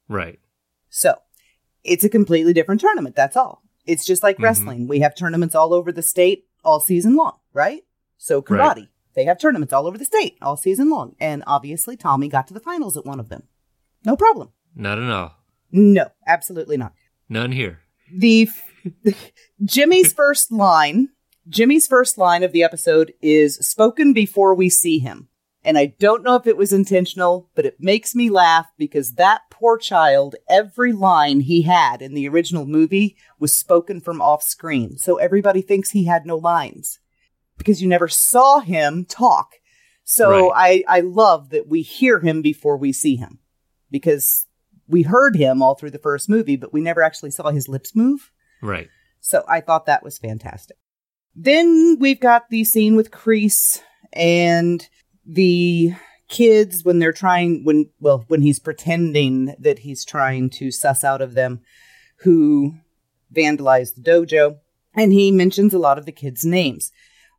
[0.08, 0.38] right.
[0.88, 1.14] So
[1.88, 3.16] it's a completely different tournament.
[3.16, 3.62] That's all.
[3.86, 4.42] It's just like Mhm.
[4.44, 4.86] wrestling.
[4.88, 7.84] We have tournaments all over the state all season long, right?
[8.18, 8.88] So karate, Right.
[9.14, 11.16] they have tournaments all over the state all season long.
[11.20, 13.44] And obviously, Tommy got to the finals at one of them.
[14.04, 14.50] No problem.
[14.74, 15.32] Not at all.
[15.72, 16.92] No, absolutely not.
[17.28, 17.80] None here.
[18.12, 18.48] the
[19.64, 21.08] Jimmy's first line,
[21.48, 25.27] Jimmy's first line of the episode is spoken before we see him.
[25.68, 29.42] And I don't know if it was intentional, but it makes me laugh because that
[29.50, 34.96] poor child, every line he had in the original movie was spoken from off screen.
[34.96, 37.00] So everybody thinks he had no lines
[37.58, 39.56] because you never saw him talk.
[40.04, 43.38] So I, I love that we hear him before we see him
[43.90, 44.46] because
[44.86, 47.94] we heard him all through the first movie, but we never actually saw his lips
[47.94, 48.30] move.
[48.62, 48.88] Right.
[49.20, 50.78] So I thought that was fantastic.
[51.34, 53.82] Then we've got the scene with Kreese
[54.14, 54.88] and
[55.28, 55.92] the
[56.28, 61.20] kids when they're trying when well when he's pretending that he's trying to suss out
[61.20, 61.60] of them
[62.20, 62.74] who
[63.32, 64.58] vandalized the dojo
[64.94, 66.90] and he mentions a lot of the kids names.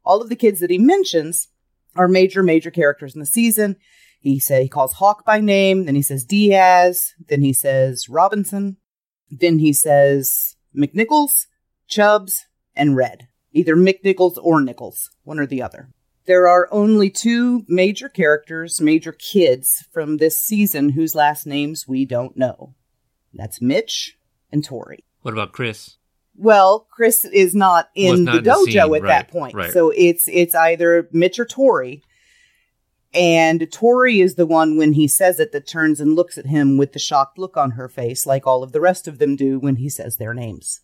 [0.06, 1.50] All of the kids that he mentions
[1.96, 3.76] are major major characters in the season.
[4.20, 8.78] He say he calls hawk by name then he says diaz then he says robinson
[9.32, 11.48] then he says mcnichols
[11.88, 13.28] chubbs and red.
[13.52, 15.90] Either mcnichols or nichols one or the other
[16.30, 22.06] there are only two major characters, major kids from this season whose last names we
[22.06, 22.76] don't know.
[23.34, 24.16] That's Mitch
[24.52, 25.04] and Tori.
[25.24, 25.98] What about Chris?
[26.36, 29.56] Well, Chris is not in Was not the the dojo scene, at right, that point.
[29.56, 29.74] right.
[29.74, 32.04] So it's it's either Mitch or Tori.
[33.12, 36.78] And Tori is the one when he says it that turns and looks at him
[36.78, 39.58] with the shocked look on her face, like all of the rest of them do
[39.58, 40.82] when he says their names.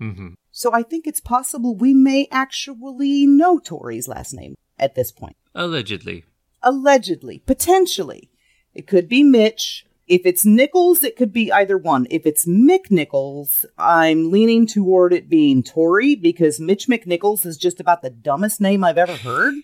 [0.00, 0.28] Mm-hmm.
[0.50, 5.36] So I think it's possible we may actually know Tori's last name at this point.
[5.54, 6.24] Allegedly.
[6.62, 8.30] Allegedly, potentially.
[8.74, 9.86] It could be Mitch.
[10.06, 12.06] If it's Nichols, it could be either one.
[12.10, 18.02] If it's McNichols, I'm leaning toward it being Tori because Mitch McNichols is just about
[18.02, 19.54] the dumbest name I've ever heard.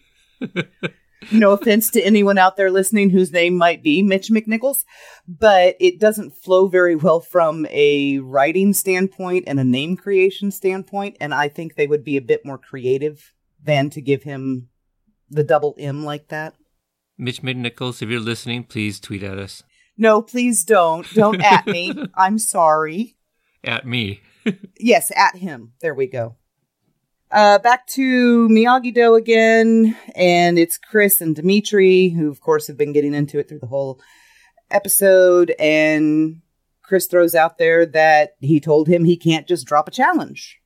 [1.33, 4.85] no offense to anyone out there listening whose name might be Mitch McNichols,
[5.29, 11.17] but it doesn't flow very well from a writing standpoint and a name creation standpoint.
[11.21, 13.33] And I think they would be a bit more creative
[13.63, 14.69] than to give him
[15.33, 16.55] the double M like that.
[17.19, 19.63] Mitch McNichols, if you're listening, please tweet at us.
[19.97, 21.07] No, please don't.
[21.15, 21.95] Don't at me.
[22.17, 23.17] I'm sorry.
[23.65, 24.21] At me.
[24.77, 25.75] Yes, at him.
[25.81, 26.35] There we go.
[27.31, 32.77] Uh, back to Miyagi Do again, and it's Chris and Demetri, who of course have
[32.77, 34.01] been getting into it through the whole
[34.73, 35.55] episode.
[35.61, 36.43] And
[36.83, 40.59] Chris throws out there that he told him he can't just drop a challenge,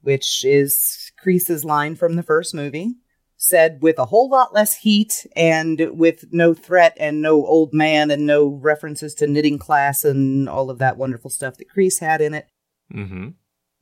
[0.00, 2.94] which is Kreese's line from the first movie,
[3.42, 8.10] said with a whole lot less heat and with no threat and no old man
[8.10, 12.20] and no references to knitting class and all of that wonderful stuff that Kreese had
[12.20, 12.48] in it.
[12.94, 13.28] Mm-hmm.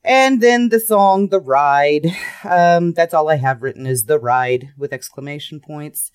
[0.04, 2.06] And then the song The Ride.
[2.44, 6.12] Um, that's all I have written is The Ride with exclamation points.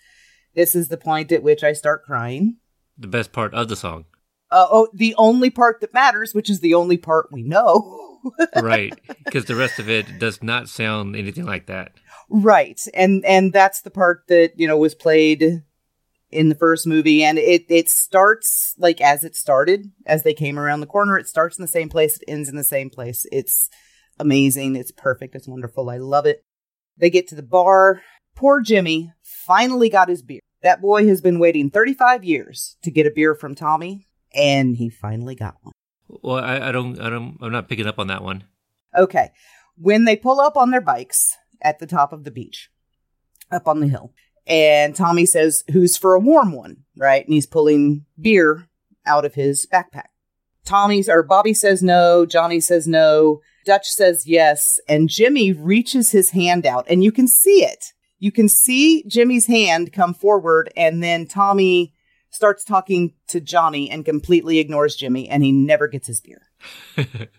[0.56, 2.60] This is the point at which I start crying.
[2.98, 4.06] The best part of the song.
[4.52, 8.20] Uh, oh, the only part that matters, which is the only part we know.
[8.62, 8.98] right.
[9.26, 11.92] Because the rest of it does not sound anything like that.
[12.34, 12.82] Right.
[12.94, 15.64] And and that's the part that, you know, was played
[16.32, 17.24] in the first movie.
[17.24, 21.28] And it it starts like as it started as they came around the corner it
[21.28, 23.26] starts in the same place it ends in the same place.
[23.32, 23.70] It's
[24.20, 24.76] amazing.
[24.76, 25.36] It's perfect.
[25.36, 25.90] It's wonderful.
[25.90, 26.44] I love it.
[26.98, 28.02] They get to the bar.
[28.36, 30.42] Poor jimmy finally got his beer.
[30.64, 34.90] That boy has been waiting 35 years to get a beer from tommy and he
[34.90, 35.74] finally got one.
[36.08, 38.46] Well, I, I don't, I don't, I'm not picking up on that one.
[38.96, 39.32] Okay.
[39.76, 42.70] When they pull up on their bikes at the top of the beach,
[43.52, 44.14] up on the hill,
[44.46, 46.84] and Tommy says, Who's for a warm one?
[46.98, 47.26] Right?
[47.26, 48.68] And he's pulling beer
[49.06, 50.08] out of his backpack.
[50.66, 56.30] Tommy's or Bobby says no, Johnny says no, Dutch says yes, and Jimmy reaches his
[56.30, 57.94] hand out, and you can see it.
[58.20, 61.94] You can see Jimmy's hand come forward, and then Tommy
[62.30, 66.42] starts talking to Johnny and completely ignores Jimmy, and he never gets his beer.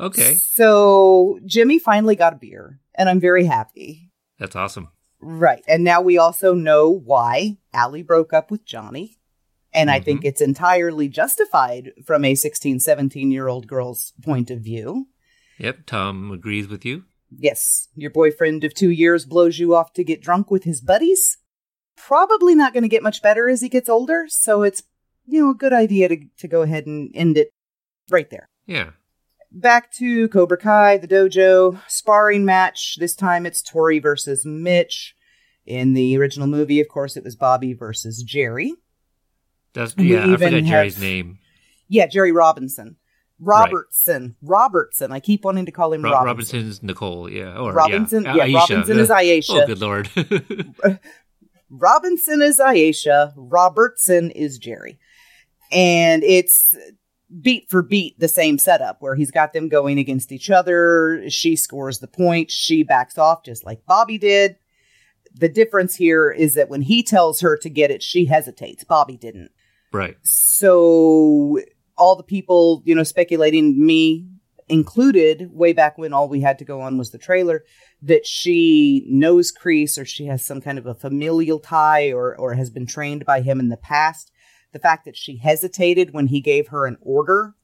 [0.00, 0.34] Okay.
[0.36, 4.10] So Jimmy finally got a beer, and I'm very happy.
[4.38, 4.88] That's awesome.
[5.20, 5.64] Right.
[5.66, 9.18] And now we also know why Ali broke up with Johnny.
[9.72, 10.28] And I think mm-hmm.
[10.28, 15.08] it's entirely justified from a 16, 17 year old girl's point of view.
[15.58, 15.86] Yep.
[15.86, 17.04] Tom agrees with you.
[17.36, 21.38] Yes, your boyfriend of two years blows you off to get drunk with his buddies.
[21.96, 24.26] Probably not going to get much better as he gets older.
[24.28, 24.84] So it's,
[25.26, 27.50] you know, a good idea to, to go ahead and end it
[28.10, 28.48] right there.
[28.66, 28.90] Yeah.
[29.54, 32.96] Back to Cobra Kai, the dojo sparring match.
[32.98, 35.14] This time it's Tori versus Mitch.
[35.66, 38.74] In the original movie, of course, it was Bobby versus Jerry.
[39.96, 40.24] We yeah.
[40.26, 41.38] I have- Jerry's name.
[41.88, 42.96] Yeah, Jerry Robinson.
[43.40, 44.36] Robertson.
[44.42, 45.10] Robertson.
[45.10, 46.58] I keep wanting to call him Ro- Robinson.
[46.58, 47.30] Robinson's Nicole.
[47.30, 47.56] Yeah.
[47.56, 48.70] Or Robinson- Yeah, yeah, Aisha.
[48.70, 49.62] Robinson is Aisha.
[49.62, 50.10] Oh, good lord.
[51.70, 53.32] Robinson is Aisha.
[53.36, 54.98] Robertson is Jerry.
[55.72, 56.76] And it's
[57.40, 61.24] beat for beat the same setup where he's got them going against each other.
[61.28, 62.50] She scores the point.
[62.50, 64.56] She backs off just like Bobby did.
[65.34, 68.84] The difference here is that when he tells her to get it, she hesitates.
[68.84, 69.50] Bobby didn't.
[69.92, 70.16] right.
[70.22, 71.58] So
[71.96, 74.28] all the people, you know, speculating, me
[74.68, 77.64] included, way back when all we had to go on was the trailer,
[78.02, 82.54] that she knows Kreese or she has some kind of a familial tie or or
[82.54, 84.30] has been trained by him in the past.
[84.74, 87.54] The fact that she hesitated when he gave her an order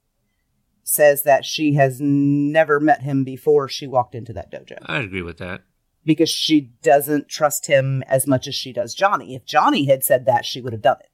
[0.85, 5.23] says that she has never met him before she walked into that dojo I'd agree
[5.23, 5.63] with that.
[6.05, 9.35] because she doesn't trust him as much as she does Johnny.
[9.35, 11.11] If Johnny had said that, she would have done it.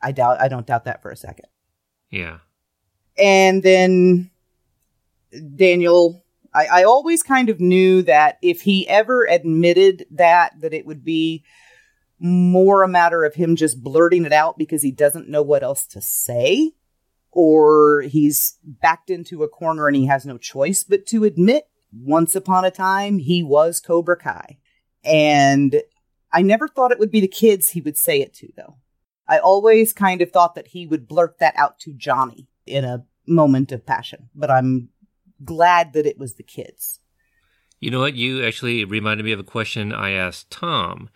[0.00, 1.46] I doubt I don't doubt that for a second.
[2.10, 2.38] Yeah.
[3.18, 4.30] And then
[5.56, 6.24] Daniel,
[6.54, 11.04] I, I always kind of knew that if he ever admitted that, that it would
[11.04, 11.42] be
[12.24, 15.86] more a matter of him just blurting it out because he doesn't know what else
[15.88, 16.72] to say,
[17.30, 22.34] or he's backed into a corner and he has no choice but to admit once
[22.34, 24.56] upon a time he was Cobra Kai.
[25.04, 25.82] And
[26.32, 28.78] I never thought it would be the kids he would say it to, though.
[29.28, 33.04] I always kind of thought that he would blurt that out to Johnny in a
[33.26, 34.88] moment of passion, but I'm
[35.44, 37.00] glad that it was the kids.
[37.80, 38.14] You know what?
[38.14, 41.10] You actually reminded me of a question I asked Tom.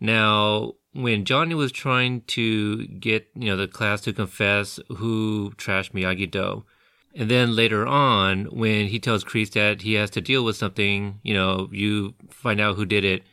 [0.00, 5.92] Now, when Johnny was trying to get, you know, the class to confess who trashed
[5.92, 6.64] Miyagi Do,
[7.14, 11.20] and then later on, when he tells Kreese that he has to deal with something,
[11.22, 13.24] you know, you find out who did it.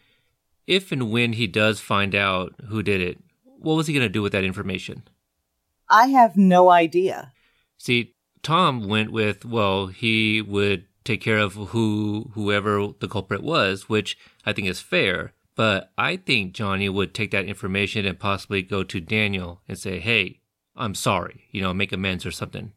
[0.65, 3.19] If and when he does find out who did it,
[3.59, 5.03] what was he going to do with that information?
[5.89, 7.31] I have no idea.
[7.77, 13.87] See, Tom went with, well, he would take care of who whoever the culprit was,
[13.87, 15.33] which I think is fair.
[15.57, 19.99] But I think Johnny would take that information and possibly go to Daniel and say,
[19.99, 20.41] "Hey,
[20.75, 22.73] I'm sorry," you know, make amends or something.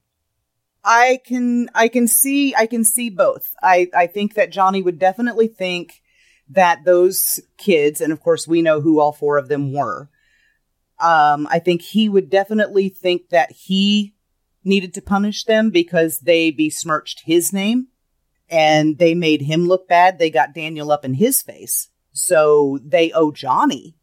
[0.83, 3.55] I can I can see I can see both.
[3.63, 6.01] I I think that Johnny would definitely think
[6.49, 10.09] that those kids, and of course we know who all four of them were.
[10.99, 14.15] Um, I think he would definitely think that he
[14.65, 17.89] needed to punish them because they besmirched his name
[18.49, 20.19] and they made him look bad.
[20.19, 21.90] They got Daniel up in his face.
[22.21, 23.97] So they owe Johnny,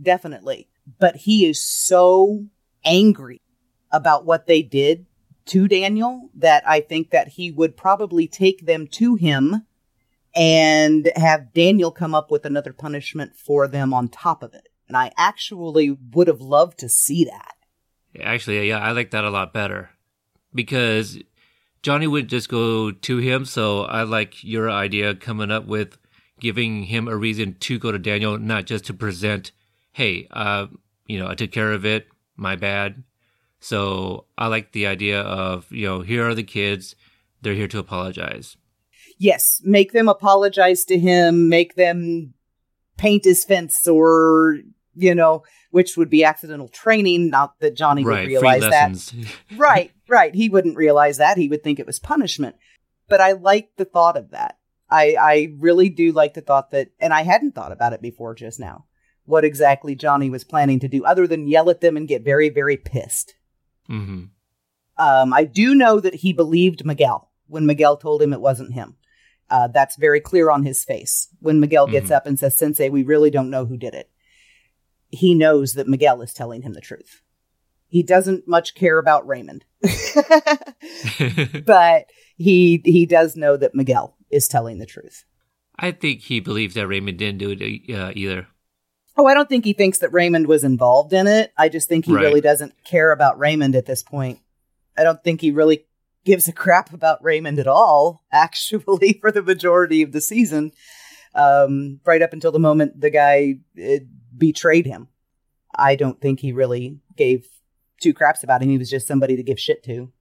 [0.00, 0.68] definitely.
[0.98, 2.46] But he is so
[2.84, 3.40] angry
[3.92, 5.06] about what they did
[5.46, 9.66] to Daniel that I think that he would probably take them to him
[10.34, 14.68] and have Daniel come up with another punishment for them on top of it.
[14.88, 17.54] And I actually would have loved to see that.
[18.20, 19.90] Actually, yeah, I like that a lot better
[20.52, 21.18] because
[21.82, 23.44] Johnny would just go to him.
[23.44, 25.96] So I like your idea coming up with
[26.40, 29.52] giving him a reason to go to Daniel, not just to present,
[29.92, 30.66] hey, uh,
[31.06, 33.02] you know, I took care of it, my bad.
[33.60, 36.96] So I like the idea of, you know, here are the kids,
[37.42, 38.56] they're here to apologize.
[39.18, 42.34] Yes, make them apologize to him, make them
[42.96, 44.58] paint his fence or,
[44.94, 49.14] you know, which would be accidental training, not that Johnny right, would realize that.
[49.56, 50.34] right, right.
[50.34, 51.36] He wouldn't realize that.
[51.36, 52.56] He would think it was punishment.
[53.08, 54.56] But I like the thought of that.
[54.90, 58.34] I, I really do like the thought that, and I hadn't thought about it before
[58.34, 58.86] just now,
[59.24, 62.48] what exactly Johnny was planning to do, other than yell at them and get very,
[62.48, 63.34] very pissed.
[63.88, 64.24] Mm-hmm.
[65.02, 68.96] Um, I do know that he believed Miguel when Miguel told him it wasn't him.
[69.48, 72.14] Uh, that's very clear on his face when Miguel gets Mhm.
[72.16, 74.10] up and says, Sensei, we really don't know who did it.
[75.08, 77.22] He knows that Miguel is telling him the truth.
[77.88, 79.64] He doesn't much care about Raymond,
[81.66, 85.24] but he he does know that Miguel is telling the truth.
[85.78, 88.46] I think he believes that Raymond didn't do it uh, either.
[89.16, 91.52] Oh, I don't think he thinks that Raymond was involved in it.
[91.58, 92.22] I just think he Right.
[92.22, 94.38] really doesn't care about Raymond at this point.
[94.96, 95.86] I don't think he really
[96.24, 100.72] gives a crap about Raymond at all, actually, for the majority of the season.
[101.34, 103.98] Um, right up until the moment the guy uh,
[104.36, 105.08] betrayed him.
[105.74, 107.46] I don't think he really gave
[108.00, 108.68] two craps about him.
[108.68, 110.12] He was just somebody to give shit to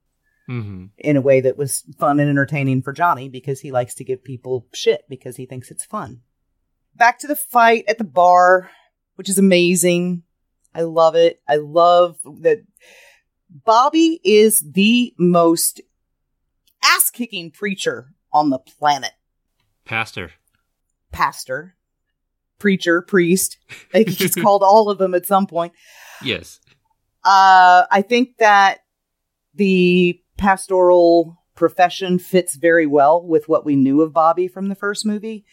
[0.50, 0.86] Mm-hmm.
[0.98, 4.24] in a way that was fun and entertaining for Johnny because he likes to give
[4.24, 6.22] people shit because he thinks it's fun.
[6.96, 8.72] Back to the fight at the bar,
[9.14, 10.24] which is amazing.
[10.74, 11.40] I love it.
[11.48, 12.64] I love that
[13.50, 15.82] Bobby is the most
[16.84, 19.12] ass kicking preacher on the planet.
[19.86, 20.32] Pastor.
[21.12, 21.76] Pastor,
[22.58, 23.58] preacher, priest.
[23.94, 25.74] I think he's called all of them at some point.
[26.24, 26.60] Yes.
[27.24, 28.80] Uh, I think that
[29.54, 35.06] the pastoral profession fits very well with what we knew of Bobby from the first
[35.06, 35.46] movie.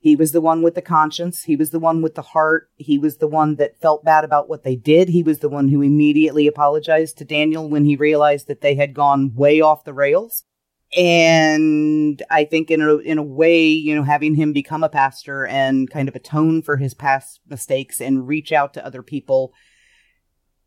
[0.00, 1.42] He was the one with the conscience.
[1.42, 2.70] He was the one with the heart.
[2.76, 5.10] He was the one that felt bad about what they did.
[5.10, 8.94] He was the one who immediately apologized to Daniel when he realized that they had
[8.94, 10.44] gone way off the rails.
[10.96, 15.46] And I think in a in a way, you know, having him become a pastor
[15.46, 19.52] and kind of atone for his past mistakes and reach out to other people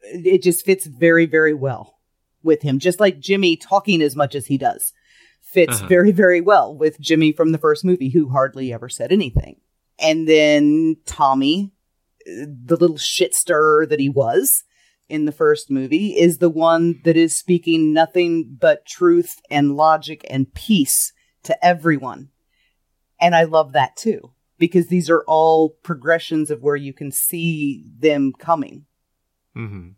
[0.04, 2.00] it just fits very very well
[2.44, 4.94] with him just like jimmy talking as much as he does
[5.42, 5.88] fits Uh-huh.
[5.88, 9.58] very very well with jimmy from the first movie who hardly ever said anything
[10.00, 11.72] and then tommy
[12.28, 14.64] uh, the little shit stirrer that he was
[15.10, 20.26] in the first movie is the one that is speaking nothing but truth and logic
[20.30, 21.12] and peace
[21.44, 22.30] to everyone
[23.20, 27.84] and i love that too because these are all progressions of where you can see
[28.00, 28.86] them coming
[29.56, 29.90] Mm-hmm.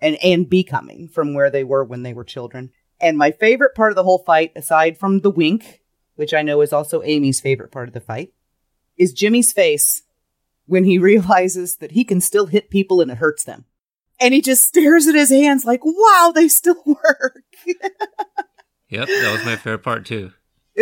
[0.00, 2.70] And and becoming from where they were when they were children.
[3.00, 5.80] And my favorite part of the whole fight, aside from the wink,
[6.16, 8.32] which I know is also Amy's favorite part of the fight,
[8.96, 10.02] is Jimmy's face
[10.66, 13.64] when he realizes that he can still hit people and it hurts them.
[14.20, 17.44] And he just stares at his hands like, wow, they still work.
[18.90, 20.32] Yep, that was my favorite part too.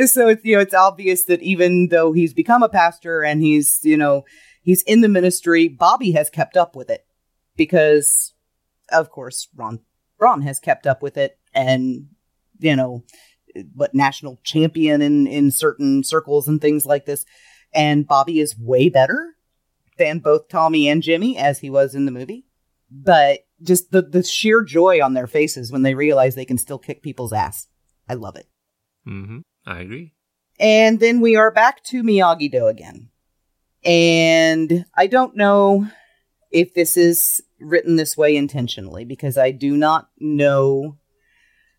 [0.06, 3.80] so it's you know it's obvious that even though he's become a pastor and he's
[3.82, 4.24] you know
[4.62, 7.06] he's in the ministry bobby has kept up with it
[7.56, 8.32] because
[8.91, 9.80] of course ron
[10.18, 12.07] ron has kept up with it and
[12.59, 13.03] you know
[13.74, 17.24] but national champion in in certain circles and things like this
[17.72, 19.34] and bobby is way better
[19.97, 22.45] than both tommy and jimmy as he was in the movie
[22.91, 26.78] but just the the sheer joy on their faces when they realize they can still
[26.78, 27.66] kick people's ass
[28.09, 28.47] i love it
[29.07, 29.39] Mm-hmm.
[29.66, 30.12] I agree.
[30.61, 33.09] and then we are back to Miyagi Do again.
[33.84, 35.86] And I don't know
[36.51, 40.98] if this is written this way intentionally because I do not know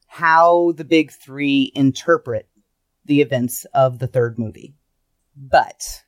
[0.08, 2.50] how the big three interpret
[3.06, 4.76] the events of the third movie.
[5.36, 6.04] But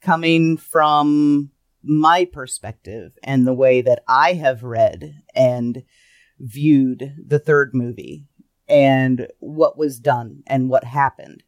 [0.00, 1.50] coming from
[1.82, 5.82] my perspective and the way that I have read and
[6.38, 8.26] viewed the third movie
[8.68, 11.42] and what was done and what happened.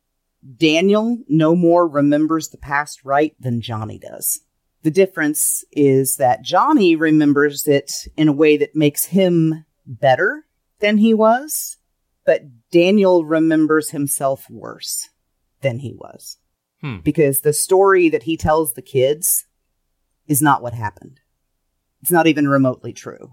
[0.57, 4.41] Daniel no more remembers the past right than Johnny does.
[4.83, 10.47] The difference is that Johnny remembers it in a way that makes him better
[10.81, 11.79] than he was,
[12.25, 15.09] but Daniel remembers himself worse
[15.63, 16.39] than he was.
[16.81, 16.99] Hmm.
[16.99, 19.47] Because the story that he tells the kids
[20.27, 21.21] is not what happened.
[22.03, 23.33] It's not even remotely true.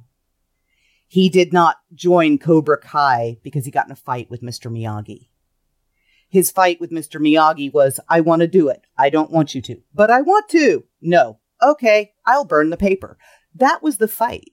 [1.08, 4.72] He did not join Cobra Kai because he got in a fight with Mr.
[4.72, 5.28] Miyagi.
[6.34, 7.22] His fight with Mr.
[7.22, 8.88] Miyagi was, I want to do it.
[8.98, 10.84] I don't want you to, but I want to.
[11.00, 11.38] No.
[11.62, 13.20] Okay, I'll burn the paper.
[13.54, 14.50] That was the fight.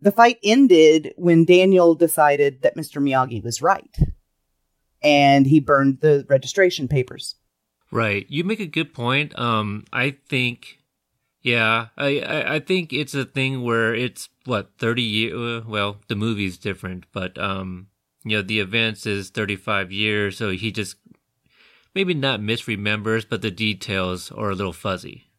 [0.00, 3.00] The fight ended when Daniel decided that Mr.
[3.00, 3.96] Miyagi was right.
[5.04, 7.36] And he burned the registration papers.
[7.92, 8.26] Right.
[8.28, 9.38] You make a good point.
[9.38, 10.80] Um, I think,
[11.42, 15.64] yeah, I, I, I think it's a thing where it's what thirty years.
[15.64, 17.86] Well, the movie's different, but um,
[18.24, 20.96] you know, the events is thirty five years, so he just
[21.94, 25.30] maybe not misremembers, but the details are a little fuzzy.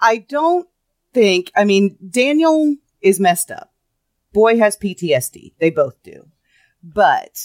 [0.00, 0.68] I don't
[1.12, 3.72] think, I mean, Daniel is messed up.
[4.32, 5.54] Boy has PTSD.
[5.58, 6.28] They both do.
[6.82, 7.38] But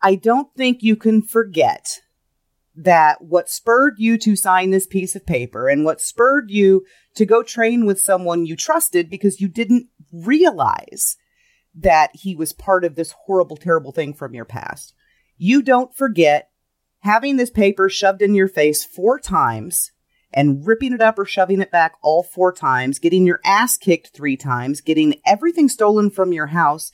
[0.00, 2.00] I don't think you can forget
[2.74, 6.84] that what spurred you to sign this piece of paper and what spurred you
[7.14, 11.16] to go train with someone you trusted because you didn't realize
[11.74, 14.94] that he was part of this horrible, terrible thing from your past.
[15.38, 16.50] You don't forget
[17.06, 19.92] having this paper shoved in your face four times
[20.34, 24.08] and ripping it up or shoving it back all four times, getting your ass kicked
[24.08, 26.90] three times, getting everything stolen from your house,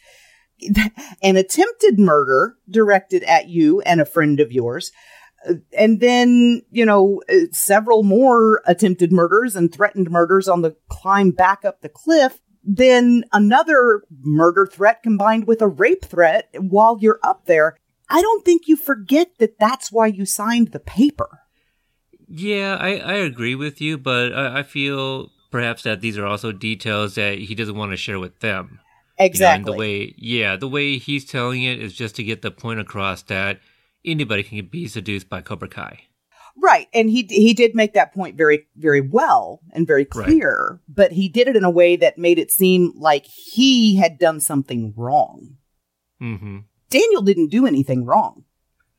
[1.22, 4.92] an attempted murder directed at you and a friend of yours,
[5.48, 10.76] uh, and then, you know, uh, several more attempted murders and threatened murders on the
[10.88, 12.38] climb back up the cliff.
[12.62, 17.78] Then another murder threat combined with a rape threat while you're up there.
[18.12, 21.40] I don't think you forget that that's why you signed the paper.
[22.28, 26.52] Yeah, I, I agree with you, but I, I feel perhaps that these are also
[26.52, 28.78] details that he doesn't want to share with them.
[29.18, 29.56] You know, Exactly.
[29.56, 32.80] and the way, yeah, the way he's telling it is just to get the point
[32.80, 33.60] across that
[34.04, 36.00] anybody can be seduced by Cobra Kai.
[36.56, 40.26] Right, and he he did make that point very very well and very Right.
[40.26, 44.18] clear, but he did it in a way that made it seem like he had
[44.18, 45.56] done something wrong.
[46.20, 46.58] Mm-hmm.
[46.92, 48.44] Daniel didn't do anything wrong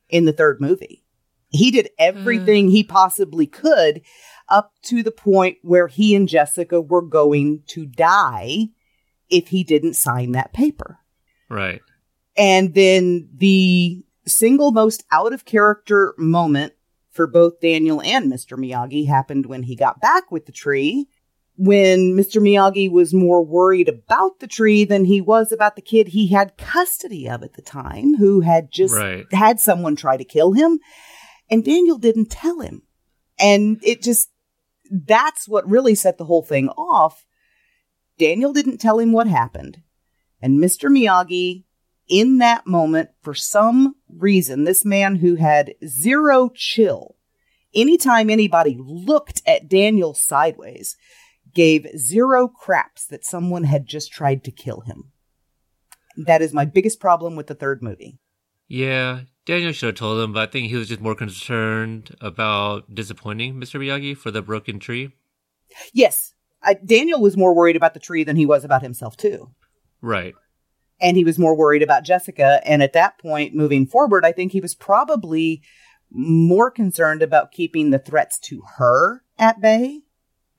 [0.08, 1.04] in the third movie.
[1.48, 4.02] He did everything he possibly could
[4.48, 8.68] up to the point where he and Jessica were going to die
[9.30, 10.98] if he didn't sign that paper.
[11.48, 11.80] Right.
[12.36, 16.72] And then the single most out of character moment
[17.10, 18.58] for both Daniel and Mr.
[18.58, 21.08] Miyagi happened when he got back with the tree.
[21.56, 22.42] When Mr.
[22.42, 26.56] Miyagi was more worried about the tree than he was about the kid he had
[26.56, 29.24] custody of at the time, who had just Right.
[29.32, 30.80] had someone try to kill him.
[31.48, 32.82] And Daniel didn't tell him.
[33.38, 34.30] And it just,
[34.90, 37.24] that's what really set the whole thing off.
[38.18, 39.78] Daniel didn't tell him what happened.
[40.42, 40.90] And Mr.
[40.90, 41.64] Miyagi,
[42.08, 47.16] in that moment, for some reason, this man who had zero chill,
[47.74, 50.96] anytime anybody looked at Daniel sideways,
[51.54, 55.12] gave zero craps that someone had just tried to kill him.
[56.16, 58.18] That is my biggest problem with the third movie.
[58.68, 62.94] Yeah, Daniel should have told him, but I think he was just more concerned about
[62.94, 63.80] disappointing Mr.
[63.80, 65.10] Miyagi for the broken tree.
[65.92, 66.32] Yes,
[66.62, 69.50] I, Daniel was more worried about the tree than he was about himself, too.
[70.00, 70.34] Right.
[71.00, 72.60] and he was more worried about Jessica.
[72.64, 75.62] And at that point, moving forward, I think he was probably
[76.10, 80.00] more concerned about keeping the threats to her at bay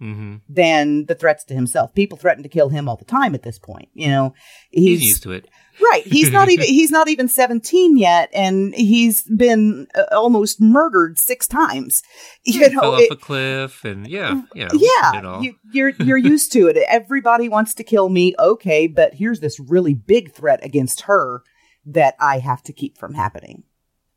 [0.01, 0.35] Mm-hmm.
[0.49, 1.95] than the threats to himself.
[1.95, 3.87] People threaten to kill him all the time at this point.
[3.93, 4.33] You know,
[4.69, 5.47] He's, used to it.
[5.81, 6.03] right.
[6.05, 11.47] He's not even he's not even seventeen yet, and he's been uh, almost murdered six
[11.47, 12.01] times.
[12.43, 16.51] You Fell know, off it- a cliff, and yeah, yeah, yeah, you, you're you're used
[16.51, 16.75] to it.
[16.89, 21.41] Everybody wants to kill me, okay, but here's this really big threat against her
[21.85, 23.63] that I have to keep from happening.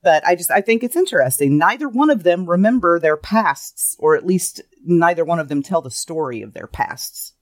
[0.09, 1.59] But I just I think it's interesting.
[1.59, 5.83] Neither one of them remember their pasts, or at least neither one of them tell
[5.83, 7.35] the story of their pasts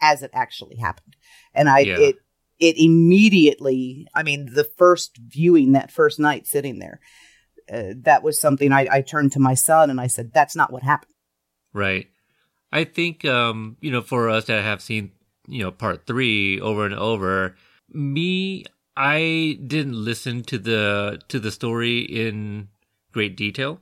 [0.00, 1.16] as it actually happened.
[1.52, 1.98] And I Yeah.
[1.98, 2.16] it
[2.58, 4.06] it immediately.
[4.14, 6.98] I mean, the first viewing that first night sitting there.
[7.70, 10.72] Uh, that was something I, I turned to my son and I said, "That's not
[10.72, 11.12] what happened."
[11.74, 12.08] Right.
[12.72, 15.12] I think um, you know, for us that have seen,
[15.46, 17.54] you know, part 3 over and over,
[17.92, 18.64] me
[18.96, 22.68] I didn't listen to the to the story in
[23.12, 23.80] great detail.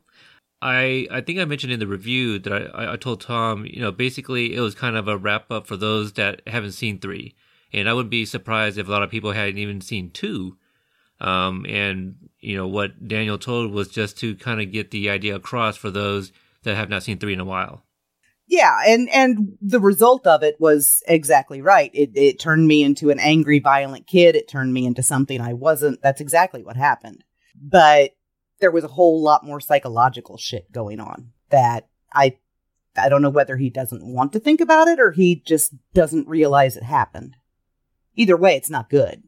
[0.62, 3.93] I I think I mentioned in the review that I, I- told Tom, you know,
[3.93, 7.34] basically it was kind of a wrap up for those that haven't seen three,
[7.72, 10.56] and I wouldn't be surprised if a lot of people hadn't even seen two.
[11.20, 15.36] Um, and you know what Daniel told was just to kind of get the idea
[15.36, 16.32] across for those
[16.64, 17.84] that have not seen three in a while.
[18.53, 21.91] Yeah, and and the result of it was exactly right.
[21.95, 24.37] It it turned me into an angry, violent kid.
[24.37, 26.03] It turned me into something I wasn't.
[26.03, 27.24] That's exactly what happened.
[27.59, 28.11] But
[28.61, 32.37] there was a whole lot more psychological shit going on that I
[32.95, 36.29] I don't know whether he doesn't want to think about it or he just doesn't
[36.29, 37.37] realize it happened.
[38.16, 39.23] Either way, it's not good.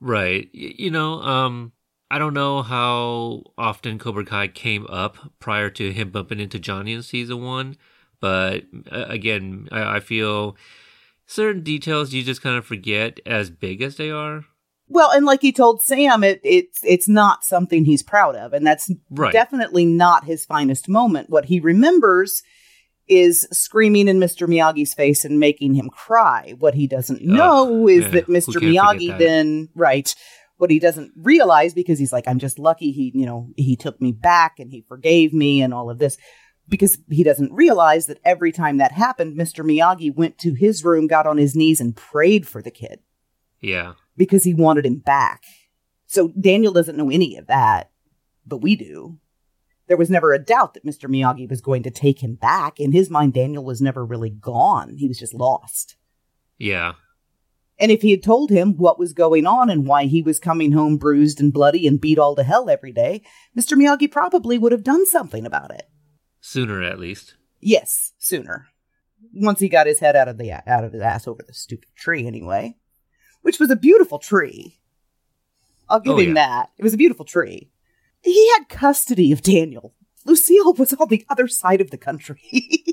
[0.00, 0.48] Right.
[0.52, 1.70] You know, um,
[2.10, 6.92] I don't know how often Cobra Kai came up prior to him bumping into Johnny
[6.92, 7.76] in season one,
[8.22, 10.56] but uh, again, I, I feel
[11.26, 14.44] certain details you just kind of forget as big as they are.
[14.88, 18.66] Well, and like he told Sam, it it's it's not something he's proud of, and
[18.66, 19.32] that's Right.
[19.32, 21.28] definitely not his finest moment.
[21.30, 22.42] What he remembers
[23.08, 24.46] is screaming in Mr.
[24.46, 26.54] Miyagi's face and making him cry.
[26.58, 28.60] What he doesn't know is yeah, that Mr.
[28.60, 30.14] Miyagi then right.
[30.58, 34.00] What he doesn't realize because he's like, I'm just lucky he, you know, he took
[34.00, 36.16] me back and he forgave me and all of this.
[36.68, 39.64] Because he doesn't realize that every time that happened, Mr.
[39.64, 43.00] Miyagi went to his room, got on his knees, and prayed for the kid
[43.60, 43.94] Yeah.
[44.16, 45.42] because he wanted him back.
[46.06, 47.90] So Daniel doesn't know any of that,
[48.46, 49.18] but we do.
[49.88, 51.10] There was never a doubt that Mr.
[51.10, 52.78] Miyagi was going to take him back.
[52.78, 54.96] In his mind, Daniel was never really gone.
[54.96, 55.96] He was just lost.
[56.56, 56.92] Yeah.
[57.78, 60.72] And if he had told him what was going on and why he was coming
[60.72, 63.22] home bruised and bloody and beat all to hell every day,
[63.58, 63.76] Mr.
[63.76, 65.88] Miyagi probably would have done something about it.
[66.44, 67.36] Sooner at least.
[67.60, 68.66] Yes, sooner.
[69.32, 71.88] Once he got his head out of the out of his ass over the stupid
[71.96, 72.76] tree, anyway,
[73.42, 74.80] which was a beautiful tree.
[75.88, 76.34] I'll give Oh, him yeah.
[76.34, 76.70] that.
[76.76, 77.70] It was a beautiful tree.
[78.22, 79.94] He had custody of Daniel.
[80.24, 82.40] Lucille was on the other side of the country,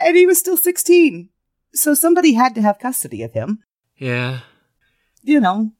[0.00, 1.28] and he was still sixteen.
[1.74, 3.60] So somebody had to have custody of him.
[3.96, 4.40] Yeah.
[5.22, 5.72] You know.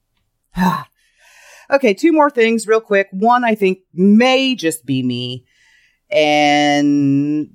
[1.71, 3.09] okay, two more things real quick.
[3.11, 5.45] One I think may just be me
[6.13, 7.51] and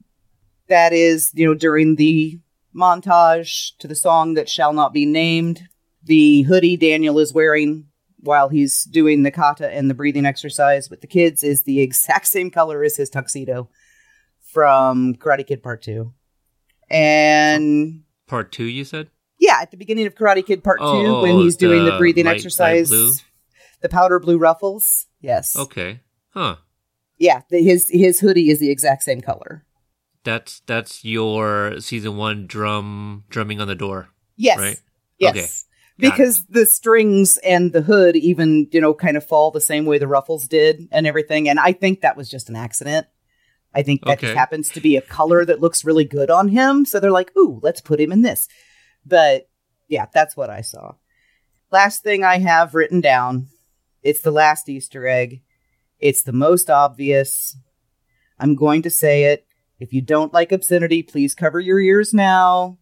[0.68, 2.40] that is you know during the
[2.76, 5.64] montage to the song that shall not be named
[6.04, 7.86] the hoodie daniel is wearing
[8.20, 12.28] while he's doing the kata and the breathing exercise with the kids is the exact
[12.36, 13.70] same color as his tuxedo
[14.42, 16.14] from karate kid part 2
[16.90, 19.10] and Part two, you said?
[19.40, 21.98] yeah at the beginning of karate kid part 2 Oh, when he's doing the the
[21.98, 23.14] breathing light- light exercise blue?
[23.82, 26.02] the powder blue ruffles yes Okay.
[26.32, 26.58] Huh.
[27.18, 29.64] Yeah the, his his hoodie is the exact same color
[30.23, 34.10] That's that's your season one drum drumming on the door.
[34.35, 34.60] Yes.
[34.60, 34.81] Right?
[35.18, 35.35] Yes.
[35.38, 36.10] Okay.
[36.10, 39.98] Because the strings and the hood even, you know, kind of fall the same way
[39.98, 41.48] the ruffles did and everything.
[41.49, 43.07] And I think that was just an accident.
[43.73, 44.38] I think that just Okay.
[44.38, 46.85] happens to be a color that looks really good on him.
[46.85, 48.48] So they're like, ooh, let's put him in this.
[49.06, 49.49] But
[49.88, 50.95] yeah, that's what I saw.
[51.72, 53.48] Last thing I have written down
[54.03, 55.41] it's the last Easter egg.
[55.99, 57.57] It's the most obvious.
[58.40, 59.45] I'm going to say it.
[59.80, 62.78] If you don't like obscenity, please cover your ears now.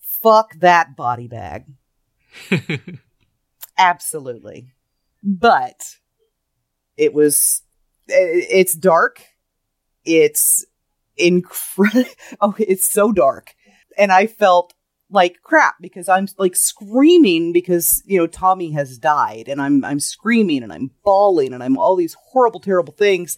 [0.00, 1.66] Fuck that body bag.
[3.78, 4.72] Absolutely.
[5.22, 5.80] But
[6.96, 7.62] it was
[8.06, 9.22] it's dark.
[10.04, 10.64] It's
[11.16, 12.10] incredible.
[12.40, 13.54] Oh, it's so dark.
[13.98, 14.72] And I felt
[15.10, 20.00] like crap because I'm like screaming because, you know, Tommy has died and I'm I'm
[20.00, 23.36] screaming and I'm bawling and I'm all these horrible terrible things.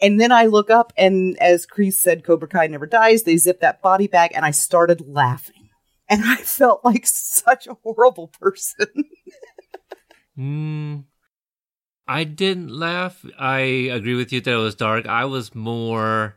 [0.00, 3.60] And then I look up and as Kreese said Cobra Kai never dies, they zip
[3.60, 5.68] that body bag and I started laughing.
[6.08, 8.86] And I felt like such a horrible person.
[10.38, 11.04] Mm,
[12.06, 13.24] I didn't laugh.
[13.38, 15.06] I agree with you that it was dark.
[15.06, 16.36] I was more.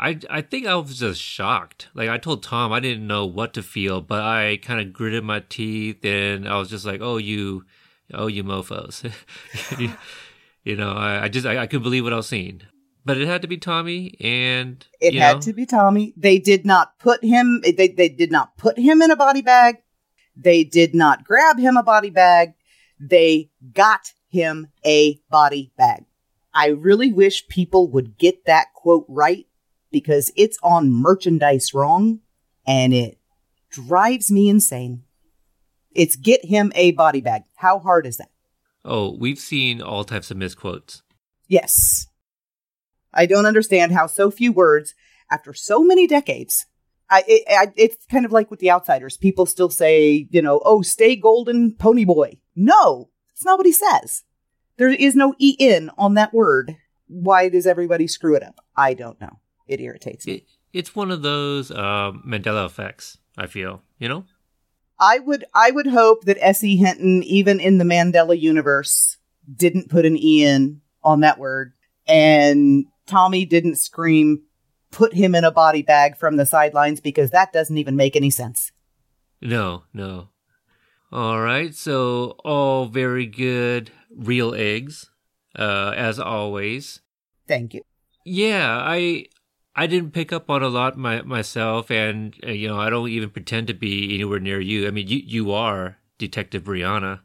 [0.00, 1.88] I I think I was just shocked.
[1.94, 5.22] Like I told Tom, I didn't know what to feel, but I kind of gritted
[5.24, 7.66] my teeth and I was just like, "Oh, you,
[8.14, 9.04] oh, you mofo's."
[9.78, 9.92] you,
[10.64, 12.62] you know, I, I just I, I couldn't believe what I was seeing.
[13.04, 16.14] But it had to be Tommy, and It had know, to be Tommy.
[16.16, 19.76] They did not put him they they did not put him in a body bag.
[20.34, 22.54] They did not grab him a body bag.
[22.98, 26.06] They got him a body bag.
[26.54, 29.46] I really wish people would get that quote right
[29.90, 32.20] because it's on merchandise wrong
[32.66, 33.18] and it
[33.70, 35.02] drives me insane.
[35.92, 37.42] It's get him a body bag.
[37.56, 38.30] How hard is that?
[38.84, 41.02] Oh, we've seen all types of misquotes.
[41.48, 42.06] Yes.
[43.12, 44.94] I don't understand how so few words,
[45.30, 46.66] after so many decades,
[47.08, 49.16] I, it, I it's kind of like with the outsiders.
[49.16, 52.38] People still say, you know, oh, stay golden, Ponyboy.
[52.54, 54.22] No, that's not what he says.
[54.76, 56.76] There is no E in on that word.
[57.08, 58.60] Why does everybody screw it up?
[58.76, 59.40] I don't know.
[59.70, 60.32] It irritates me.
[60.32, 63.18] It, it's one of those uh, Mandela effects.
[63.38, 64.24] I feel you know.
[64.98, 66.76] I would I would hope that S.E.
[66.76, 69.16] Hinton, even in the Mandela universe,
[69.56, 71.72] didn't put an E in on that word,
[72.08, 74.42] and Tommy didn't scream,
[74.90, 78.30] "Put him in a body bag" from the sidelines because that doesn't even make any
[78.30, 78.72] sense.
[79.40, 80.30] No, no.
[81.12, 85.10] All right, so all very good real eggs,
[85.56, 87.00] uh, as always.
[87.46, 87.82] Thank you.
[88.24, 89.26] Yeah, I
[89.76, 93.08] I didn't pick up on a lot my, myself, and uh, you know I don't
[93.08, 94.86] even pretend to be anywhere near you.
[94.86, 97.20] I mean, you you are Detective Brianna,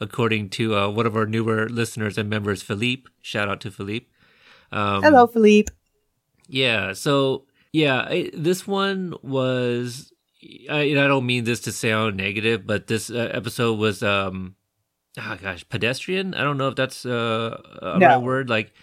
[0.00, 3.08] according to uh, one of our newer listeners and members, Philippe.
[3.22, 4.06] Shout out to Philippe.
[4.72, 5.72] Um, Hello, Philippe.
[6.48, 6.92] Yeah.
[6.94, 10.10] So yeah, I, this one was.
[10.68, 14.56] I, and I don't mean this to sound negative, but this uh, episode was, um,
[15.16, 16.34] oh gosh, pedestrian.
[16.34, 18.06] I don't know if that's uh, a No.
[18.08, 18.50] right word.
[18.50, 18.74] Like,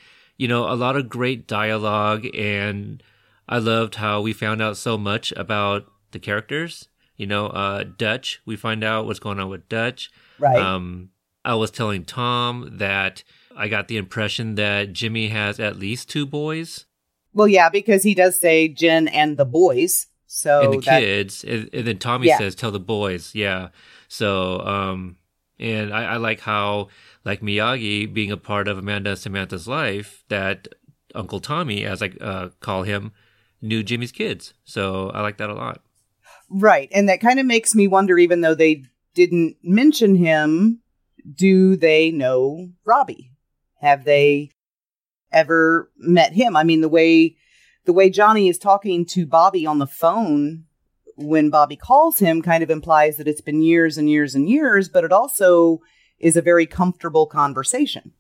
[0.42, 3.04] you know, a lot of great dialogue, and
[3.48, 6.88] I loved how we found out so much about the characters.
[7.16, 8.42] You know, uh, Dutch.
[8.44, 10.10] We find out what's going on with Dutch.
[10.40, 10.58] Right.
[10.58, 11.10] Um,
[11.46, 13.24] I was telling Tom that
[13.56, 16.86] I got the impression that Jimmy has at least two boys.
[17.34, 20.08] well, yeah, because he does say Jen and the boys.
[20.26, 22.40] So and the that, kids, and, and then Tommy Yeah.
[22.40, 23.70] says, "Tell the boys." Yeah.
[24.08, 25.18] So, um,
[25.60, 26.88] and I, I like how,
[27.24, 30.68] like Miyagi being a part of Amanda and Samantha's life, that
[31.14, 33.12] Uncle Tommy, as I uh, call him,
[33.62, 34.54] knew Jimmy's kids.
[34.64, 35.82] So I like that a lot.
[36.50, 36.90] Right.
[36.92, 38.84] And that kind of makes me wonder, even though they
[39.14, 40.82] didn't mention him,
[41.34, 43.32] do they know Robbie?
[43.80, 44.52] Have they
[45.32, 46.56] ever met him?
[46.56, 47.36] I mean, the way
[47.86, 50.66] the way Johnny is talking to Bobby on the phone
[51.16, 54.88] when Bobby calls him kind of implies that it's been years and years and years,
[54.88, 55.80] but it also
[56.22, 58.14] is a very comfortable conversation.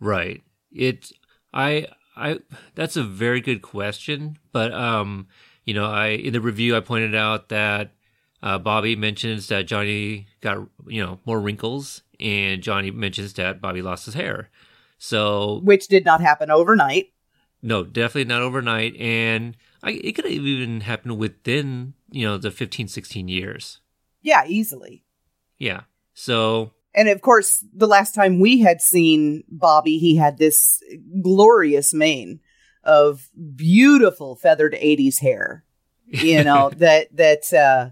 [0.00, 0.42] Right.
[0.72, 1.12] It.
[1.52, 1.86] I.
[2.16, 2.38] I.
[2.74, 5.28] That's a very good question, but um,
[5.64, 7.92] you know, I in the review I pointed out that
[8.42, 13.82] uh, Bobby mentions that Johnny got you know more wrinkles, and Johnny mentions that Bobby
[13.82, 14.50] lost his hair.
[14.98, 17.12] So Which did not happen overnight.
[17.62, 22.50] no, definitely not overnight, and I, it could have even happened within you know the
[22.50, 23.80] 15, 16 years.
[24.22, 25.04] Yeah, easily.
[25.58, 25.82] Yeah.
[26.14, 30.82] So And of course, the last time we had seen Bobby, he had this
[31.22, 32.40] glorious mane
[32.82, 35.64] of beautiful feathered 80s hair.
[36.06, 37.90] You know, that that uh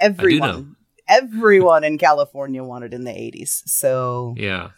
[0.00, 0.76] everyone
[1.08, 3.62] everyone in California wanted in the 80s.
[3.66, 4.70] So, Yeah.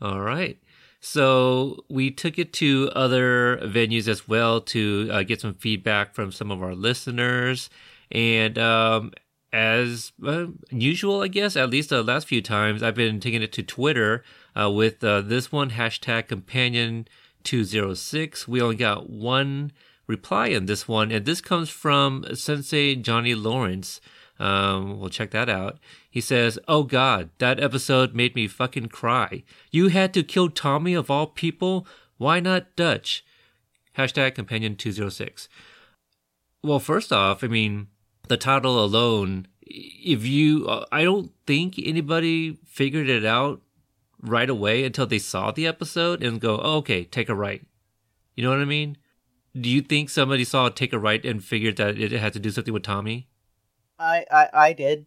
[0.00, 0.58] All right.
[1.00, 6.32] So we took it to other venues as well to uh, get some feedback from
[6.32, 7.70] some of our listeners.
[8.10, 9.12] And um,
[9.52, 13.52] as uh, usual, I guess, at least the last few times, I've been taking it
[13.52, 14.22] to Twitter
[14.58, 17.08] uh, with uh, this one hashtag companion
[17.44, 18.46] 206.
[18.46, 19.72] We only got one
[20.06, 24.00] reply in this one, and this comes from Sensei Johnny Lawrence.
[24.38, 25.78] Um, we'll check that out.
[26.10, 29.42] He says, Oh God, that episode made me fucking cry.
[29.70, 31.86] You had to kill Tommy of all people?
[32.18, 33.24] Why not Dutch?
[33.96, 35.48] Hashtag companion 206.
[36.62, 37.88] Well, first off, I mean,
[38.28, 43.60] the title alone, if you, uh, I don't think anybody figured it out
[44.20, 47.64] right away until they saw the episode and go, oh, okay, take a right.
[48.34, 48.96] You know what I mean?
[49.58, 52.50] Do you think somebody saw Take a Right and figured that it had to do
[52.50, 53.26] something with Tommy?
[53.98, 55.06] I I, I did.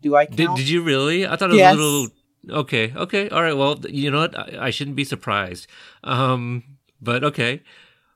[0.00, 0.36] Do I count?
[0.36, 1.26] Did, did you really?
[1.26, 1.74] I thought it was Yes.
[1.74, 2.08] a little.
[2.50, 3.56] Okay, okay, all right.
[3.56, 4.36] Well, you know what?
[4.36, 5.66] I, I shouldn't be surprised.
[6.02, 6.64] Um,
[7.00, 7.62] but okay.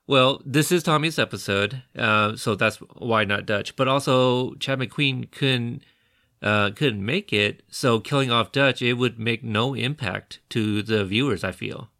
[0.09, 3.75] Well, this is Tommy's episode, uh, so that's why not Dutch.
[3.75, 5.83] But also, Chad McQueen couldn't
[6.41, 11.05] uh, couldn't make it, so killing off Dutch it would make no impact to the
[11.05, 11.43] viewers.
[11.43, 11.91] I feel.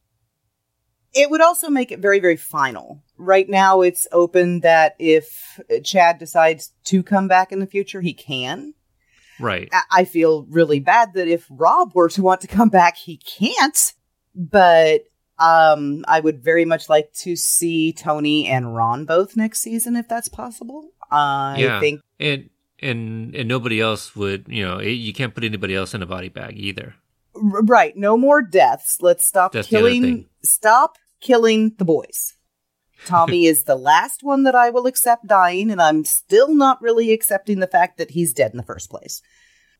[1.13, 3.03] It would also make it very, very final.
[3.15, 8.13] Right now, it's open that if Chad decides to come back in the future, he
[8.15, 8.73] can.
[9.39, 9.69] Right.
[9.71, 13.17] I- I feel really bad that if Rob were to want to come back, he
[13.17, 13.93] can't.
[14.33, 15.01] But
[15.39, 20.07] um, I would very much like to see Tony and Ron both next season, if
[20.07, 20.89] that's possible.
[21.11, 21.79] I Yeah.
[21.79, 22.49] think And
[22.81, 24.45] and and nobody else would.
[24.47, 26.95] You know, it, you can't put anybody else in a body bag either.
[27.35, 28.97] R- right, no more deaths.
[29.01, 30.27] Let's stop That's killing.
[30.43, 32.33] Stop killing the boys.
[33.05, 37.11] Tommy is the last one that I will accept dying, and I'm still not really
[37.11, 39.21] accepting the fact that he's dead in the first place.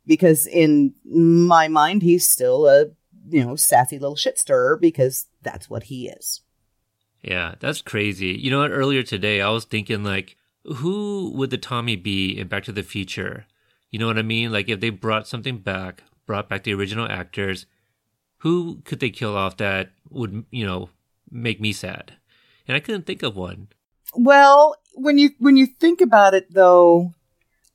[0.06, 2.88] Because in my mind, he's still a
[3.30, 6.42] you know sassy little shit stirrer because that's what he is.
[7.22, 8.28] Yeah, that's crazy.
[8.28, 8.72] You know what?
[8.72, 12.84] Earlier today, I was thinking like, who would the Tommy be in Back to the
[12.84, 13.46] Future?
[13.92, 14.52] You know what I mean?
[14.52, 17.66] Like if they brought something back, brought back the original actors,
[18.40, 20.90] who could they kill off that would you know
[21.32, 22.14] make me sad?
[22.68, 23.70] And I couldn't think of one.
[24.14, 27.14] Well, when you when you think about it though,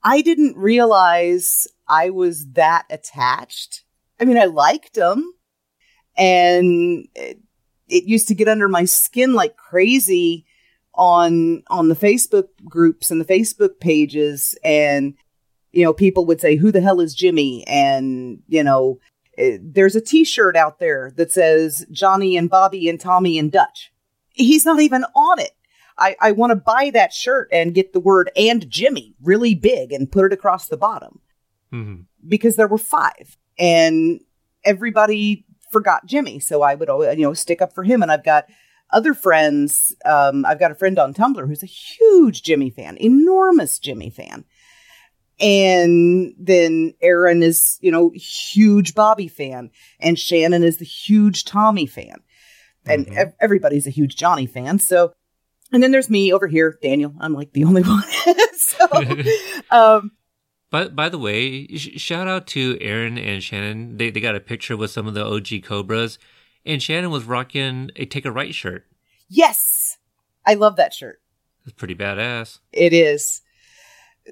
[0.02, 3.82] I didn't realize I was that attached.
[4.20, 5.34] I mean, I liked him
[6.16, 7.40] and it,
[7.88, 10.46] it used to get under my skin like crazy
[10.94, 15.14] on on the Facebook groups and the Facebook pages and
[15.72, 18.98] you know people would say who the hell is Jimmy and you know
[19.36, 23.92] eh, there's a t-shirt out there that says Johnny and Bobby and Tommy and Dutch.
[24.30, 25.52] He's not even on it.
[25.96, 29.92] I, I want to buy that shirt and get the word and Jimmy really big
[29.92, 31.20] and put it across the bottom
[31.70, 31.94] hmm
[32.26, 34.20] because there were five and
[34.64, 35.44] everybody
[35.74, 36.38] forgot Jimmy.
[36.38, 38.00] So I would, always, you know, stick up for him.
[38.02, 38.46] And I've got
[38.90, 39.94] other friends.
[40.04, 44.44] Um, I've got a friend on Tumblr who's a huge Jimmy fan, enormous Jimmy fan.
[45.40, 49.70] And then Aaron is, you know, huge Bobby fan.
[50.00, 52.22] And Shannon is the huge Tommy fan.
[52.86, 53.16] And Mhm.
[53.16, 54.78] ev- everybody's a huge Johnny fan.
[54.78, 55.12] So,
[55.72, 57.14] and then there's me over here, Daniel.
[57.18, 58.04] I'm like the only one.
[58.56, 58.86] so,
[59.70, 60.12] um,
[60.74, 63.96] But by the way, sh- shout out to Aaron and Shannon.
[63.96, 66.18] They they got a picture with some of the OG Cobras,
[66.66, 68.84] and Shannon was rocking a Take a Right shirt.
[69.28, 69.98] yes,
[70.44, 71.20] I love that shirt.
[71.64, 72.58] It's pretty badass.
[72.72, 73.40] It is.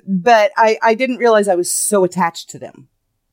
[0.07, 2.89] But I, I didn't realize I was so attached to them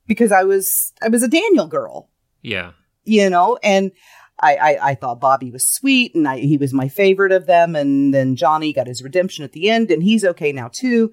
[0.06, 2.12] because I was I was a Daniel girl,
[2.44, 2.74] Yeah.
[3.06, 3.92] you know, and
[4.40, 7.76] I, I, I thought Bobby was sweet and I, he was my favorite of them.
[7.76, 11.12] And then Johnny got his redemption at the end and he's okay now too.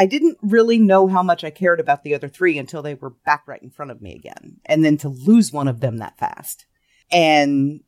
[0.00, 3.10] I didn't really know how much I cared about the other three until they were
[3.10, 4.56] back right in front of me again.
[4.64, 6.64] And then to lose one of them that fast.
[7.12, 7.80] And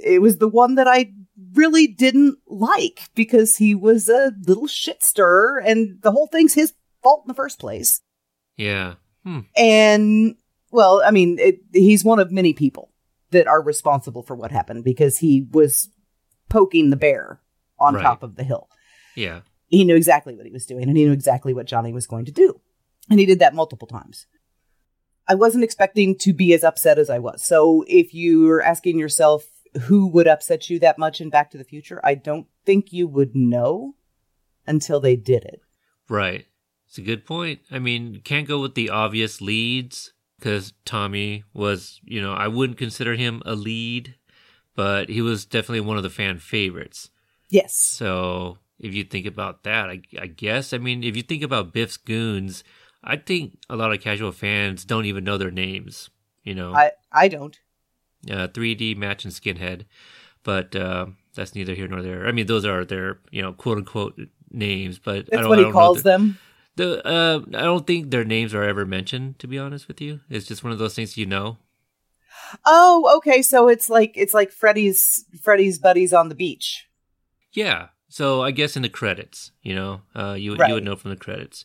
[0.00, 1.12] it was the one that I
[1.52, 6.72] really didn't like because he was a little shit stirrer and the whole thing's his
[7.02, 8.00] fault in the first place.
[8.56, 8.94] Yeah.
[9.24, 9.40] Hmm.
[9.54, 10.36] And
[10.70, 12.90] well, I mean, it, he's one of many people
[13.32, 15.90] that are responsible for what happened because he was
[16.48, 17.42] poking the bear
[17.78, 18.02] on Right.
[18.02, 18.70] top of the hill.
[19.14, 19.40] Yeah.
[19.74, 22.24] He knew exactly what he was doing and he knew exactly what Johnny was going
[22.26, 22.60] to do.
[23.10, 24.26] And he did that multiple times.
[25.26, 27.44] I wasn't expecting to be as upset as I was.
[27.44, 29.44] So if you're asking yourself
[29.82, 33.08] who would upset you that much in Back to the Future, I don't think you
[33.08, 33.94] would know
[34.66, 35.60] until they did it.
[36.08, 36.46] Right.
[36.86, 37.60] It's a good point.
[37.70, 42.78] I mean, can't go with the obvious leads because Tommy was, you know, I wouldn't
[42.78, 44.14] consider him a lead,
[44.76, 47.10] but he was definitely one of the fan favorites.
[47.50, 47.74] Yes.
[47.74, 51.72] So if you think about that, I, I guess, I mean, if you think about
[51.72, 52.64] Biff's goons,
[53.02, 56.10] I think a lot of casual fans don't even know their names.
[56.42, 57.58] You know, I, I don't.
[58.30, 59.84] uh, 3D match and skinhead,
[60.42, 62.26] but uh, that's neither here nor there.
[62.26, 64.20] I mean, those are their you know quote unquote
[64.50, 66.38] names, but I That's what he calls the- them.
[66.76, 69.38] The uh, I don't think their names are ever mentioned.
[69.38, 71.58] To be honest with you, it's just one of those things you know.
[72.64, 73.42] Oh, okay.
[73.42, 76.88] So it's like it's like Freddy's Freddy's buddies on the beach.
[77.52, 77.88] Yeah.
[78.14, 80.68] So I guess in the credits, you know, uh, you Right.
[80.68, 81.64] you would know from the credits.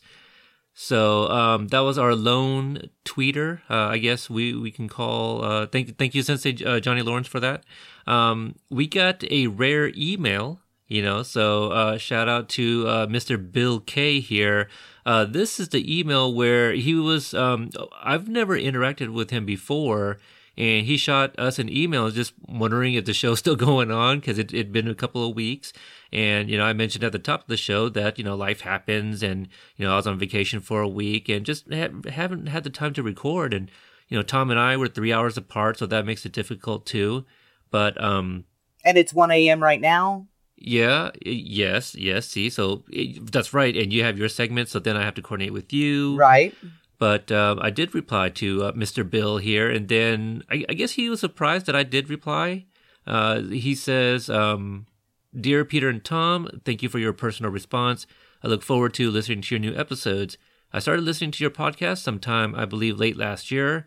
[0.74, 3.60] So um, that was our lone tweeter.
[3.70, 5.44] Uh, I guess we, we can call.
[5.44, 7.62] Uh, thank thank you, Sensei uh, Johnny Lawrence, for that.
[8.04, 10.58] Um, we got a rare email,
[10.88, 11.22] you know.
[11.22, 13.36] So uh, shout out to uh, Mr.
[13.38, 14.68] Bill K here.
[15.06, 17.32] Uh, this is the email where he was.
[17.32, 17.70] Um,
[18.02, 20.18] I've never interacted with him before,
[20.58, 24.38] and he shot us an email just wondering if the show's still going on because
[24.38, 25.72] it had been a couple of weeks.
[26.12, 28.62] And you know, I mentioned at the top of the show that you know life
[28.62, 32.46] happens, and you know I was on vacation for a week and just ha- haven't
[32.48, 33.54] had the time to record.
[33.54, 33.70] And
[34.08, 37.24] you know, Tom and I were three hours apart, so that makes it difficult too.
[37.70, 38.44] But um,
[38.84, 39.62] And it's 1 a.m.
[39.62, 40.26] right now.
[40.56, 42.26] yeah, yes, yes.
[42.26, 43.76] See, so eh, that's right.
[43.76, 46.54] And you have your segment, so then I have to coordinate with you, Right.
[47.00, 49.08] But um, I did reply to uh, Mr.
[49.08, 52.66] Bill here, and then I, I guess he was surprised that I did reply.
[53.06, 54.86] Uh, he says, um,
[55.34, 58.06] "Dear Peter and Tom, thank you for your personal response.
[58.44, 60.36] I look forward to listening to your new episodes.
[60.74, 63.86] I started listening to your podcast sometime, I believe, late last year.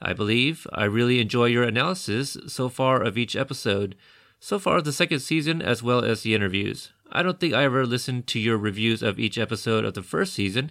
[0.00, 3.94] I believe I really enjoy your analysis so far of each episode."
[4.38, 6.92] So far, the second season, as well as the interviews.
[7.10, 10.34] I don't think I ever listened to your reviews of each episode of the first
[10.34, 10.70] season.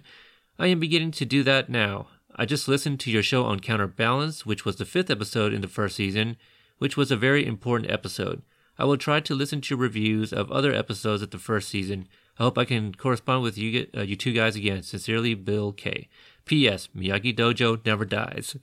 [0.58, 2.08] I am beginning to do that now.
[2.34, 5.68] I just listened to your show on Counterbalance, which was the fifth episode in the
[5.68, 6.36] first season,
[6.78, 8.42] which was a very important episode.
[8.78, 12.08] I will try to listen to reviews of other episodes of the first season.
[12.38, 14.82] I hope I can correspond with you, uh, you two guys again.
[14.82, 16.08] Sincerely, Bill K.
[16.44, 16.88] P.S.
[16.96, 18.56] Miyagi Dojo never dies.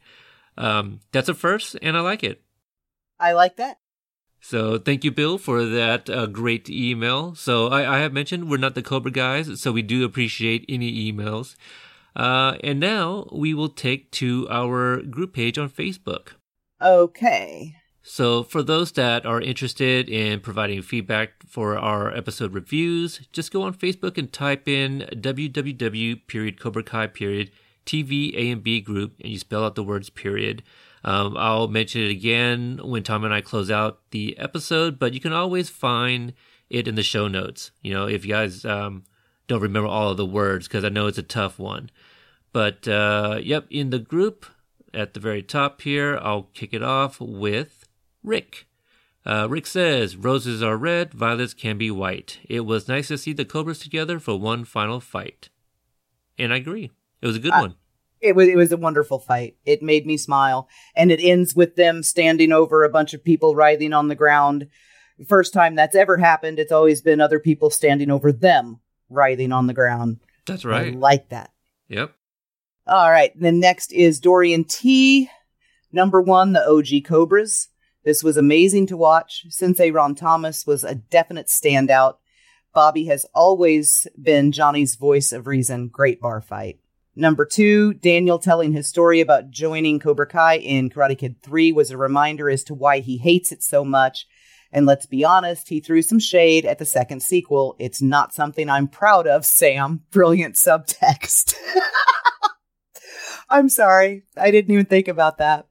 [0.58, 2.44] Um, that's a first, and I like it.
[3.20, 3.78] I like that.
[4.44, 7.34] So thank you, Bill, for that uh, great email.
[7.34, 11.10] So I, I have mentioned we're not the Cobra guys, so we do appreciate any
[11.10, 11.56] emails.
[12.14, 16.34] Uh, and now we will take to our group page on Facebook.
[16.82, 17.78] Okay.
[18.06, 23.62] So, for those that are interested in providing feedback for our episode reviews, just go
[23.64, 27.50] on Facebook and type in www period Cobra Kai period
[27.86, 30.64] TV A and B group, and you spell out the words period.
[31.04, 35.20] Um, I'll mention it again when Tom and I close out the episode, but you
[35.20, 36.34] can always find
[36.70, 37.72] it in the show notes.
[37.82, 39.04] You know, if you guys um,
[39.48, 41.90] don't remember all of the words, because I know it's a tough one.
[42.54, 44.46] But uh, yep, in the group
[44.94, 47.88] at the very top here, I'll kick it off with
[48.24, 48.68] Rick.
[49.26, 52.40] Uh, Rick says, Roses are red, violets can be white.
[52.48, 55.50] It was nice to see the Cobras together for one final fight.
[56.38, 56.92] And I agree.
[57.22, 57.76] It was a good I- one.
[58.24, 59.58] It was it was a wonderful fight.
[59.66, 63.54] It made me smile, and it ends with them standing over a bunch of people
[63.54, 64.68] writhing on the ground.
[65.28, 66.58] First time that's ever happened.
[66.58, 68.80] It's always been other people standing over them
[69.10, 70.22] writhing on the ground.
[70.46, 70.96] That's I right.
[70.96, 71.52] like that.
[71.90, 72.16] Yep.
[72.88, 73.32] All right.
[73.36, 75.30] Then next is Dorian T.
[75.92, 77.68] Number one, the OG Cobras.
[78.06, 79.46] This was amazing to watch.
[79.50, 82.16] Sensei Ron Thomas was a definite standout.
[82.74, 85.90] Bobby has always been Johnny's voice of reason.
[85.90, 86.80] Great bar fight.
[87.16, 91.92] Number two, Daniel telling his story about joining Cobra Kai in Karate Kid 3 was
[91.92, 94.26] a reminder as to why he hates it so much.
[94.72, 97.76] And let's be honest, he threw some shade at the second sequel.
[97.78, 100.02] It's not something I'm proud of, Sam.
[100.10, 101.54] Brilliant subtext.
[103.50, 104.24] I'm sorry.
[104.36, 105.68] I didn't even think about that.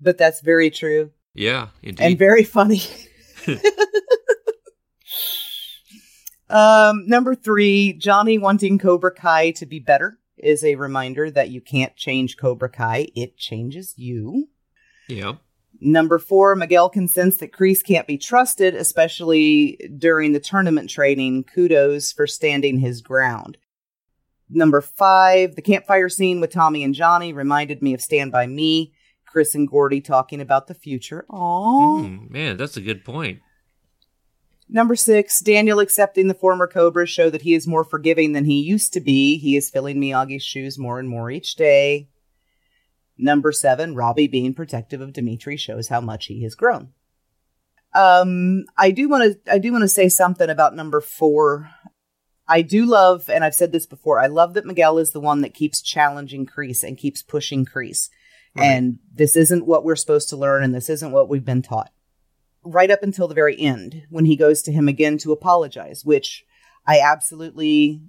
[0.00, 2.04] But that's very true Yeah, indeed.
[2.04, 2.82] and very funny.
[6.48, 11.60] um, number three, Johnny wanting Cobra Kai to be better is a reminder that you
[11.60, 14.48] can't change Cobra Kai, it changes you.
[15.08, 15.38] yep.
[15.80, 21.44] Number four, Miguel can sense that Kreese can't be trusted, especially during the tournament training.
[21.44, 23.58] Kudos for standing his ground.
[24.48, 28.94] Number five, the campfire scene with Tommy and Johnny reminded me of Stand By Me.
[29.26, 31.26] Chris and Gordie talking about the future.
[31.28, 32.06] Aww.
[32.06, 33.40] Hmm, man, that's a good point.
[34.68, 38.60] Number six, Daniel accepting the former Cobra show that he is more forgiving than he
[38.60, 39.38] used to be.
[39.38, 42.08] He is filling Miyagi's shoes more and more each day.
[43.16, 46.92] Number seven, Robbie being protective of Demetri shows how much he has grown.
[47.94, 51.70] Um, I do want to, I do want to say something about number four.
[52.48, 55.42] I do love, and I've said this before, I love that Miguel is the one
[55.42, 58.08] that keeps challenging Kreese and keeps pushing Kreese.
[58.56, 58.66] Right.
[58.66, 61.92] And this isn't what we're supposed to learn, and this isn't what we've been taught
[62.64, 66.44] right up until the very end when he goes to him again to apologize, which
[66.86, 68.02] I absolutely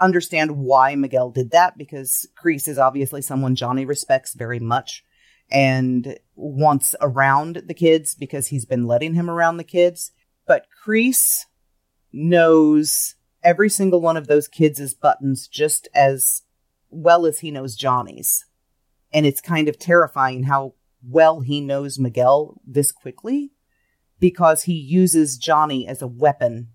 [0.00, 5.04] understand why Miguel did that because Kreese is obviously someone Johnny respects very much
[5.50, 10.10] and wants around the kids because he's been letting him around the kids.
[10.46, 11.44] But Kreese
[12.12, 16.42] knows every single one of those kids' buttons just as
[16.90, 18.44] well as he knows Johnny's.
[19.12, 20.74] And it's kind of terrifying how
[21.06, 23.52] well he knows Miguel this quickly
[24.22, 26.68] because he uses Johnny as a weapon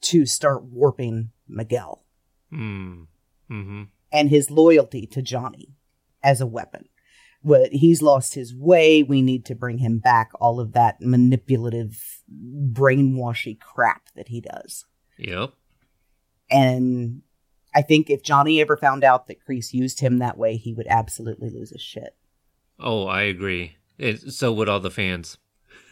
[0.00, 2.02] to start warping Miguel
[2.50, 3.02] Hmm.
[3.50, 3.82] Mm-hmm.
[4.10, 5.74] and his loyalty to Johnny
[6.22, 6.88] as a weapon.
[7.42, 10.30] What he's lost his way, we need to bring him back.
[10.40, 14.86] All of that manipulative, brainwashy crap that he does.
[15.18, 15.52] Yep.
[16.50, 17.22] And
[17.74, 20.86] I think if Johnny ever found out that Kreese used him that way, he would
[20.88, 22.16] absolutely lose his shit.
[22.78, 23.76] Oh, I agree.
[23.98, 25.36] It, so would all the fans.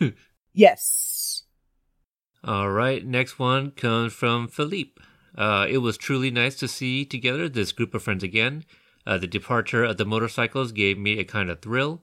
[0.52, 1.44] Yes.
[2.42, 5.00] All right, next one comes from Philippe.
[5.36, 8.64] Uh, it was truly nice to see together this group of friends again.
[9.06, 12.02] Uh, the departure of the motorcycles gave me a kind of thrill.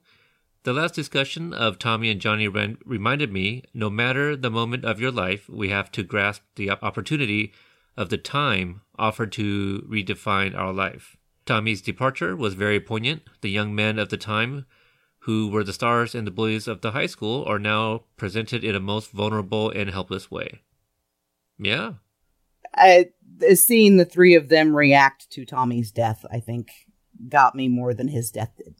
[0.63, 4.99] The last discussion of Tommy and Johnny Ren reminded me no matter the moment of
[4.99, 7.53] your life, we have to grasp the opportunity
[7.95, 11.15] of the time offered to redefine our life.
[11.45, 13.23] Tommy's departure was very poignant.
[13.41, 14.65] The young men of the time
[15.27, 18.73] who were the stars and the bullies of the high school are now presented in
[18.73, 20.61] a most vulnerable and helpless way.
[21.59, 21.95] Yeah.
[22.73, 23.09] I,
[23.53, 26.69] seeing the three of them react to Tommy's death, I think,
[27.27, 28.75] got me more than his death did.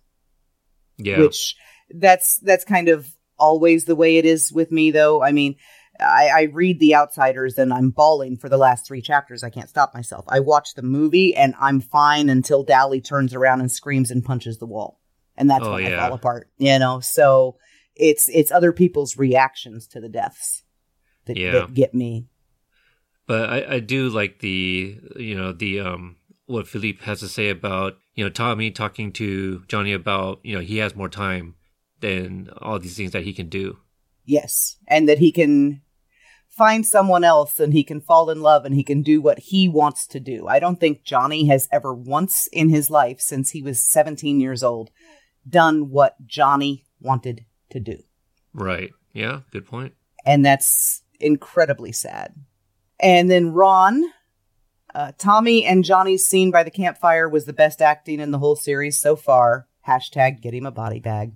[0.95, 1.19] Yeah.
[1.19, 1.57] Which
[1.89, 5.21] that's that's kind of always the way it is with me, though.
[5.21, 5.57] I mean,
[5.99, 9.43] I, I read The Outsiders and I'm bawling for the last three chapters.
[9.43, 10.23] I can't stop myself.
[10.29, 14.59] I watch the movie and I'm fine until Dally turns around and screams and punches
[14.59, 14.96] the wall,
[15.37, 16.01] and that's Oh, when I yeah.
[16.07, 16.49] fall apart.
[16.57, 17.57] You know, so
[17.95, 20.63] it's it's other people's reactions to the deaths
[21.25, 21.51] that, Yeah.
[21.51, 22.27] that get me.
[23.27, 26.15] But I, I do like the you know the um
[26.45, 30.61] what Philippe has to say about you know Tommy talking to Johnny about you know
[30.61, 31.55] he has more time
[31.99, 33.77] than all these things that he can do.
[34.23, 35.81] Yes, and that he can
[36.49, 39.67] find someone else and he can fall in love and he can do what he
[39.69, 40.47] wants to do.
[40.47, 44.63] I don't think Johnny has ever once in his life since he was 17 years
[44.63, 44.89] old
[45.47, 47.97] done what Johnny wanted to do.
[48.53, 48.91] Right.
[49.13, 49.41] Yeah.
[49.51, 49.93] Good point.
[50.25, 52.35] And that's incredibly sad.
[52.99, 54.03] And then Ron,
[54.93, 58.55] uh, Tommy and Johnny's scene by the campfire was the best acting in the whole
[58.55, 59.67] series so far.
[59.87, 61.33] Hashtag get him a body bag.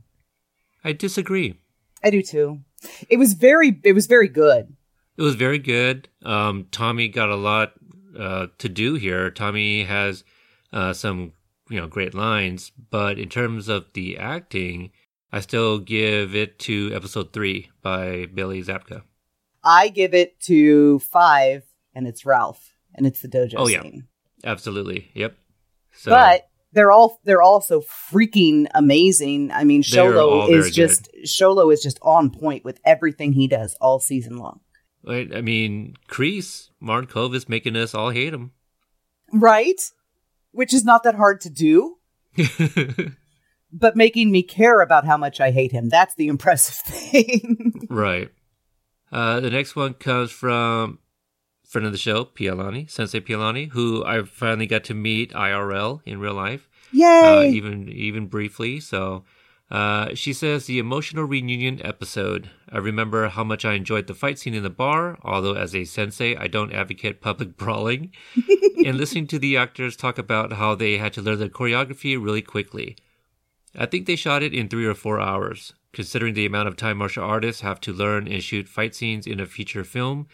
[0.83, 1.59] I disagree.
[2.03, 2.61] I do too.
[3.09, 4.75] It was very, it was very good.
[5.17, 6.09] It was very good.
[6.23, 7.73] Um, Tommy got a lot
[8.17, 9.29] uh, to do here.
[9.29, 10.23] Tommy has
[10.73, 11.33] uh, some,
[11.71, 14.91] you know, great lines, but in terms of the acting,
[15.31, 19.03] I still give it to episode three by Billy Zabka.
[19.63, 21.63] I give it to five,
[21.95, 23.81] and it's Ralph, and it's the dojo Oh, yeah.
[23.81, 24.07] scene.
[24.43, 25.11] Absolutely.
[25.13, 25.35] Yep.
[25.93, 29.51] So, but they're all they're also freaking amazing.
[29.51, 33.99] I mean, Xolo is just Xolo is just on point with everything he does all
[33.99, 34.61] season long.
[35.07, 38.51] I I mean, Kreese, Martin Kove is making us all hate him.
[39.33, 39.81] Right?
[40.51, 41.97] Which is not that hard to do,
[43.73, 45.89] but making me care about how much I hate him.
[45.89, 47.87] That's the impressive thing.
[47.89, 48.29] right.
[49.11, 50.99] Uh, the next one comes from
[51.67, 56.19] friend of the show, Pialani, Sensei Pialani, who I finally got to meet IRL in
[56.19, 56.67] real life.
[56.93, 56.97] uh,
[57.43, 57.49] Yay!
[57.49, 58.79] even even briefly.
[58.81, 59.23] So
[59.71, 62.49] uh, she says the emotional reunion episode.
[62.69, 65.85] I remember how much I enjoyed the fight scene in the bar, although as a
[65.85, 68.11] sensei, I don't advocate public brawling.
[68.85, 72.41] and listening to the actors talk about how they had to learn the choreography really
[72.41, 72.97] quickly.
[73.73, 75.73] I think they shot it in three or four hours.
[75.93, 79.39] Considering the amount of time martial artists have to learn and shoot fight scenes in
[79.39, 80.27] a feature film,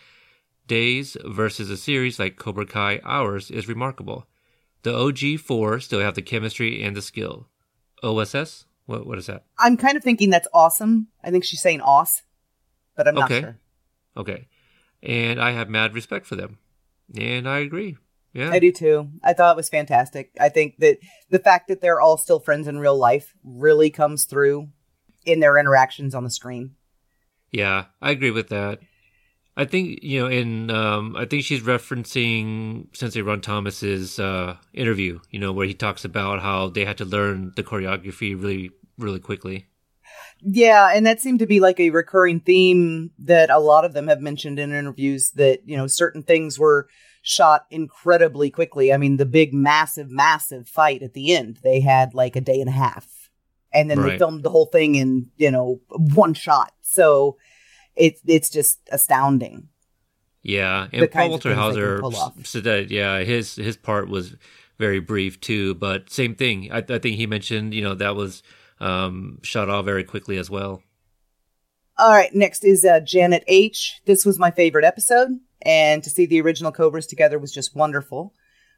[0.65, 4.27] days versus a series like Cobra Kai hours is remarkable.
[4.81, 7.47] The OG four still have the chemistry and the skill.
[8.03, 8.66] OSS?
[8.87, 9.43] What what is that?
[9.59, 11.09] I'm kind of thinking that's awesome.
[11.23, 12.23] I think she's saying os,
[12.95, 13.41] but I'm not Okay.
[13.41, 13.59] sure.
[14.15, 14.47] Okay.
[15.03, 16.57] And I have mad respect for them.
[17.15, 17.97] And I agree.
[18.33, 18.49] Yeah.
[18.51, 19.09] I do too.
[19.23, 20.31] I thought it was fantastic.
[20.39, 20.97] I think that
[21.29, 24.69] the fact that they're all still friends in real life really comes through
[25.25, 26.75] in their interactions on the screen.
[27.51, 28.79] Yeah, I agree with that.
[29.57, 35.19] I think you know, in um, I think she's referencing Sensei Ron Thomas's uh, interview.
[35.31, 39.19] You know, where he talks about how they had to learn the choreography really, really
[39.19, 39.65] quickly.
[40.41, 44.07] Yeah, and that seemed to be like a recurring theme that a lot of them
[44.07, 46.87] have mentioned in interviews that, you know, certain things were
[47.23, 48.93] shot incredibly quickly.
[48.93, 52.59] I mean, the big, massive, massive fight at the end, they had like a day
[52.59, 53.31] and a half.
[53.73, 56.71] And then they filmed the whole thing in, you know, one shot.
[56.81, 57.37] So
[57.97, 59.69] it's it's just astounding.
[60.43, 62.91] Yeah, and Paul Walter things they can Hauser said that.
[62.91, 64.35] Yeah, his his part was
[64.77, 66.71] very brief too, but same thing.
[66.71, 68.43] I, I think he mentioned you know that was
[68.79, 70.81] um, shot off very quickly as well.
[71.97, 74.01] All right, next is uh, Janet H.
[74.05, 78.33] This was my favorite episode, and to see the original Cobras together was just wonderful.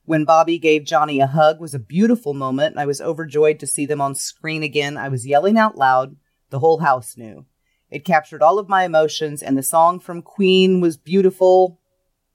[0.06, 3.68] When Bobby gave Johnny a hug was a beautiful moment, and I was overjoyed to
[3.68, 4.98] see them on screen again.
[4.98, 6.16] I was yelling out loud.
[6.50, 7.46] The whole house knew.
[7.92, 11.80] It captured all of my emotions, and the song from Queen was beautiful.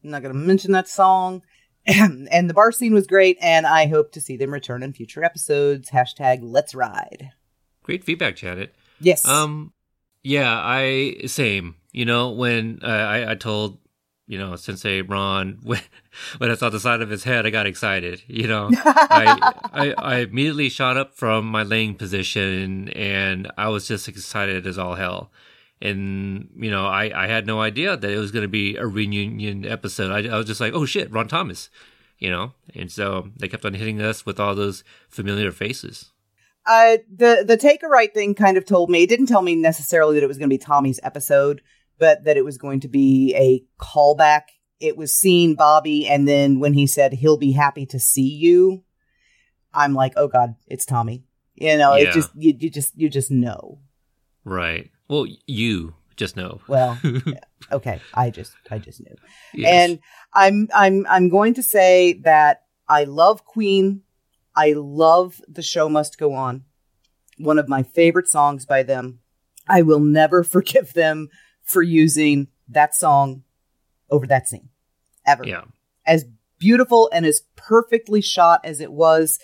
[0.02, 1.43] I'm not going to mention that song.
[1.86, 5.22] and the bar scene was great, and I hope to see them return in future
[5.22, 5.90] episodes.
[5.90, 7.31] Hashtag Let's Ride.
[7.82, 8.74] Great feedback, Janet.
[9.01, 9.26] Yes.
[9.26, 9.72] Um,
[10.22, 11.76] yeah, I same.
[11.93, 13.78] You know, when uh, I I told
[14.26, 15.80] you know Sensei Ron when
[16.38, 18.22] when I saw the side of his head, I got excited.
[18.26, 23.86] You know, I, I I immediately shot up from my laying position, and I was
[23.86, 25.30] just excited as all hell.
[25.82, 28.86] And you know, I I had no idea that it was going to be a
[28.86, 30.10] reunion episode.
[30.10, 31.68] I, I was just like, oh shit, Ron Thomas.
[32.18, 36.12] You know, and so they kept on hitting us with all those familiar faces.
[36.64, 39.55] uh the the take a right thing kind of told me it didn't tell me
[39.56, 41.60] necessarily that it was going to be Tommy's episode,
[41.98, 44.42] but that it was going to be a callback.
[44.80, 48.84] It was seeing Bobby, and then when he said he'll be happy to see you,
[49.72, 51.24] I'm like, oh god, it's Tommy.
[51.54, 52.10] You know, Yeah.
[52.10, 53.78] it just you, you just you just know.
[54.44, 54.90] Right.
[55.08, 56.60] Well, you just know.
[56.68, 57.40] Well, yeah,
[57.72, 59.14] okay, I just I just knew.
[59.54, 59.90] Yes.
[59.90, 59.98] And
[60.32, 64.02] I'm I'm I'm going to say that I love Queen.
[64.56, 66.64] I love The Show Must Go On.
[67.38, 69.20] One of my favorite songs by them.
[69.68, 71.28] I will never forgive them
[71.64, 73.42] for using that song
[74.10, 74.68] over that scene.
[75.26, 75.46] Ever.
[75.46, 75.62] yeah.
[76.06, 76.24] As
[76.58, 79.38] beautiful and as perfectly shot as it was,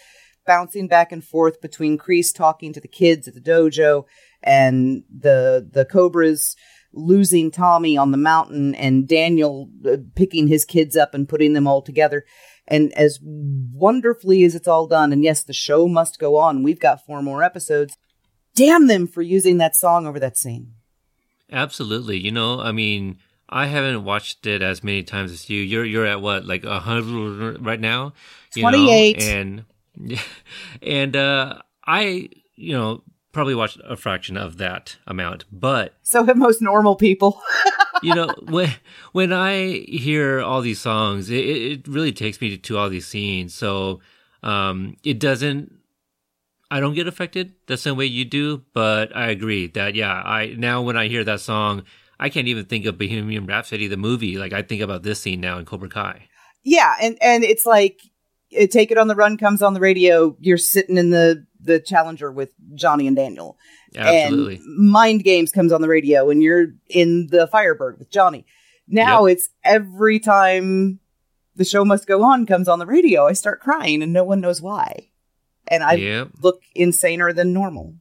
[0.46, 4.04] bouncing back and forth between Kreese talking to the kids at the dojo
[4.42, 6.56] and the the Cobras
[6.92, 11.66] losing Tommy on the mountain and Daniel uh, picking his kids up and putting them
[11.66, 12.24] all together.
[12.66, 16.62] And as wonderfully as it's all done, and yes, the show must go on.
[16.62, 17.96] We've got four more episodes.
[18.54, 20.74] Damn them for using that song over that scene.
[21.50, 22.18] Absolutely.
[22.18, 23.18] You know, I mean,
[23.48, 25.60] I haven't watched it as many times as you.
[25.60, 28.12] You're you're at what, like a hundred right now?
[28.54, 28.70] You know?
[28.70, 29.22] 28.
[29.22, 29.64] And
[30.82, 33.02] and uh I, you know,
[33.32, 37.40] probably watched a fraction of that amount, but So have most normal people.
[38.02, 38.70] you know when
[39.12, 43.54] when I hear all these songs, it, it really takes me to all these scenes.
[43.54, 44.00] So
[44.42, 45.79] um, it doesn't.
[46.70, 50.54] I don't get affected the same way you do, but I agree that yeah, I
[50.56, 51.84] now when I hear that song,
[52.18, 54.38] I can't even think of Bohemian Rhapsody the movie.
[54.38, 56.28] Like I think about this scene now in Cobra Kai.
[56.62, 58.00] yeah, and and it's like
[58.58, 60.36] uh, Take It on the Run comes on the radio.
[60.38, 63.58] You're sitting in the the Challenger with Johnny and Daniel.
[63.96, 64.56] Absolutely.
[64.56, 68.46] And Mind Games comes on the radio and you're in the Firebird with Johnny.
[68.88, 71.00] Now it's every time
[71.56, 74.40] the show must go on comes on the radio, I start crying and no one
[74.40, 75.09] knows why.
[75.70, 76.30] And I Yep.
[76.42, 77.94] look insaner than normal.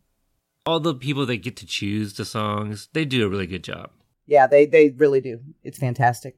[0.65, 3.91] All the people that get to choose the songs, they do a really good job.
[4.25, 5.39] Yeah, they they really do.
[5.63, 6.37] It's fantastic.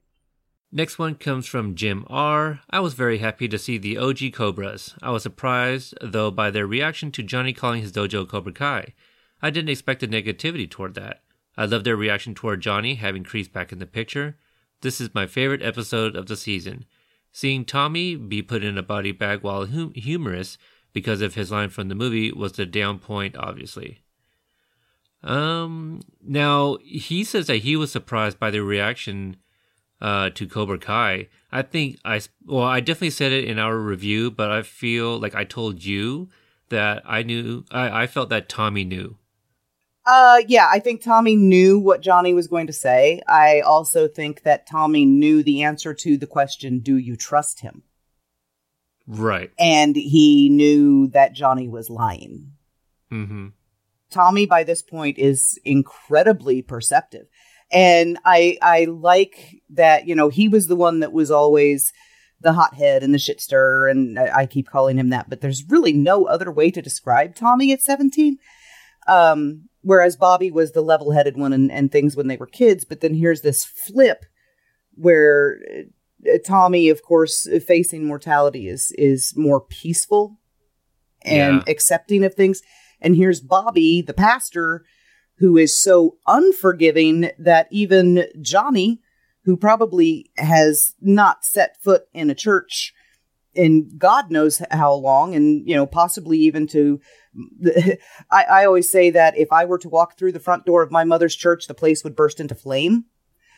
[0.73, 2.61] Next one comes from Jim R.
[2.69, 4.95] I was very happy to see the OG Cobras.
[5.01, 8.93] I was surprised, though, by their reaction to Johnny calling his dojo Cobra Kai.
[9.41, 11.23] I didn't expect the negativity toward that.
[11.57, 14.37] I love their reaction toward Johnny having Kreese back in the picture.
[14.81, 16.85] This is my favorite episode of the season.
[17.33, 20.57] Seeing Tommy be put in a body bag while hum- humorous
[20.93, 24.01] because of his line from the movie was the down point, obviously.
[25.23, 29.38] Um, now he says that he was surprised by the reaction
[30.01, 31.27] uh, to Cobra Kai.
[31.51, 35.35] I think I well, I definitely said it in our review, but I feel like
[35.35, 36.30] I told you
[36.69, 37.65] that I knew.
[37.72, 39.18] I, I felt that Tommy knew.
[40.03, 43.22] Uh yeah, I think Tommy knew what Johnny was going to say.
[43.27, 47.84] I also think that Tommy knew the answer to the question, do you trust him?
[49.07, 49.52] Right.
[49.60, 52.52] And he knew that Johnny was lying.
[53.11, 53.48] Mm-hmm.
[54.10, 57.28] Tommy by this point is incredibly perceptive.
[57.72, 61.94] And I I like that, you know, he was the one that was always
[62.41, 65.69] the hothead and the shit stirrer, and I, I keep calling him that, but there's
[65.69, 68.38] really no other way to describe Tommy at 17.
[69.07, 72.84] Um, whereas Bobby was the level headed one and, and things when they were kids,
[72.84, 74.26] but then here's this flip
[74.95, 75.82] where uh,
[76.27, 80.38] Uh, Tommy, of course, uh, facing mortality is is more peaceful
[81.23, 81.72] and Yeah.
[81.72, 82.61] accepting of things.
[82.99, 84.84] And here's Bobby, the pastor,
[85.38, 89.02] who is so unforgiving that even Johnny,
[89.45, 92.93] who probably has not set foot in a church
[93.53, 96.99] in God knows how long, and you know, possibly even to.
[98.31, 100.91] I, I always say that if I were to walk through the front door of
[100.91, 103.06] my mother's church, the place would burst into flame.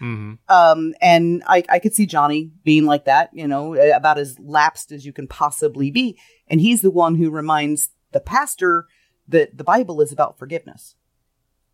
[0.02, 0.34] Mm-hmm.
[0.54, 4.92] Um, and I, I could see Johnny being like that, you know, about as lapsed
[4.92, 6.18] as you can possibly be.
[6.48, 8.88] And he's the one who reminds the pastor
[9.28, 10.96] that the Bible is about forgiveness.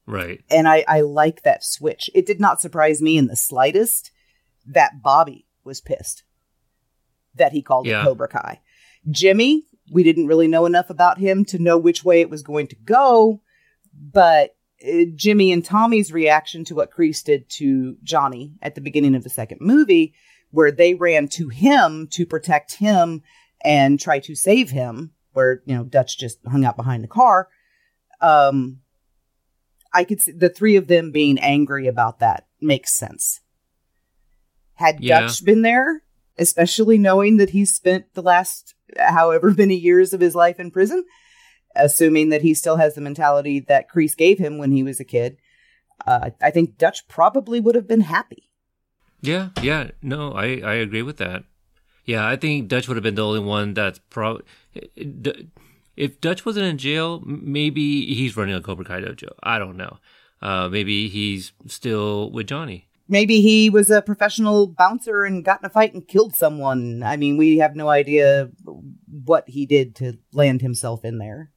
[0.06, 0.42] Right.
[0.50, 2.10] And I, I like that switch.
[2.14, 4.12] It did not surprise me in the slightest
[4.66, 6.24] that Bobby was pissed
[7.36, 8.02] that he called Yeah.
[8.02, 8.60] it Cobra Kai.
[9.10, 12.68] Jimmy, we didn't really know enough about him to know which way it was going
[12.68, 13.42] to go,
[13.94, 14.56] but
[15.16, 19.30] Jimmy and Tommy's reaction to what Kreese did to Johnny at the beginning of the
[19.30, 20.14] second movie,
[20.52, 23.22] where they ran to him to protect him
[23.64, 27.50] and try to save him, where, you know, Dutch just hung out behind the car.
[28.22, 28.80] Um,
[29.94, 33.42] I could see the three of them being angry about that makes sense.
[34.76, 35.22] Had Yeah.
[35.22, 36.04] Dutch been there,
[36.38, 41.04] especially knowing that he spent the last however many years of his life in prison,
[41.76, 45.06] assuming that he still has the mentality that Kreese gave him when he was a
[45.06, 45.38] kid,
[46.06, 48.50] uh, I think Dutch probably would have been happy.
[49.22, 51.44] Yeah, yeah, no, I, I agree with that.
[52.06, 54.44] Yeah, I think Dutch would have been the only one that's probably.
[55.96, 59.30] If Dutch wasn't in jail, maybe he's running a Cobra Kai dojo.
[59.44, 59.98] I don't know.
[60.42, 62.88] Uh, maybe he's still with Johnny.
[63.10, 67.04] Maybe he was a professional bouncer and got in a fight and killed someone.
[67.04, 68.50] I mean, we have no idea
[69.26, 71.52] what he did to land himself in there.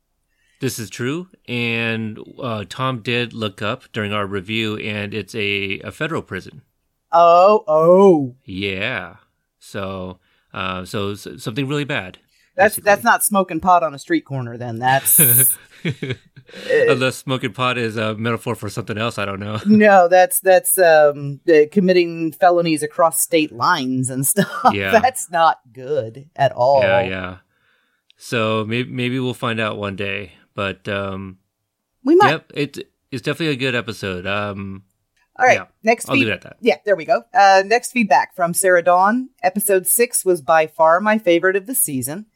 [0.62, 5.80] This is true, and uh, Tom did look up during our review, and it's a,
[5.80, 6.62] a federal prison.
[7.10, 8.36] Oh, oh.
[8.44, 9.16] Yeah,
[9.58, 10.20] so
[10.54, 12.18] uh, so s- something really bad.
[12.54, 12.90] That's basically.
[12.90, 14.56] that's not smoking pot on a street corner.
[14.56, 15.18] Then that's
[16.70, 19.58] Unless smoking pot is a metaphor for something else, I don't know.
[19.66, 24.72] no, that's that's um uh, committing felonies across state lines and stuff.
[24.72, 24.92] Yeah.
[25.00, 26.82] that's not good at all.
[26.82, 27.36] Yeah, yeah.
[28.16, 30.34] So maybe maybe we'll find out one day.
[30.54, 31.38] But um,
[32.04, 32.30] We might.
[32.30, 32.78] yep, it's
[33.10, 34.26] it's definitely a good episode.
[34.26, 34.84] Um,
[35.38, 35.54] All right.
[35.58, 36.08] yeah, Next.
[36.08, 36.56] I'll leave it at that.
[36.60, 37.22] Yeah, there we go.
[37.34, 39.30] Uh, next feedback from Sarah Dawn.
[39.42, 42.26] Episode six was by far my favorite of the season.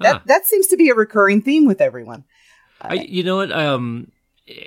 [0.00, 2.24] That that seems to be a recurring theme with everyone.
[2.80, 3.52] I, you know what?
[3.52, 4.10] Um,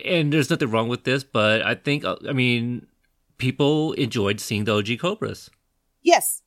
[0.06, 2.86] and there's nothing wrong with this, but I think uh, I mean
[3.40, 5.50] people enjoyed seeing the OG Cobras.
[6.04, 6.44] Yes.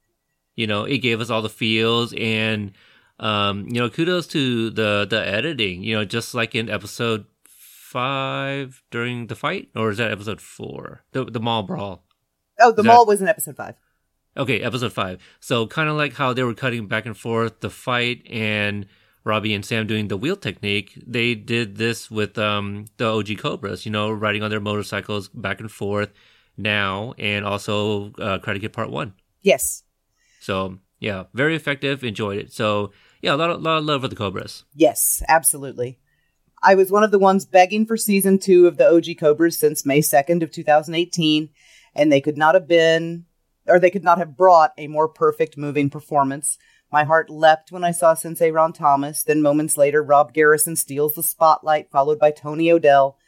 [0.55, 2.73] You know, it gave us all the feels and
[3.19, 5.83] um, you know, kudos to the the editing.
[5.83, 11.05] You know, just like in episode five during the fight, or is that episode four?
[11.13, 12.05] The the mall brawl.
[12.61, 13.75] Oh, the Is mall that- was in episode five.
[14.37, 15.23] Okay, episode five.
[15.41, 18.85] So kind of like how they were cutting back and forth the fight and
[19.25, 20.93] Robbie and Sam doing the wheel technique.
[21.07, 23.87] They did this with um the OG Cobras.
[23.87, 26.11] You know, riding on their motorcycles back and forth
[26.59, 29.15] now, and also uh, Karate Kid Part One.
[29.43, 29.85] Yes.
[30.41, 32.05] So yeah, very effective.
[32.05, 32.53] Enjoyed it.
[32.53, 34.65] So yeah, a lot of, lot of love for the Cobras.
[34.75, 35.99] Yes, absolutely.
[36.63, 39.87] I was one of the ones begging for season two of the OG Cobras since
[39.87, 41.51] May 2nd of 2018,
[41.95, 43.27] and they could not have been,
[43.67, 46.59] or they could not have brought a more perfect moving performance.
[46.93, 49.23] My heart leapt when I saw Sensei Ron Thomas.
[49.23, 53.19] Then moments later, Rob Garrison steals the spotlight, followed by Tony O'Dell.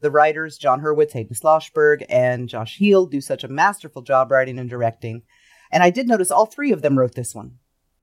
[0.00, 4.58] The writers, Jon Hurwitz, Hayden Schlossberg, and Josh Heald, do such a masterful job writing
[4.58, 5.22] and directing.
[5.70, 7.58] And I did notice all three of them wrote this one.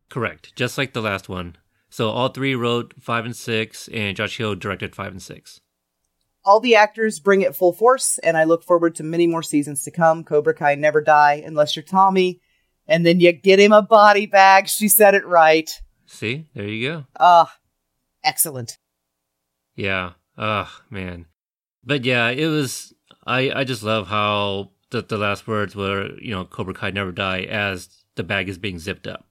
[0.09, 1.55] Correct, just like the last one.
[1.89, 5.59] So all three wrote five and six, and Josh Heald directed five and six.
[6.45, 9.83] All the actors bring it full force, and I look forward to many more seasons
[9.83, 10.23] to come.
[10.23, 12.41] Cobra Kai never die unless you're Tommy,
[12.87, 14.67] and then you get him a body bag.
[14.67, 15.69] She said it right.
[16.05, 17.05] See, there you go.
[17.19, 17.55] Ah,
[18.23, 18.77] excellent.
[19.75, 20.13] Yeah.
[20.37, 21.25] Oh man.
[21.83, 22.93] But yeah, it was.
[23.25, 27.11] I I just love how the the last words were, you know, Cobra Kai never
[27.11, 29.28] die as the bag is being zipped up.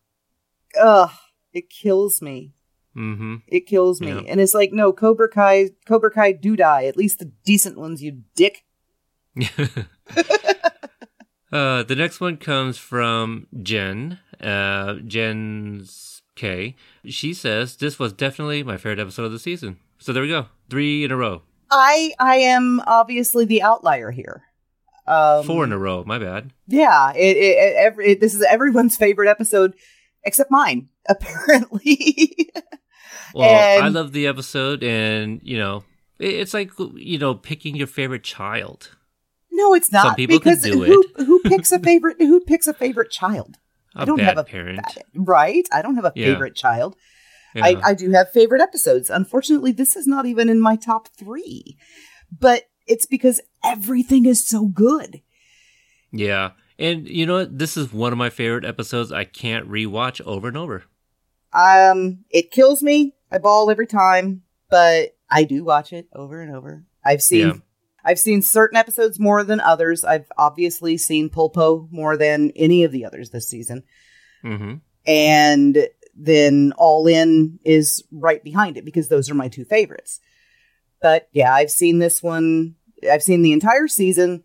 [0.81, 1.11] Ugh,
[1.53, 2.55] it kills me.
[2.97, 3.36] Mm-hmm.
[3.47, 4.09] It kills me.
[4.09, 4.23] Yeah.
[4.27, 6.85] And it's like, no, Cobra Kai, Cobra Kai do die.
[6.85, 8.65] At least the decent ones, you dick.
[11.53, 14.19] uh, the next one comes from Jen.
[14.40, 16.74] Uh, Jen's K.
[17.05, 19.78] She says this was definitely my favorite episode of the season.
[19.99, 24.45] So there we go, three in a row, I I am obviously the outlier here.
[25.07, 26.05] Um, four in a row.
[26.05, 26.53] My bad.
[26.66, 29.74] Yeah, it, it, it, every, it, this is everyone's favorite episode
[30.29, 32.51] except mine, apparently.
[33.35, 35.85] Well, I love the episode, and you know,
[36.19, 38.97] it's like you know picking your favorite child.
[39.51, 41.27] no, it's not Some people can because do who it.
[41.27, 43.57] who picks a favorite who picks a favorite child?
[43.95, 44.87] I don't bad have a parent.
[45.17, 45.67] right.
[45.73, 46.27] I don't have a Yeah.
[46.27, 46.95] favorite child.
[47.55, 47.65] Yeah.
[47.65, 49.11] I, I do have favorite episodes.
[49.11, 51.77] Unfortunately, this is not even in my top three,
[52.31, 55.23] but it's because everything is so good.
[56.13, 56.51] Yeah.
[56.79, 57.59] And you know what?
[57.59, 60.85] This is one of my favorite episodes I can't rewatch over and over.
[61.53, 63.15] Um, it kills me.
[63.33, 66.85] I bawl every time, but I do watch it over and over.
[67.05, 67.55] I've seen Yeah.
[68.05, 70.05] I've seen certain episodes more than others.
[70.05, 73.83] I've obviously seen Pulpo more than any of the others this season.
[74.45, 74.77] Mm-hmm.
[75.07, 80.21] And then All In is right behind it because those are my two favorites.
[81.03, 82.77] But yeah, I've seen this one.
[83.11, 84.43] I've seen the entire season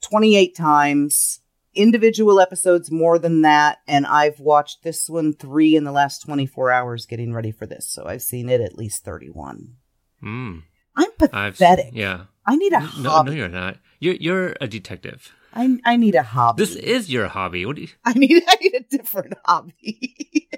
[0.00, 1.40] 28 times,
[1.74, 6.70] individual episodes more than that, and I've watched this one three in the last 24
[6.70, 7.86] hours getting ready for this.
[7.88, 9.74] So I've seen it at least 31.
[10.22, 10.62] Mm.
[10.96, 11.90] I'm I've pathetic.
[11.92, 12.24] yeah.
[12.46, 13.30] I need a No, hobby.
[13.30, 13.78] no, you're not.
[14.00, 15.32] You're you're a detective.
[15.54, 16.62] I, I need a hobby.
[16.62, 17.64] This is your hobby.
[17.66, 17.88] What do you?
[18.04, 20.48] I need I need a different hobby.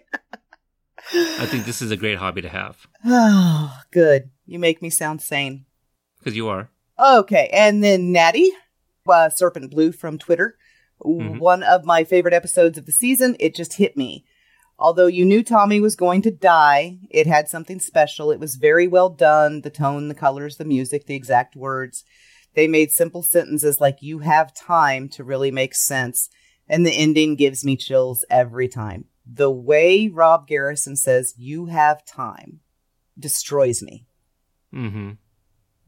[1.13, 4.31] I think this is a great hobby to have Oh, good.
[4.47, 5.67] You make me sound sane.
[6.19, 6.71] because you are.
[6.99, 8.51] Okay, and then Natty,
[9.09, 10.57] uh, Serpent Blue from Twitter.
[11.03, 11.39] Mhm.
[11.39, 13.37] One of my favorite episodes of the season.
[13.41, 14.25] It just hit me.
[14.79, 18.31] Although you knew Tommy was going to die, it had something special.
[18.31, 19.61] It was very well done.
[19.61, 22.05] The tone, the colors, the music, the exact words.
[22.55, 26.29] They made simple sentences like, you have time to really make sense.
[26.69, 29.07] And the ending gives me chills every time.
[29.27, 32.61] The way Rob Garrison says, you have time,
[33.19, 34.07] destroys me
[34.75, 35.13] Mm-hmm.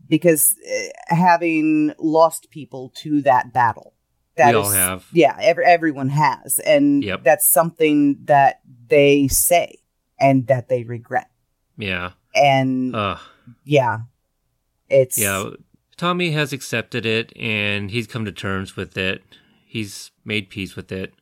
[0.09, 3.95] because uh, having lost people to that battle
[4.37, 5.07] that We all is- have.
[5.13, 7.25] yeah every, everyone has and Yep.
[7.25, 9.79] that's something that they say
[10.21, 11.31] and that they regret
[11.77, 12.13] Yeah.
[12.35, 13.17] and Uh,
[13.65, 13.99] yeah
[14.89, 15.51] it's yeah.
[15.97, 19.23] Tommy has accepted it and he's come to terms with it.
[19.65, 21.15] He's made peace with it.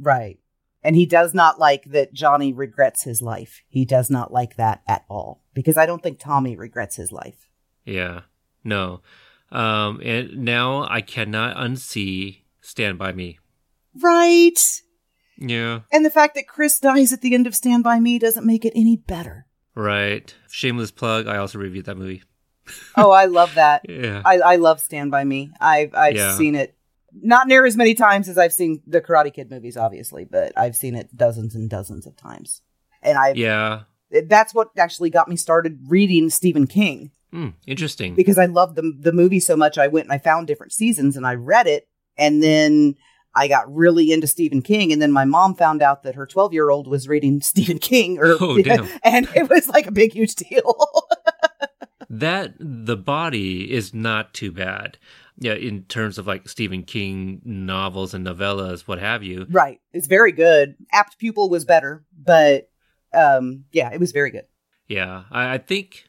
[0.00, 0.38] right
[0.84, 4.80] and he does not like that johnny regrets his life he does not like that
[4.86, 7.48] at all because i don't think tommy regrets his life
[7.84, 8.20] Yeah.
[8.64, 9.00] No.
[9.50, 13.38] Um, and now I cannot unsee Stand By Me.
[14.00, 14.58] right
[15.38, 15.80] Yeah.
[15.92, 18.64] and the fact that chris dies at the end of stand by me doesn't make
[18.64, 20.34] it any better Right.
[20.50, 21.28] Shameless plug.
[21.28, 22.24] I also reviewed that movie.
[22.96, 24.22] oh i love that Yeah.
[24.24, 25.50] I, I love Stand By Me.
[25.60, 26.36] I've I've Yeah.
[26.36, 26.74] seen it
[27.22, 30.76] not near as many times as I've seen the Karate Kid movies, obviously, but I've
[30.76, 32.60] seen it dozens and dozens of times.
[33.02, 33.82] And I yeah.
[34.26, 37.48] that's what actually got me started reading Stephen King Hmm.
[37.66, 38.14] interesting.
[38.16, 39.78] because I loved the the movie so much.
[39.78, 41.87] I went and I found different seasons and I read it,
[42.18, 42.96] and then
[43.34, 44.92] I got really into Stephen King.
[44.92, 48.18] And then my mom found out that her twelve year old was reading Stephen King,
[48.18, 48.56] or Oh,
[49.04, 50.76] and it was like a big huge deal.
[52.10, 54.98] that the body is not too bad.
[55.40, 59.46] Yeah, in terms of like Stephen King novels and novellas, what have you.
[59.48, 59.80] Right.
[59.92, 60.74] It's very good.
[60.92, 62.70] Apt Pupil was better, but
[63.14, 64.46] um yeah, it was very good.
[64.88, 66.07] Yeah, I, I think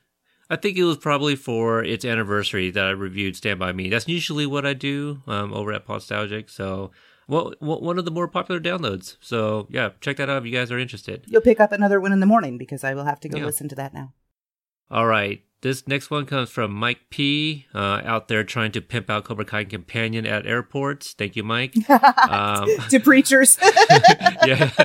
[0.50, 3.90] I think it was probably for its anniversary that I reviewed Stand by Me.
[3.90, 6.50] That's usually what I do um, over at Nostalgic.
[6.50, 6.92] So,
[7.28, 9.18] well, one of the more popular downloads.
[9.22, 11.24] So, yeah, check that out if you guys are interested.
[11.28, 13.46] You'll pick up another one in the morning because I will have to go Yeah.
[13.46, 14.14] listen to that now.
[14.90, 15.44] All right.
[15.62, 17.66] This next one comes from Mike P.
[17.76, 21.14] Uh, out there trying to pimp out Cobra Kai Companion at airports.
[21.14, 21.76] Thank you, Mike.
[22.30, 23.58] Um, to preachers.
[24.46, 24.72] yeah.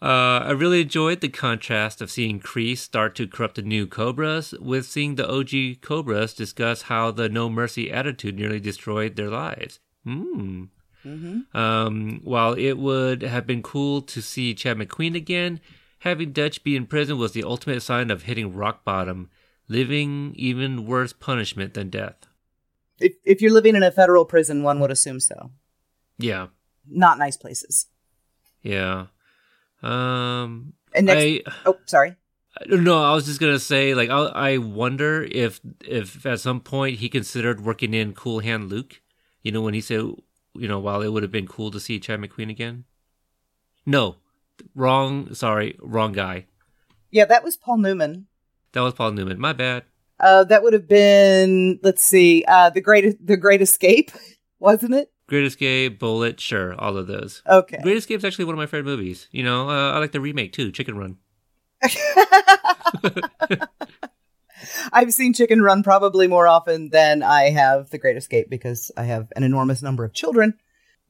[0.00, 4.52] Uh, I really enjoyed the contrast of seeing Kreese start to corrupt the new Cobras
[4.60, 9.80] with seeing the OG Cobras discuss how the no mercy attitude nearly destroyed their lives.
[10.04, 10.64] Hmm.
[11.54, 15.58] Um, while it would have been cool to see Chad McQueen again,
[16.00, 19.30] having Dutch be in prison was the ultimate sign of hitting rock bottom,
[19.68, 22.26] living even worse punishment than death.
[23.00, 25.50] if if you're living in a federal prison, one would assume so.
[26.18, 26.48] Yeah,
[26.86, 27.86] Not nice places.
[28.62, 29.06] yeah.
[29.82, 32.16] Um, And next I, Oh, sorry.
[32.66, 36.98] No, I was just gonna say, like, I, I wonder if if at some point
[36.98, 39.00] he considered working in Cool Hand Luke.
[39.42, 42.00] You know, when he said, you know, while it would have been cool to see
[42.00, 42.84] Chad McQueen again.
[43.86, 44.16] No,
[44.74, 45.32] wrong.
[45.34, 46.46] Sorry, wrong guy.
[47.10, 48.26] Yeah, that was Paul Newman.
[48.72, 49.38] That was Paul Newman.
[49.38, 49.84] My bad.
[50.20, 54.10] Uh, that would have been let's see, uh, the great the Great Escape,
[54.58, 55.12] wasn't it?
[55.28, 57.42] Great Escape, Bullitt, sure, all of those.
[57.46, 57.78] Okay.
[57.82, 59.28] Great Escape's actually one of my favorite movies.
[59.30, 61.18] You know, uh, I like the remake too, Chicken Run.
[64.92, 69.04] I've seen Chicken Run probably more often than I have The Great Escape because I
[69.04, 70.54] have an enormous number of children.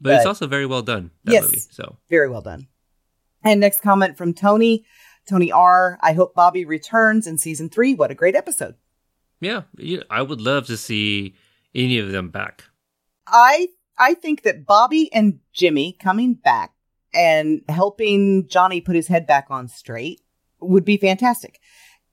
[0.00, 1.10] But, it's also very well done.
[1.24, 1.44] That Yes.
[1.44, 1.60] movie.
[1.70, 2.68] So Very well done.
[3.42, 4.84] And next comment from Tony.
[5.28, 5.98] Tony R.
[6.02, 7.94] I hope Bobby returns in season three.
[7.94, 8.74] What a great episode.
[9.40, 11.34] yeah, yeah, I would love to see
[11.74, 12.64] any of them back.
[13.26, 13.68] I
[13.98, 16.72] I think that Bobby and Jimmy coming back
[17.12, 20.20] and helping Johnny put his head back on straight
[20.60, 21.58] would be fantastic.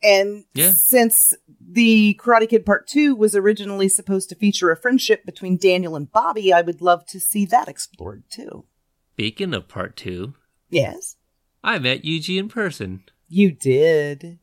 [0.03, 0.71] And Yeah.
[0.71, 5.95] since the Karate Kid Part 2 was originally supposed to feature a friendship between Daniel
[5.95, 8.65] and Bobby, I would love to see that explored too.
[9.13, 10.33] Speaking of part two,
[10.69, 11.15] Yes,
[11.63, 13.03] I met Yuji in person.
[13.29, 14.39] you did.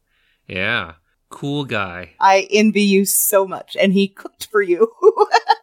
[0.49, 0.95] Yeah,
[1.29, 2.13] cool guy.
[2.19, 3.77] I envy you so much.
[3.81, 4.93] And he cooked for you.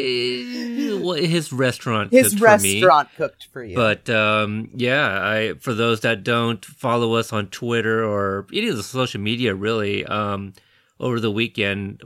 [0.00, 2.74] Eh, well, his restaurant His cooked for me.
[2.74, 3.74] restaurant cooked for you.
[3.74, 8.76] But um, yeah, I for those that don't follow us on Twitter or any of
[8.76, 10.52] the social media, really, um,
[11.00, 12.02] over the weekend,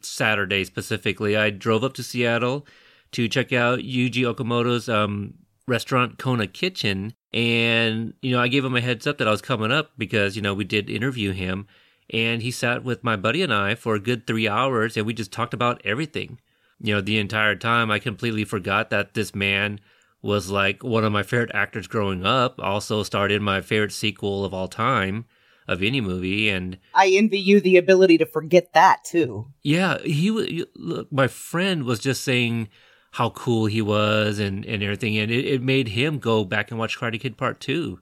[0.00, 2.66] Saturday specifically, I drove up to Seattle
[3.12, 5.34] to check out Yuji Okamoto's um,
[5.66, 9.42] restaurant Kona Kitchen, and you know I gave him a heads up that I was
[9.42, 11.66] coming up because you know we did interview him,
[12.10, 15.12] and he sat with my buddy and I for a good three hours, and we
[15.14, 16.38] just talked about everything.
[16.80, 19.80] You know, the entire time I completely forgot that this man
[20.22, 22.58] was like one of my favorite actors growing up.
[22.58, 25.24] Also starred in my favorite sequel of all time
[25.68, 29.48] of any movie, and I envy you the ability to forget that too.
[29.62, 30.48] yeah, he was.
[30.76, 32.68] Look, my friend was just saying
[33.12, 36.78] how cool he was and and everything, and it, it made him go back and
[36.78, 38.00] watch Karate Kid Part Two.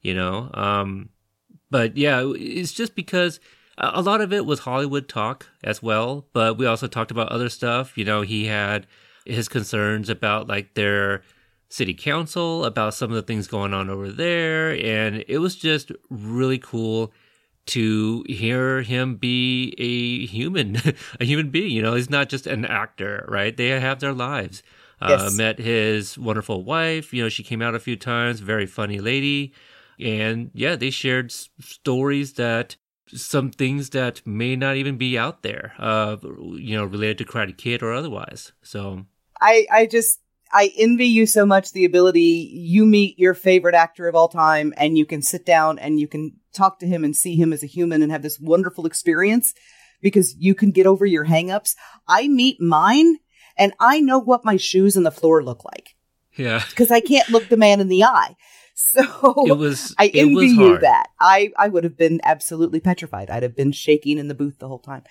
[0.00, 1.10] You know, um,
[1.70, 3.40] but yeah, it's just because
[3.78, 7.48] a lot of it was Hollywood talk as well, but we also talked about other
[7.48, 7.96] stuff.
[7.98, 8.86] You know, he had
[9.24, 11.22] his concerns about like their
[11.68, 15.90] city council, about some of the things going on over there, and it was just
[16.08, 17.12] really cool
[17.66, 20.76] to hear him be a human,
[21.20, 21.72] a human being.
[21.72, 23.56] You know, he's not just an actor, right?
[23.56, 24.62] They have their lives.
[25.00, 27.12] Uh, met his wonderful wife.
[27.12, 29.52] You know, she came out a few times, very funny lady.
[29.98, 32.76] And yeah, they shared s- stories that
[33.14, 37.56] some things that may not even be out there, uh, you know, related to Karate
[37.56, 38.52] Kid or otherwise.
[38.62, 39.06] So
[39.40, 40.20] I I just
[40.52, 44.72] I envy you so much the ability you meet your favorite actor of all time
[44.76, 47.62] and you can sit down and you can talk to him and see him as
[47.62, 49.54] a human and have this wonderful experience
[50.00, 51.74] because you can get over your hangups.
[52.06, 53.16] I meet mine
[53.56, 55.96] and I know what my shoes on the floor look like
[56.36, 58.36] yeah, because I can't look the man in the eye.
[58.94, 59.94] So it was.
[59.98, 61.08] I it envy was you that.
[61.20, 63.30] I I would have been absolutely petrified.
[63.30, 65.04] I'd have been shaking in the booth the whole time.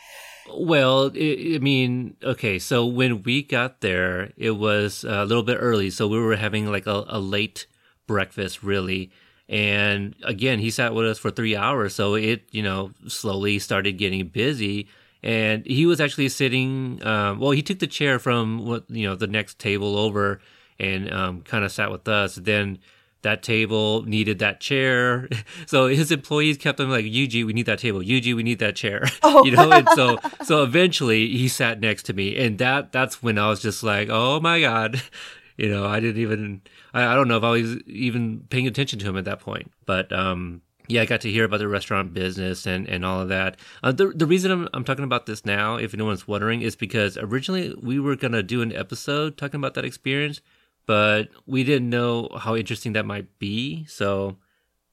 [0.53, 5.57] Well, I I mean, okay, so when we got there, it was a little bit
[5.59, 7.67] early, so we were having like a, a late
[8.05, 9.11] breakfast, really.
[9.49, 13.93] And again, he sat with us for three hours, so it, you know, slowly started
[13.93, 14.87] getting busy.
[15.21, 19.15] And he was actually sitting, um, well, he took the chair from what, you know,
[19.15, 20.41] the next table over
[20.79, 22.35] and um, kind of sat with us.
[22.35, 22.79] Then
[23.23, 25.27] that table needed that chair.
[25.65, 28.01] So his employees kept him like, Yuji, we need that table.
[28.01, 29.05] Yuji, we need that chair.
[29.23, 29.45] Oh.
[29.45, 33.37] you know, and so so eventually he sat next to me, and that that's when
[33.37, 35.01] I was just like, oh my god,
[35.57, 36.61] you know, I didn't even
[36.93, 39.71] I, I don't know if I was even paying attention to him at that point,
[39.85, 40.61] but um.
[40.89, 43.55] Yeah, I got to hear about the restaurant business and, and all of that.
[43.81, 47.17] Uh, the the reason I'm, I'm talking about this now, if anyone's wondering, is because
[47.17, 50.41] originally we were gonna do an episode talking about that experience,
[50.85, 53.85] but we didn't know how interesting that might be.
[53.85, 54.37] So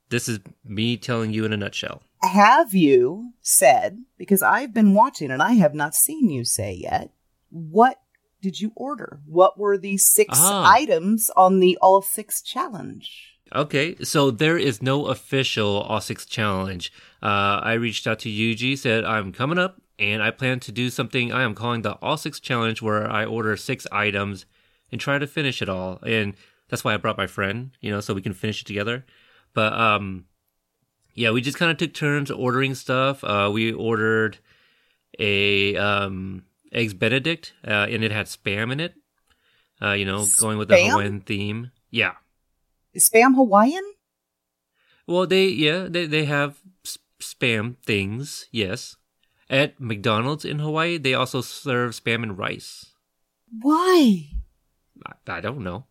[0.08, 2.02] this is me telling you in a nutshell.
[2.22, 7.10] Have you said, because I've been watching and I have not seen you say yet,
[7.50, 8.00] what
[8.42, 9.20] did you order?
[9.26, 10.70] What were the six Ah.
[10.70, 13.36] items on the All Six Challenge?
[13.54, 16.92] Okay, so there is no official All Six challenge.
[17.22, 20.88] Uh, I reached out to Yuji, said I'm coming up, and I plan to do
[20.88, 24.46] something I am calling the All Six challenge, where I order six items
[24.92, 25.98] and try to finish it all.
[26.04, 26.34] And
[26.68, 29.04] that's why I brought my friend, you know, so we can finish it together.
[29.54, 30.26] But um,
[31.14, 33.24] yeah, we just kind of took turns ordering stuff.
[33.24, 34.38] Uh, we ordered
[35.18, 38.94] a um eggs Benedict, uh, and it had spam in it.
[39.82, 41.70] Uh, you know, going with the Hawaiian theme.
[41.90, 42.12] Yeah.
[42.92, 43.84] Is Spam Hawaiian?
[45.06, 46.60] Well, they yeah they they have
[47.20, 48.46] spam things.
[48.52, 48.96] Yes,
[49.48, 52.86] at McDonald's in Hawaii, they also serve spam and rice.
[53.60, 54.28] Why?
[55.06, 55.84] I, I don't know.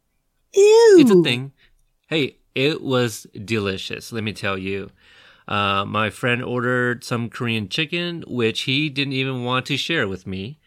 [0.53, 0.98] Ew.
[0.99, 1.53] It's a thing.
[2.07, 4.11] Hey, it was delicious.
[4.11, 4.90] Let me tell you.
[5.48, 10.27] Uh, my friend ordered some Korean chicken, which he didn't even want to share with
[10.27, 10.60] me.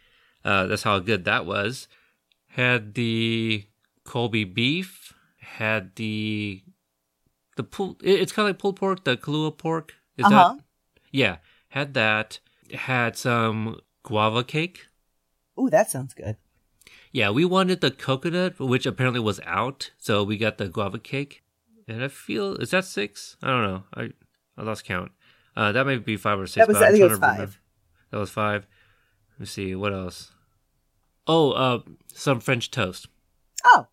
[0.45, 1.87] Uh, that's how good that was.
[2.49, 3.65] Had the
[4.05, 5.13] Kalbi beef.
[5.39, 6.63] Had the
[7.57, 7.97] the pull.
[8.03, 9.95] it- It's kind of like pulled pork, the Kahlua pork.
[10.17, 10.55] Is Uh-huh.
[10.57, 10.65] that?
[11.13, 11.37] Yeah,
[11.69, 12.41] had that.
[12.73, 14.87] Had some guava cake.
[15.61, 16.37] Ooh, that sounds good.
[17.13, 21.43] Yeah, we wanted the coconut, which apparently was out, so we got the guava cake.
[21.87, 23.37] And I feel is that six?
[23.43, 23.85] I don't know.
[23.95, 24.11] I
[24.57, 25.13] I lost count.
[25.57, 26.67] Uh, that might be five or six.
[26.67, 27.43] That was- I'm think it was to remember.
[27.47, 27.61] five.
[28.11, 28.67] That was five.
[29.35, 30.33] Let me see what else.
[31.27, 31.81] Oh, uh,
[32.15, 33.07] some French toast.
[33.65, 33.87] Oh,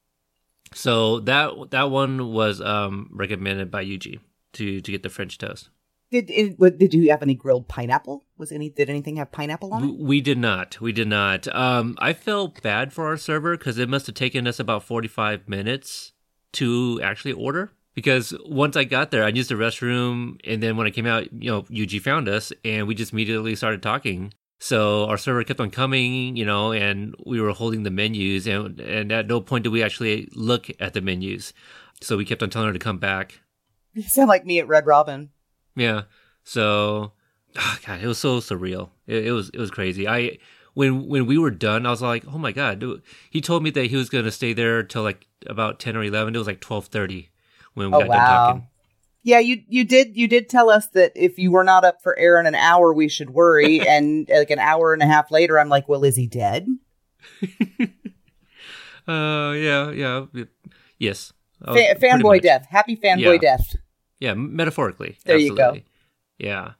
[0.73, 4.19] So that that one was um recommended by Yuji
[4.53, 5.69] to to get the French toast.
[6.11, 8.25] Did it, did you have any grilled pineapple?
[8.37, 9.99] Was any did anything have pineapple on We, it?
[9.99, 10.79] we did not.
[10.81, 11.47] We did not.
[11.53, 15.47] Um, I felt bad for our server because it must have taken us about 45
[15.47, 16.13] minutes
[16.53, 17.71] to actually order.
[17.95, 21.33] Because once I got there, I used the restroom, and then when I came out,
[21.33, 24.33] you know, Yuji found us, and we just immediately started talking.
[24.59, 28.79] So our server kept on coming, you know, and we were holding the menus, and
[28.79, 31.51] and at no point did we actually look at the menus.
[32.01, 33.41] So we kept on telling her to come back.
[33.93, 35.31] You sound like me at Red Robin.
[35.79, 36.03] Yeah.
[36.43, 37.13] So,
[37.57, 38.89] ah, God, it was so surreal.
[39.07, 40.07] It, it was it was crazy.
[40.07, 40.37] I
[40.73, 42.79] when when we were done, I was like, oh my God.
[42.79, 43.01] dude.
[43.29, 46.35] He told me that he was gonna stay there till like about ten or eleven.
[46.35, 47.29] It was like twelve thirty
[47.73, 48.67] when we Oh got done talking.
[49.23, 52.17] Yeah, you you did you did tell us that if you were not up for
[52.17, 53.79] air in an hour, we should worry.
[53.87, 56.67] and like an hour and a half later, I'm like, well, is he dead?
[59.07, 60.25] Uh, yeah, yeah,
[60.99, 61.33] yes.
[61.65, 62.67] Fa- Oh, fanboy death.
[62.69, 63.57] Happy fanboy Yeah.
[63.57, 63.75] death.
[64.19, 65.17] Yeah, metaphorically.
[65.25, 65.77] There you go.
[66.37, 66.73] Yeah.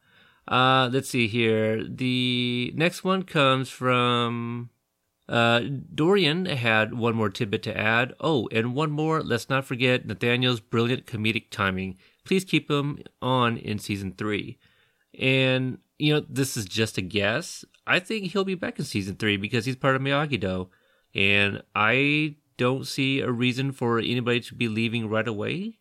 [0.47, 1.83] Uh, let's see here.
[1.83, 4.69] The next one comes from
[5.29, 5.61] uh,
[5.93, 8.13] Dorian had one more tidbit to add.
[8.19, 9.21] Oh, and one more.
[9.21, 11.97] Let's not forget Nathaniel's brilliant comedic timing.
[12.25, 14.57] Please keep him on in season three.
[15.19, 17.63] And you know, this is just a guess.
[17.85, 20.69] I think he'll be back in season three because he's part of Miyagi Do,
[21.13, 25.78] and I don't see a reason for anybody to be leaving right away.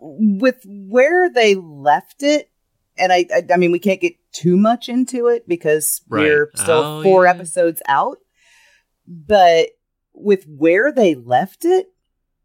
[0.00, 2.50] With where they left it,
[2.96, 6.22] and I, I, I mean, we can't get too much into it because Right.
[6.22, 7.30] we're still Oh, four yeah.
[7.32, 8.18] episodes out.
[9.06, 9.68] But
[10.14, 11.88] with where they left it,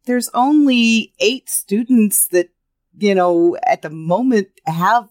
[0.05, 2.49] there's only eight students that,
[2.97, 5.09] you know, at the moment have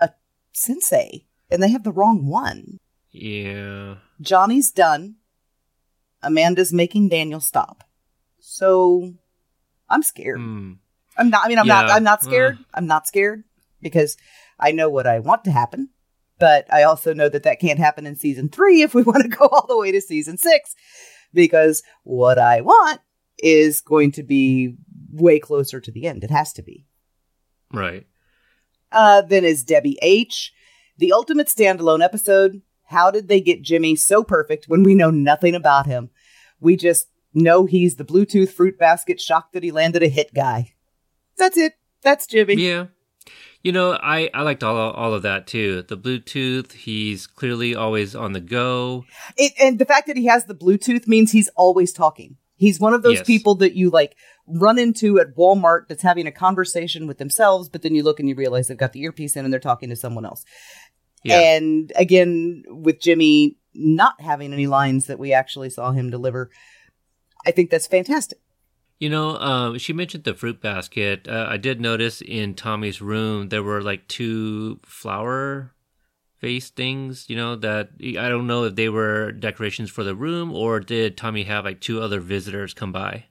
[0.00, 0.10] a
[0.52, 2.78] sensei, and they have the wrong one.
[3.10, 3.96] Yeah.
[4.20, 5.16] Johnny's done.
[6.22, 7.84] Amanda's making Daniel stop.
[8.40, 9.14] So
[9.88, 10.38] I'm scared.
[10.40, 10.72] Hmm.
[11.18, 12.56] I'm not I mean I'm not I'm not scared.
[12.58, 12.62] uh.
[12.74, 13.44] I'm not scared
[13.82, 14.16] because
[14.58, 15.90] I know what I want to happen.
[16.40, 19.28] But I also know that that can't happen in season 3 if we want to
[19.28, 20.74] go all the way to season 6
[21.34, 23.00] because what I want
[23.38, 24.76] is going to be
[25.10, 26.22] way closer to the end.
[26.24, 26.86] It has to be.
[27.72, 28.06] Right.
[28.90, 30.52] Uh, then is Debbie H.
[30.98, 32.62] The ultimate standalone episode.
[32.86, 36.10] How did they get Jimmy so perfect when we know nothing about him?
[36.60, 40.74] We just know he's the Bluetooth fruit basket shocked that he landed a hit guy.
[41.38, 41.74] That's it.
[42.02, 42.54] That's Jimmy.
[42.54, 42.86] Yeah.
[43.62, 45.82] You know, I, I liked all all of that too.
[45.82, 49.04] The Bluetooth, he's clearly always on the go.
[49.36, 52.36] It, and the fact that he has the Bluetooth means he's always talking.
[52.54, 53.26] He's one of those Yes.
[53.26, 54.16] people that you like
[54.46, 58.28] run into at Walmart that's having a conversation with themselves, but then you look and
[58.28, 60.44] you realize they've got the earpiece in and they're talking to someone else.
[61.24, 61.38] Yeah.
[61.38, 66.50] And again, with Jimmy not having any lines that we actually saw him deliver,
[67.46, 68.38] I think that's fantastic.
[68.98, 71.28] You know, um, she mentioned the fruit basket.
[71.28, 75.72] Uh, I did notice in Tommy's room there were like two flower
[76.38, 77.26] face things.
[77.28, 81.16] You know that I don't know if they were decorations for the room or did
[81.16, 83.26] Tommy have like two other visitors come by?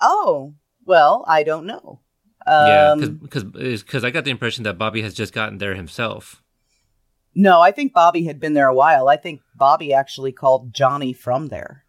[0.00, 0.54] Oh,
[0.84, 2.00] well, I don't know.
[2.46, 3.44] yeah, Um, because
[3.82, 6.42] because I got the impression that Bobby has just gotten there himself.
[7.34, 9.08] no, I think Bobby had been there a while.
[9.08, 11.85] I think Bobby actually called Johnny from there.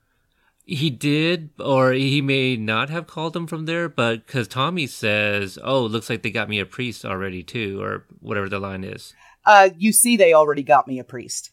[0.70, 5.58] He did, or he may not have called him from there, but because Tommy says,
[5.64, 9.14] "Oh, looks like they got me a priest already too," or whatever the line is.
[9.46, 11.52] Uh, you see, they already got me a priest.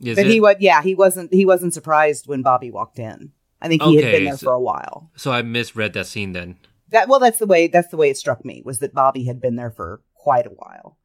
[0.00, 0.32] Is but it?
[0.32, 1.32] he was, yeah, he wasn't.
[1.32, 3.32] He wasn't surprised when Bobby walked in.
[3.60, 5.10] I think he had been there so- for a while.
[5.14, 6.56] so I misread that scene then.
[6.88, 7.68] That well, that's the way.
[7.68, 10.50] That's the way it struck me was that Bobby had been there for quite a
[10.50, 10.96] while,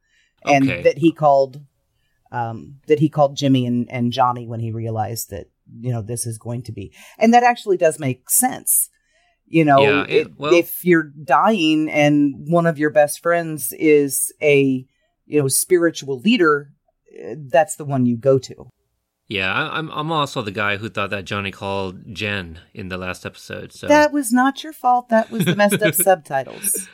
[0.46, 0.82] and Okay.
[0.82, 1.60] that he called,
[2.32, 5.50] um, that he called Jimmy and and Johnny when he realized that
[5.80, 8.88] you know this is going to be, and that actually does make sense.
[9.46, 13.72] You know, Yeah, it- it- well- if you're dying and one of your best friends
[13.78, 14.84] is a
[15.26, 16.72] you know spiritual leader,
[17.18, 18.68] eh, that's the one you go to.
[19.30, 23.26] Yeah, I'm I'm also the guy who thought that Johnny called Jen in the last
[23.26, 23.72] episode.
[23.72, 25.08] So That was not your fault.
[25.10, 26.88] That was the messed up subtitles.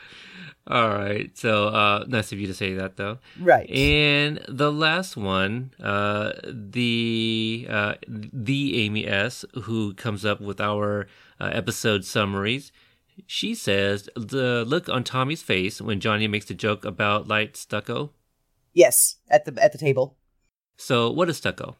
[0.66, 3.18] All right, so uh, nice of you to say that though.
[3.38, 3.68] Right.
[3.68, 11.06] And the last one, uh, the uh, the Amy S, who comes up with our
[11.38, 12.72] uh, episode summaries.
[13.26, 18.12] She says the look on Tommy's face when Johnny makes the joke about light stucco.
[18.72, 20.16] yes, at the at the table.
[20.76, 21.76] So what is stucco?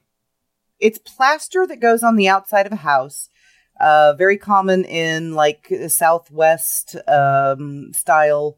[0.79, 3.31] It's plaster that goes on the outside of a house.
[3.81, 8.57] Uh, very common in like Southwest um, style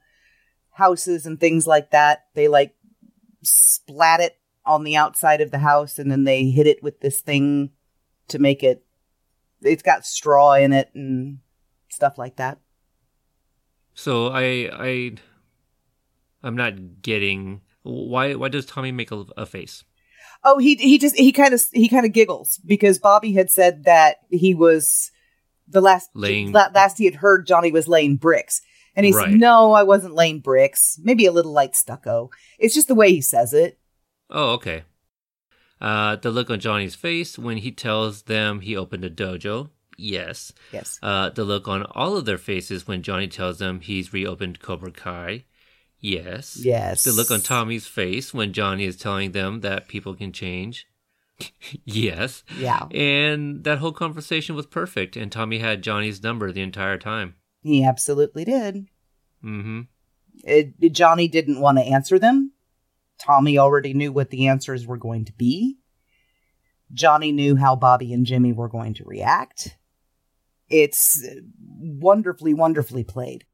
[0.77, 2.27] houses and things like that.
[2.35, 2.75] They like
[3.43, 7.21] splat it on the outside of the house and then they hit it with this
[7.21, 7.71] thing
[8.29, 8.85] to make it.
[9.63, 11.39] It's got straw in it and
[11.89, 12.59] stuff like that.
[13.95, 15.13] So I I
[16.43, 19.85] I'm not getting why why does Tommy make a, a face?
[20.45, 23.85] Oh, he he just he kind of he kind of giggles because Bobby had said
[23.85, 25.11] that he was
[25.67, 28.61] the last Laying- la- last he had heard Johnny was laying bricks,
[28.97, 29.31] and he Right.
[29.31, 30.99] said, "No, I wasn't laying bricks.
[31.03, 32.31] Maybe a little light stucco.
[32.59, 33.79] It's just the way he says it."
[34.31, 34.83] Oh, okay.
[35.81, 39.71] Uh, the look on Johnny's face when he tells them he opened a dojo.
[39.99, 40.53] Yes.
[40.73, 44.61] Yes, Uh, the look on all of their faces when Johnny tells them he's reopened
[44.61, 45.45] Cobra Kai.
[46.01, 46.59] Yes.
[46.63, 47.05] yes.
[47.05, 50.87] The look on Tommy's face when Johnny is telling them that people can change.
[51.85, 52.43] yes.
[52.59, 57.35] Yeah, And that whole conversation was perfect, and Tommy had Johnny's number the entire time.
[57.67, 58.87] He absolutely did.
[59.45, 59.83] Mm-hmm.
[60.45, 62.53] It, Johnny didn't want to answer them.
[63.19, 65.79] Tommy already knew what the answers were going to be.
[66.93, 69.77] Johnny knew how Bobby and Jimmy were going to react.
[70.69, 71.25] It's
[71.69, 73.45] wonderfully, wonderfully played.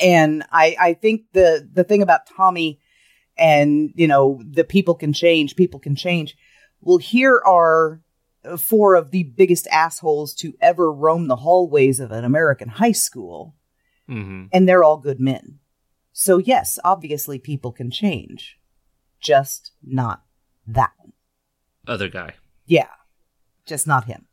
[0.00, 2.80] And I, I think the, the thing about Tommy
[3.36, 6.36] and, you know, the people can change, people can change.
[6.80, 8.02] Well, here are
[8.58, 13.54] four of the biggest assholes to ever roam the hallways of an American high school
[14.08, 14.46] Mm-hmm.
[14.52, 15.60] and they're all good men.
[16.12, 18.58] So, yes, obviously people can change,
[19.20, 20.22] just not
[20.66, 21.12] that one.
[21.86, 22.34] Other guy.
[22.66, 22.88] Yeah,
[23.64, 24.26] just not him.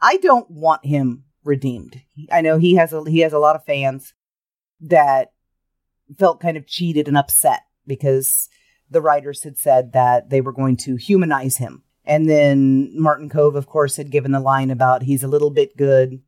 [0.00, 2.02] I don't want him redeemed.
[2.30, 4.12] I know he has a he has a lot of fans
[4.80, 5.32] that
[6.18, 8.48] felt kind of cheated and upset because
[8.90, 11.82] the writers had said that they were going to humanize him.
[12.04, 15.76] And then Martin Kove, of course, had given the line about he's a little bit
[15.76, 16.20] good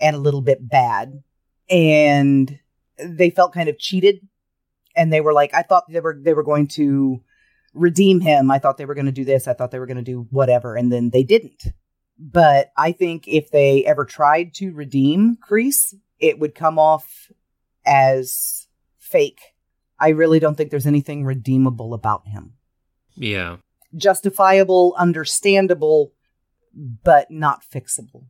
[0.00, 1.22] and a little bit bad.
[1.70, 2.58] And
[2.98, 4.26] they felt kind of cheated.
[4.96, 7.22] And they were like, I thought they were they were going to
[7.74, 8.50] redeem him.
[8.50, 9.46] I thought they were going to do this.
[9.46, 10.76] I thought they were going to do whatever.
[10.76, 11.66] And then they didn't.
[12.18, 17.30] But I think if they ever tried to redeem Kreese, it would come off
[17.86, 18.66] as
[18.98, 19.40] fake.
[20.00, 22.54] I really don't think there's anything redeemable about him.
[23.14, 23.56] Yeah.
[23.96, 26.12] Justifiable, understandable,
[26.74, 28.26] but not fixable.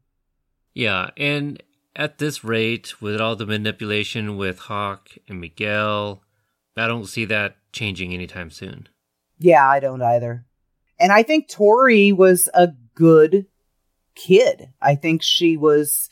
[0.75, 1.63] Yeah, and
[1.99, 6.23] at this rate, with all the manipulation with Hawk and Miguel,
[6.77, 8.89] I don't see that changing anytime soon.
[9.39, 10.47] Yeah, I don't either.
[10.99, 13.47] And I think Tori was a good
[14.15, 14.71] kid.
[14.81, 16.09] I think she was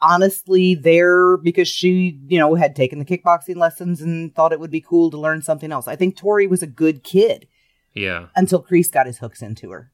[0.00, 4.70] honestly there because she, you know, had taken the kickboxing lessons and thought it would
[4.70, 5.88] be cool to learn something else.
[5.88, 7.46] I think Tori was a good kid
[7.94, 9.90] Yeah, until Kreese got his hooks into her.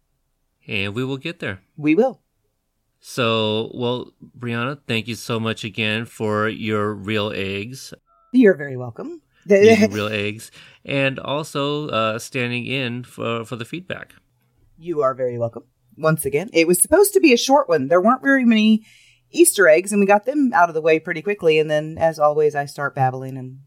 [0.67, 1.61] and we will get there.
[1.77, 2.21] We will.
[3.07, 7.93] So, well, Brianna, thank you so much again for your real eggs,
[8.33, 9.21] You're very welcome.
[9.47, 10.51] real eggs,
[10.87, 14.15] and also uh, standing in for for the feedback.
[14.79, 15.65] You are very welcome.
[15.99, 17.89] Once again, it was supposed to be a short one.
[17.89, 18.87] There weren't very many
[19.31, 21.59] Easter eggs, and we got them out of the way pretty quickly.
[21.59, 23.59] And then, as always, I start babbling, and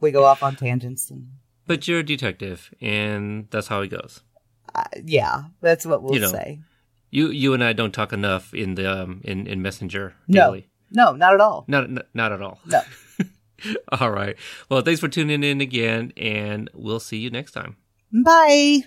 [0.00, 1.08] we go off on tangents.
[1.08, 1.28] And
[1.68, 4.22] But you're a detective, and that's how it goes.
[4.74, 6.58] uh, yeah, that's what we'll You know, say.
[7.14, 10.68] You you and I don't talk enough in the um, in in Messenger No, daily.
[10.90, 11.64] no, not at all.
[11.68, 12.58] Not not, not at all.
[12.66, 12.80] No.
[14.00, 14.34] all right.
[14.68, 17.76] Well, thanks for tuning in again, and we'll see you next time.
[18.12, 18.80] Bye.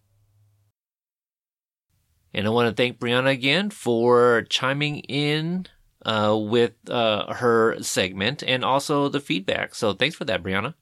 [2.33, 5.67] And I want to thank Brianna again for chiming in
[6.05, 9.73] uh, with uh, her segment and also the feedback.
[9.73, 10.73] So thanks for that, Brianna.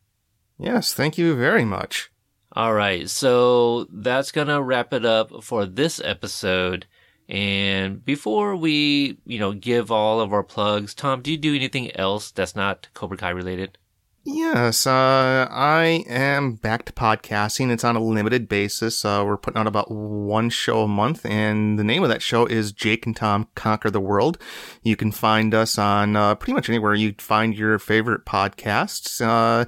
[0.58, 2.10] Yes, thank you very much.
[2.54, 6.88] All right, so that's gonna wrap it up for this episode.
[7.28, 11.96] And before we, you know, give all of our plugs, Tom, do you do anything
[11.96, 13.78] else that's not Cobra Kai related?
[14.28, 17.70] Yes, uh, I am back to podcasting.
[17.70, 19.06] It's on a limited basis.
[19.06, 22.48] Uh, we're putting out about one show a month, and the name of that show
[22.48, 24.40] is Jake and Tom Conquer the World.
[24.82, 29.66] You can find us on uh, pretty much anywhere you find your favorite podcasts, uh,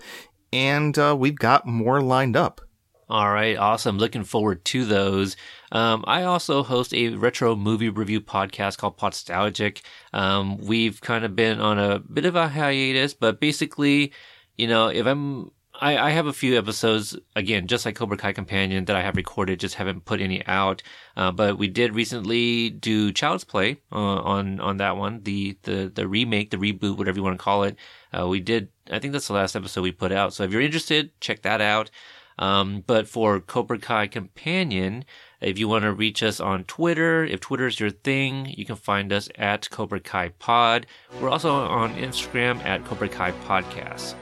[0.51, 2.61] and uh, we've got more lined up.
[3.07, 3.99] All right, awesome.
[3.99, 5.37] Looking forward to those.
[5.71, 9.81] Um, I also host a retro movie review podcast called Podstalgic.
[10.13, 14.13] Um, we've kind of been on a bit of a hiatus, but basically,
[14.57, 18.33] you know, if I'm, I, I have a few episodes again, just like Cobra Kai
[18.33, 20.81] Companion that I have recorded, just haven't put any out.
[21.15, 25.91] Uh, but we did recently do Child's Play uh, on on that one, the the
[25.93, 27.75] the remake, the reboot, whatever you want to call it.
[28.17, 28.69] Uh, we did.
[28.89, 30.33] I think that's the last episode we put out.
[30.33, 31.91] So if you're interested, check that out.
[32.39, 35.05] Um, but for Cobra Kai Companion,
[35.39, 38.75] if you want to reach us on Twitter, if Twitter is your thing, you can
[38.75, 40.87] find us at Cobra Kai Pod.
[41.21, 44.15] We're also on Instagram at Cobra Kai Podcast.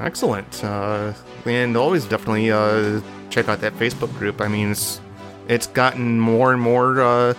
[0.00, 0.64] Excellent.
[0.64, 1.12] Uh,
[1.44, 3.00] and always definitely uh,
[3.30, 4.40] check out that Facebook group.
[4.40, 5.00] I mean, it's
[5.48, 7.34] it's gotten more and more uh,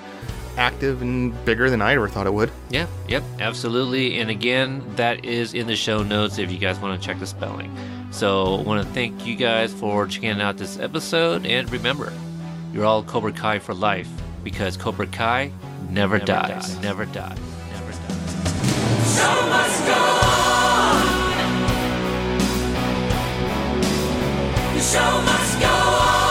[0.58, 2.52] active and bigger than I ever thought it would.
[2.70, 4.20] Yeah, yep, absolutely.
[4.20, 7.28] And again, that is in the show notes if you guys want to check the
[7.28, 7.76] spelling.
[8.12, 11.46] So, I want to thank you guys for checking out this episode.
[11.46, 12.12] And remember,
[12.74, 14.10] you're all Cobra Kai for life
[14.44, 15.52] because Cobra Kai
[15.90, 16.50] never, Never dies.
[16.76, 16.80] dies.
[16.82, 17.38] Never dies.
[17.72, 19.18] Never dies.
[19.18, 21.06] Show must go on.
[24.76, 26.31] The show must go on.